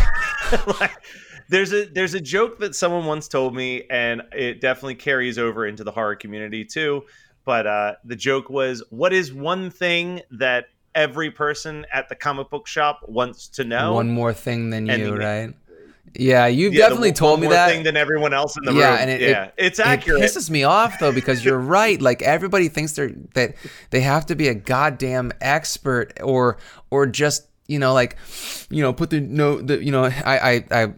like, 0.81 0.93
there's 1.49 1.73
a 1.73 1.87
there's 1.87 2.15
a 2.15 2.21
joke 2.21 2.59
that 2.61 2.75
someone 2.75 3.07
once 3.07 3.29
told 3.29 3.55
me, 3.55 3.85
and 3.91 4.23
it 4.33 4.61
definitely 4.61 4.97
carries 4.97 5.39
over 5.39 5.67
into 5.67 5.85
the 5.85 5.93
horror 5.93 6.17
community 6.17 6.65
too. 6.65 7.05
But 7.45 7.67
uh, 7.67 7.95
the 8.05 8.17
joke 8.17 8.51
was, 8.51 8.83
"What 8.91 9.13
is 9.13 9.33
one 9.33 9.71
thing 9.71 10.23
that 10.33 10.67
every 10.95 11.31
person 11.31 11.87
at 11.93 12.09
the 12.09 12.15
comic 12.15 12.51
book 12.51 12.67
shop 12.67 13.01
wants 13.07 13.49
to 13.51 13.65
know?" 13.65 13.95
One 13.95 14.11
more 14.11 14.33
thing 14.33 14.71
than 14.71 14.91
and 14.91 15.03
you, 15.03 15.17
right? 15.17 15.55
Yeah, 16.15 16.47
you've 16.47 16.75
yeah, 16.75 16.81
definitely 16.81 17.13
told 17.13 17.41
me 17.41 17.49
that 17.49 17.71
thing 17.71 17.83
than 17.83 17.97
everyone 17.97 18.33
else 18.33 18.57
in 18.57 18.65
the 18.65 18.73
yeah, 18.73 18.91
room. 18.91 18.99
And 19.01 19.11
it, 19.11 19.21
yeah, 19.21 19.45
it, 19.45 19.55
it's 19.57 19.79
accurate. 19.79 20.23
It 20.23 20.25
pisses 20.25 20.51
me 20.51 20.65
off 20.65 20.99
though 20.99 21.13
because 21.13 21.45
you're 21.45 21.59
right. 21.59 22.01
Like 22.01 22.23
everybody 22.23 22.69
thinks 22.69 22.93
they're 22.93 23.13
that 23.35 23.55
they 23.91 24.01
have 24.01 24.27
to 24.27 24.35
be 24.35 24.49
a 24.49 24.55
goddamn 24.55 25.33
expert 25.41 26.19
or 26.23 26.59
or 26.91 27.07
just 27.07 27.47
you 27.67 27.79
know 27.79 27.93
like 27.93 28.17
you 28.71 28.83
know 28.83 28.93
put 28.93 29.11
the 29.11 29.21
no 29.21 29.61
the 29.61 29.83
you 29.83 29.93
know 29.93 30.05
I 30.05 30.39
I. 30.39 30.65
I 30.71 30.95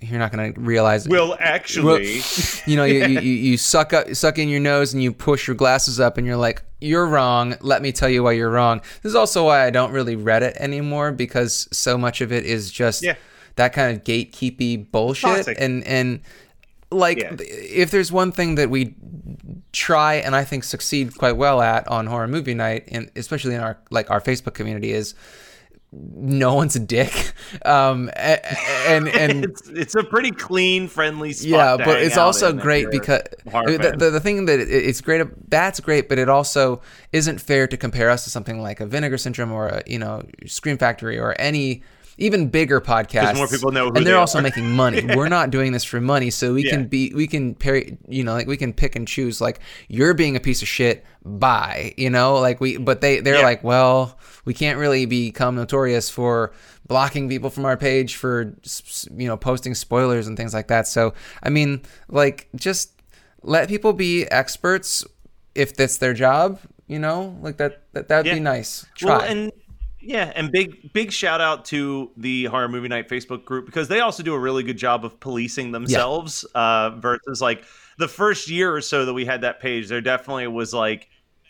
you're 0.00 0.18
not 0.18 0.32
gonna 0.32 0.52
realize. 0.56 1.08
Well, 1.08 1.34
actually, 1.38 2.20
you 2.66 2.76
know, 2.76 2.84
you, 2.84 3.06
you, 3.06 3.20
you 3.20 3.56
suck 3.56 3.94
up, 3.94 4.14
suck 4.14 4.38
in 4.38 4.50
your 4.50 4.60
nose, 4.60 4.92
and 4.92 5.02
you 5.02 5.12
push 5.12 5.46
your 5.46 5.56
glasses 5.56 5.98
up, 5.98 6.18
and 6.18 6.26
you're 6.26 6.36
like, 6.36 6.62
"You're 6.78 7.06
wrong." 7.06 7.54
Let 7.62 7.80
me 7.80 7.90
tell 7.90 8.10
you 8.10 8.22
why 8.22 8.32
you're 8.32 8.50
wrong. 8.50 8.82
This 9.02 9.10
is 9.10 9.14
also 9.14 9.46
why 9.46 9.64
I 9.64 9.70
don't 9.70 9.92
really 9.92 10.14
Reddit 10.14 10.56
anymore 10.56 11.12
because 11.12 11.68
so 11.72 11.96
much 11.96 12.20
of 12.20 12.32
it 12.32 12.44
is 12.44 12.70
just 12.70 13.02
yeah 13.02 13.14
that 13.56 13.72
kind 13.72 13.96
of 13.96 14.04
gatekeepy 14.04 14.90
bullshit. 14.90 15.30
Toxic. 15.30 15.56
And 15.60 15.84
and 15.84 16.20
like 16.90 17.18
yeah. 17.18 17.36
if 17.38 17.90
there's 17.90 18.12
one 18.12 18.32
thing 18.32 18.54
that 18.56 18.70
we 18.70 18.94
try 19.72 20.14
and 20.14 20.36
I 20.36 20.44
think 20.44 20.64
succeed 20.64 21.16
quite 21.16 21.36
well 21.36 21.60
at 21.60 21.86
on 21.88 22.06
horror 22.06 22.28
movie 22.28 22.54
night, 22.54 22.88
and 22.88 23.10
especially 23.16 23.54
in 23.54 23.60
our 23.60 23.78
like 23.90 24.10
our 24.10 24.20
Facebook 24.20 24.54
community, 24.54 24.92
is 24.92 25.14
no 25.96 26.54
one's 26.54 26.76
a 26.76 26.80
dick. 26.80 27.32
Um, 27.64 28.10
and 28.16 29.08
and 29.14 29.44
it's 29.44 29.68
it's 29.68 29.94
a 29.94 30.02
pretty 30.02 30.32
clean, 30.32 30.88
friendly 30.88 31.32
spot. 31.32 31.48
yeah, 31.48 31.76
but 31.76 32.02
it's 32.02 32.16
also 32.16 32.52
great 32.52 32.90
because 32.90 33.22
the, 33.44 33.94
the, 33.96 34.10
the 34.10 34.20
thing 34.20 34.46
that 34.46 34.58
it, 34.58 34.68
it's 34.68 35.00
great 35.00 35.24
that's 35.48 35.80
great, 35.80 36.08
but 36.08 36.18
it 36.18 36.28
also 36.28 36.82
isn't 37.12 37.40
fair 37.40 37.66
to 37.68 37.76
compare 37.76 38.10
us 38.10 38.24
to 38.24 38.30
something 38.30 38.60
like 38.60 38.80
a 38.80 38.86
Vinegar 38.86 39.18
Syndrome 39.18 39.52
or 39.52 39.68
a 39.68 39.82
you 39.86 39.98
know 39.98 40.22
Scream 40.46 40.78
Factory 40.78 41.18
or 41.18 41.36
any 41.38 41.82
even 42.18 42.48
bigger 42.48 42.80
podcasts. 42.80 43.34
more 43.36 43.48
people 43.48 43.72
know 43.72 43.86
and 43.88 43.96
they're 43.96 44.04
they 44.04 44.12
also 44.12 44.40
making 44.40 44.70
money. 44.70 45.04
We're 45.16 45.28
not 45.28 45.50
doing 45.50 45.72
this 45.72 45.84
for 45.84 46.00
money, 46.00 46.30
so 46.30 46.54
we 46.54 46.64
Yeah. 46.64 46.70
can 46.70 46.86
be 46.86 47.12
we 47.14 47.26
can 47.26 47.54
parry 47.54 47.98
you 48.08 48.24
know 48.24 48.32
like 48.34 48.46
we 48.46 48.56
can 48.56 48.72
pick 48.72 48.96
and 48.96 49.06
choose. 49.06 49.40
Like 49.40 49.60
you're 49.88 50.14
being 50.14 50.36
a 50.36 50.40
piece 50.40 50.62
of 50.62 50.68
shit. 50.68 51.04
Bye. 51.24 51.94
You 51.96 52.10
know 52.10 52.36
like 52.40 52.60
we 52.60 52.76
but 52.76 53.00
they 53.00 53.20
they're 53.20 53.38
Yeah. 53.38 53.44
like 53.44 53.64
well 53.64 54.18
we 54.44 54.52
can't 54.54 54.78
really 54.78 55.06
become 55.06 55.56
notorious 55.56 56.10
for 56.10 56.52
blocking 56.86 57.28
people 57.30 57.48
from 57.50 57.64
our 57.64 57.76
page 57.78 58.16
for 58.16 58.54
you 59.16 59.26
know 59.26 59.36
posting 59.36 59.74
spoilers 59.74 60.26
and 60.26 60.36
things 60.36 60.52
like 60.52 60.68
that 60.68 60.86
so 60.86 61.14
i 61.42 61.48
mean 61.48 61.80
like 62.08 62.46
just 62.54 63.00
let 63.42 63.70
people 63.70 63.94
be 63.94 64.24
experts 64.26 65.02
if 65.54 65.74
that's 65.74 65.96
their 65.96 66.12
job 66.12 66.58
you 66.86 66.98
know 66.98 67.38
like 67.40 67.56
that 67.56 67.84
that 67.94 68.08
that'd 68.08 68.26
Yeah. 68.26 68.34
be 68.34 68.40
nice 68.40 68.84
try 68.96 69.16
Well, 69.16 69.20
and 69.22 69.52
yeah, 70.06 70.32
and 70.34 70.50
big 70.52 70.92
big 70.92 71.12
shout 71.12 71.40
out 71.40 71.64
to 71.66 72.10
the 72.16 72.44
Horror 72.44 72.68
Movie 72.68 72.88
Night 72.88 73.08
Facebook 73.08 73.44
group 73.44 73.66
because 73.66 73.88
they 73.88 74.00
also 74.00 74.22
do 74.22 74.34
a 74.34 74.38
really 74.38 74.62
good 74.62 74.78
job 74.78 75.04
of 75.04 75.18
policing 75.20 75.72
themselves. 75.72 76.44
Uh, 76.54 76.90
versus 76.98 77.40
like 77.40 77.64
the 77.98 78.08
first 78.08 78.48
year 78.48 78.74
or 78.74 78.80
so 78.80 79.04
that 79.06 79.14
we 79.14 79.24
had 79.24 79.40
that 79.42 79.60
page, 79.60 79.88
there 79.88 80.00
definitely 80.00 80.46
was 80.48 80.72
like, 80.74 81.08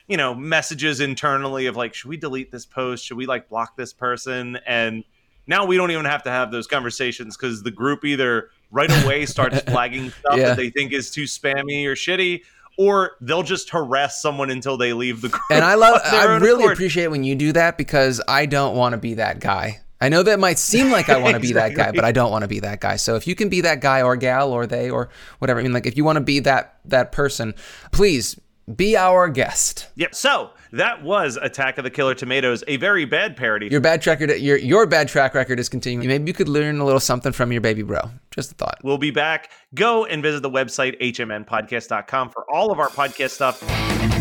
you 0.08 0.16
know, 0.16 0.34
messages 0.34 1.00
internally 1.00 1.66
of 1.66 1.76
like, 1.76 1.94
should 1.94 2.08
we 2.08 2.16
delete 2.16 2.52
this 2.52 2.66
post? 2.66 3.04
Should 3.04 3.16
we 3.16 3.26
like 3.26 3.48
block 3.48 3.76
this 3.76 3.92
person? 3.92 4.58
And 4.66 5.04
now 5.46 5.64
we 5.66 5.76
don't 5.76 5.90
even 5.90 6.04
have 6.04 6.22
to 6.24 6.30
have 6.30 6.50
those 6.50 6.66
conversations 6.66 7.36
because 7.36 7.62
the 7.62 7.70
group 7.70 8.04
either 8.04 8.50
right 8.70 8.90
away 9.04 9.26
starts 9.26 9.60
flagging 9.70 10.10
stuff 10.10 10.36
Yeah. 10.38 10.48
that 10.48 10.56
they 10.56 10.70
think 10.70 10.92
is 10.92 11.10
too 11.10 11.24
spammy 11.24 11.86
or 11.86 11.94
shitty. 11.94 12.42
Or 12.76 13.12
they'll 13.20 13.42
just 13.42 13.70
harass 13.70 14.20
someone 14.20 14.50
until 14.50 14.76
they 14.76 14.92
leave 14.92 15.20
the 15.20 15.28
group. 15.28 15.42
and 15.50 15.64
i 15.64 15.74
love 15.74 16.00
i 16.04 16.24
really 16.36 16.64
accord. 16.64 16.72
appreciate 16.72 17.08
when 17.08 17.22
you 17.24 17.34
do 17.34 17.52
that 17.52 17.78
because 17.78 18.20
i 18.26 18.46
don't 18.46 18.76
want 18.76 18.92
to 18.94 18.98
be 18.98 19.14
that 19.14 19.40
guy 19.40 19.80
I 20.00 20.10
know 20.10 20.22
that 20.22 20.38
might 20.38 20.58
seem 20.58 20.90
like 20.90 21.08
I 21.08 21.16
want 21.16 21.32
to 21.34 21.40
be 21.40 21.54
that 21.54 21.74
guy, 21.74 21.90
but 21.90 22.04
I 22.04 22.12
don't 22.12 22.30
want 22.30 22.42
to 22.42 22.48
be 22.48 22.60
that 22.60 22.80
guy. 22.80 22.96
So 22.96 23.16
if 23.16 23.26
you 23.26 23.34
can 23.34 23.48
be 23.48 23.62
that 23.62 23.80
guy 23.80 24.02
or 24.02 24.16
gal 24.16 24.52
or 24.52 24.66
they 24.66 24.90
or 24.90 25.08
whatever, 25.38 25.60
I 25.60 25.62
mean, 25.62 25.72
like 25.72 25.86
if 25.86 25.96
you 25.96 26.04
want 26.04 26.16
to 26.16 26.20
be 26.20 26.40
that 26.40 26.78
that 26.84 27.10
person, 27.10 27.54
please 27.90 28.38
be 28.76 28.98
our 28.98 29.30
guest. 29.30 29.86
Yep. 29.96 30.14
So 30.14 30.50
that 30.74 31.02
was 31.02 31.38
Attack 31.40 31.78
of 31.78 31.84
the 31.84 31.90
Killer 31.90 32.14
Tomatoes, 32.14 32.64
a 32.68 32.76
very 32.76 33.04
bad 33.04 33.36
parody. 33.36 33.68
Your 33.68 33.80
bad 33.80 34.02
track 34.02 34.20
record, 34.20 34.38
your 34.38 34.56
your 34.56 34.86
bad 34.86 35.08
track 35.08 35.34
record 35.34 35.58
is 35.58 35.68
continuing. 35.68 36.08
Maybe 36.08 36.28
you 36.28 36.34
could 36.34 36.48
learn 36.48 36.78
a 36.78 36.84
little 36.84 37.00
something 37.00 37.32
from 37.32 37.52
your 37.52 37.60
baby 37.60 37.82
bro. 37.82 38.10
Just 38.30 38.52
a 38.52 38.54
thought. 38.54 38.78
We'll 38.82 38.98
be 38.98 39.10
back. 39.10 39.50
Go 39.74 40.04
and 40.04 40.22
visit 40.22 40.42
the 40.42 40.50
website, 40.50 41.00
hmnpodcast.com, 41.00 42.30
for 42.30 42.50
all 42.52 42.70
of 42.70 42.78
our 42.78 42.88
podcast 42.88 43.30
stuff. 43.30 44.13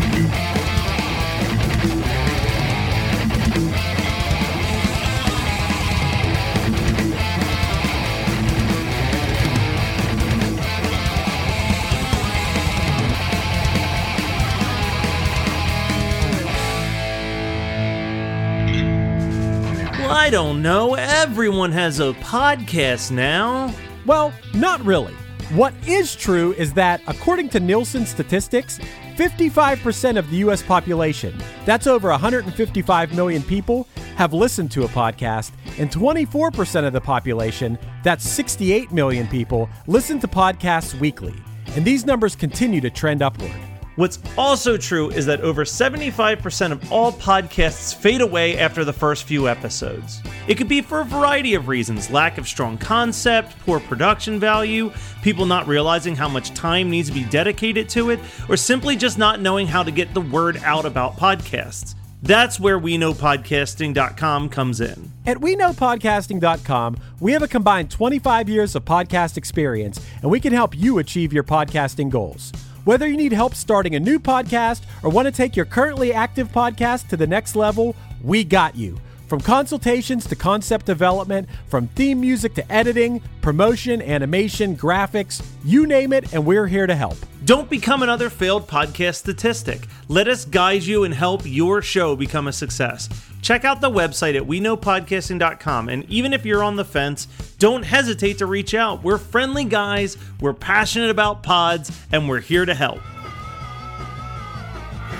I 20.24 20.30
don't 20.30 20.62
know. 20.62 20.94
Everyone 20.94 21.70
has 21.72 22.00
a 22.00 22.14
podcast 22.14 23.10
now. 23.10 23.70
Well, 24.06 24.32
not 24.54 24.82
really. 24.82 25.12
What 25.52 25.74
is 25.86 26.16
true 26.16 26.54
is 26.54 26.72
that, 26.72 27.02
according 27.06 27.50
to 27.50 27.60
Nielsen 27.60 28.06
statistics, 28.06 28.78
55% 29.16 30.18
of 30.18 30.30
the 30.30 30.38
U.S. 30.38 30.62
population, 30.62 31.36
that's 31.66 31.86
over 31.86 32.08
155 32.08 33.14
million 33.14 33.42
people, 33.42 33.86
have 34.16 34.32
listened 34.32 34.70
to 34.70 34.84
a 34.84 34.88
podcast, 34.88 35.52
and 35.78 35.90
24% 35.90 36.86
of 36.86 36.94
the 36.94 37.02
population, 37.02 37.78
that's 38.02 38.26
68 38.26 38.92
million 38.92 39.28
people, 39.28 39.68
listen 39.86 40.18
to 40.20 40.26
podcasts 40.26 40.98
weekly. 40.98 41.34
And 41.76 41.84
these 41.84 42.06
numbers 42.06 42.34
continue 42.34 42.80
to 42.80 42.88
trend 42.88 43.20
upward. 43.20 43.52
What's 43.96 44.18
also 44.36 44.76
true 44.76 45.10
is 45.10 45.26
that 45.26 45.40
over 45.42 45.64
75% 45.64 46.72
of 46.72 46.92
all 46.92 47.12
podcasts 47.12 47.94
fade 47.94 48.22
away 48.22 48.58
after 48.58 48.84
the 48.84 48.92
first 48.92 49.24
few 49.24 49.48
episodes. 49.48 50.20
It 50.48 50.56
could 50.56 50.68
be 50.68 50.80
for 50.80 51.00
a 51.00 51.04
variety 51.04 51.54
of 51.54 51.68
reasons 51.68 52.10
lack 52.10 52.36
of 52.36 52.48
strong 52.48 52.76
concept, 52.76 53.56
poor 53.60 53.78
production 53.78 54.40
value, 54.40 54.92
people 55.22 55.46
not 55.46 55.68
realizing 55.68 56.16
how 56.16 56.28
much 56.28 56.52
time 56.54 56.90
needs 56.90 57.08
to 57.08 57.14
be 57.14 57.24
dedicated 57.24 57.88
to 57.90 58.10
it, 58.10 58.18
or 58.48 58.56
simply 58.56 58.96
just 58.96 59.16
not 59.16 59.40
knowing 59.40 59.68
how 59.68 59.84
to 59.84 59.92
get 59.92 60.12
the 60.12 60.20
word 60.20 60.56
out 60.64 60.84
about 60.84 61.16
podcasts. 61.16 61.94
That's 62.20 62.58
where 62.58 62.78
we 62.78 62.96
know 62.98 63.12
podcasting.com 63.12 64.48
comes 64.48 64.80
in. 64.80 65.12
At 65.26 65.36
WeKnowPodcasting.com, 65.36 66.96
we 67.20 67.32
have 67.32 67.42
a 67.42 67.48
combined 67.48 67.90
25 67.90 68.48
years 68.48 68.74
of 68.74 68.84
podcast 68.86 69.36
experience, 69.36 70.04
and 70.22 70.30
we 70.30 70.40
can 70.40 70.52
help 70.52 70.76
you 70.76 70.98
achieve 70.98 71.32
your 71.32 71.44
podcasting 71.44 72.08
goals. 72.08 72.50
Whether 72.84 73.08
you 73.08 73.16
need 73.16 73.32
help 73.32 73.54
starting 73.54 73.94
a 73.94 74.00
new 74.00 74.18
podcast 74.20 74.82
or 75.02 75.08
want 75.08 75.24
to 75.26 75.32
take 75.32 75.56
your 75.56 75.64
currently 75.64 76.12
active 76.12 76.52
podcast 76.52 77.08
to 77.08 77.16
the 77.16 77.26
next 77.26 77.56
level, 77.56 77.96
we 78.22 78.44
got 78.44 78.76
you. 78.76 79.00
From 79.26 79.40
consultations 79.40 80.26
to 80.26 80.36
concept 80.36 80.84
development, 80.84 81.48
from 81.68 81.88
theme 81.88 82.20
music 82.20 82.52
to 82.54 82.72
editing, 82.72 83.22
promotion, 83.40 84.02
animation, 84.02 84.76
graphics, 84.76 85.42
you 85.64 85.86
name 85.86 86.12
it, 86.12 86.34
and 86.34 86.44
we're 86.44 86.66
here 86.66 86.86
to 86.86 86.94
help. 86.94 87.16
Don't 87.46 87.70
become 87.70 88.02
another 88.02 88.28
failed 88.28 88.68
podcast 88.68 89.14
statistic. 89.14 89.86
Let 90.08 90.28
us 90.28 90.44
guide 90.44 90.82
you 90.82 91.04
and 91.04 91.14
help 91.14 91.40
your 91.46 91.80
show 91.80 92.14
become 92.14 92.48
a 92.48 92.52
success. 92.52 93.08
Check 93.44 93.66
out 93.66 93.82
the 93.82 93.90
website 93.90 94.36
at 94.36 94.44
weknowpodcasting.com. 94.44 95.90
And 95.90 96.08
even 96.08 96.32
if 96.32 96.46
you're 96.46 96.64
on 96.64 96.76
the 96.76 96.84
fence, 96.84 97.26
don't 97.58 97.82
hesitate 97.82 98.38
to 98.38 98.46
reach 98.46 98.72
out. 98.72 99.04
We're 99.04 99.18
friendly 99.18 99.64
guys, 99.64 100.16
we're 100.40 100.54
passionate 100.54 101.10
about 101.10 101.42
pods, 101.42 101.92
and 102.10 102.26
we're 102.26 102.40
here 102.40 102.64
to 102.64 102.72
help. 102.72 103.00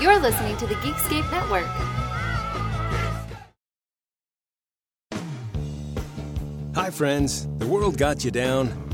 You're 0.00 0.18
listening 0.18 0.56
to 0.56 0.66
the 0.66 0.74
Geekscape 0.76 1.30
Network. 1.30 1.66
Hi, 6.74 6.88
friends. 6.90 7.46
The 7.58 7.66
world 7.66 7.98
got 7.98 8.24
you 8.24 8.30
down. 8.30 8.93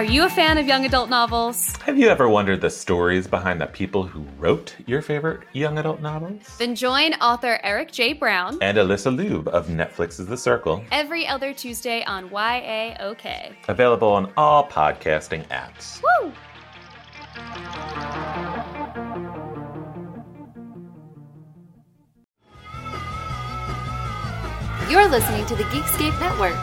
Are 0.00 0.12
you 0.12 0.24
a 0.24 0.30
fan 0.30 0.56
of 0.56 0.66
young 0.66 0.86
adult 0.86 1.10
novels? 1.10 1.76
Have 1.84 1.98
you 1.98 2.08
ever 2.08 2.26
wondered 2.26 2.62
the 2.62 2.70
stories 2.70 3.26
behind 3.26 3.60
the 3.60 3.66
people 3.66 4.02
who 4.02 4.24
wrote 4.38 4.74
your 4.86 5.02
favorite 5.02 5.42
young 5.52 5.76
adult 5.76 6.00
novels? 6.00 6.40
Then 6.56 6.74
join 6.74 7.12
author 7.20 7.60
Eric 7.62 7.92
J. 7.92 8.14
Brown 8.14 8.56
And 8.62 8.78
Alyssa 8.78 9.14
Lube 9.14 9.48
of 9.48 9.66
Netflix's 9.66 10.26
The 10.26 10.38
Circle, 10.38 10.82
every 10.90 11.26
other 11.26 11.52
Tuesday 11.52 12.02
on 12.04 12.30
YAOK. 12.30 13.54
available 13.68 14.08
on 14.08 14.32
all 14.38 14.66
podcasting 14.66 15.46
apps. 15.48 16.00
Woo! 16.00 16.32
You're 24.90 25.08
listening 25.10 25.44
to 25.44 25.54
the 25.56 25.64
Geekscape 25.64 26.18
Network. 26.18 26.56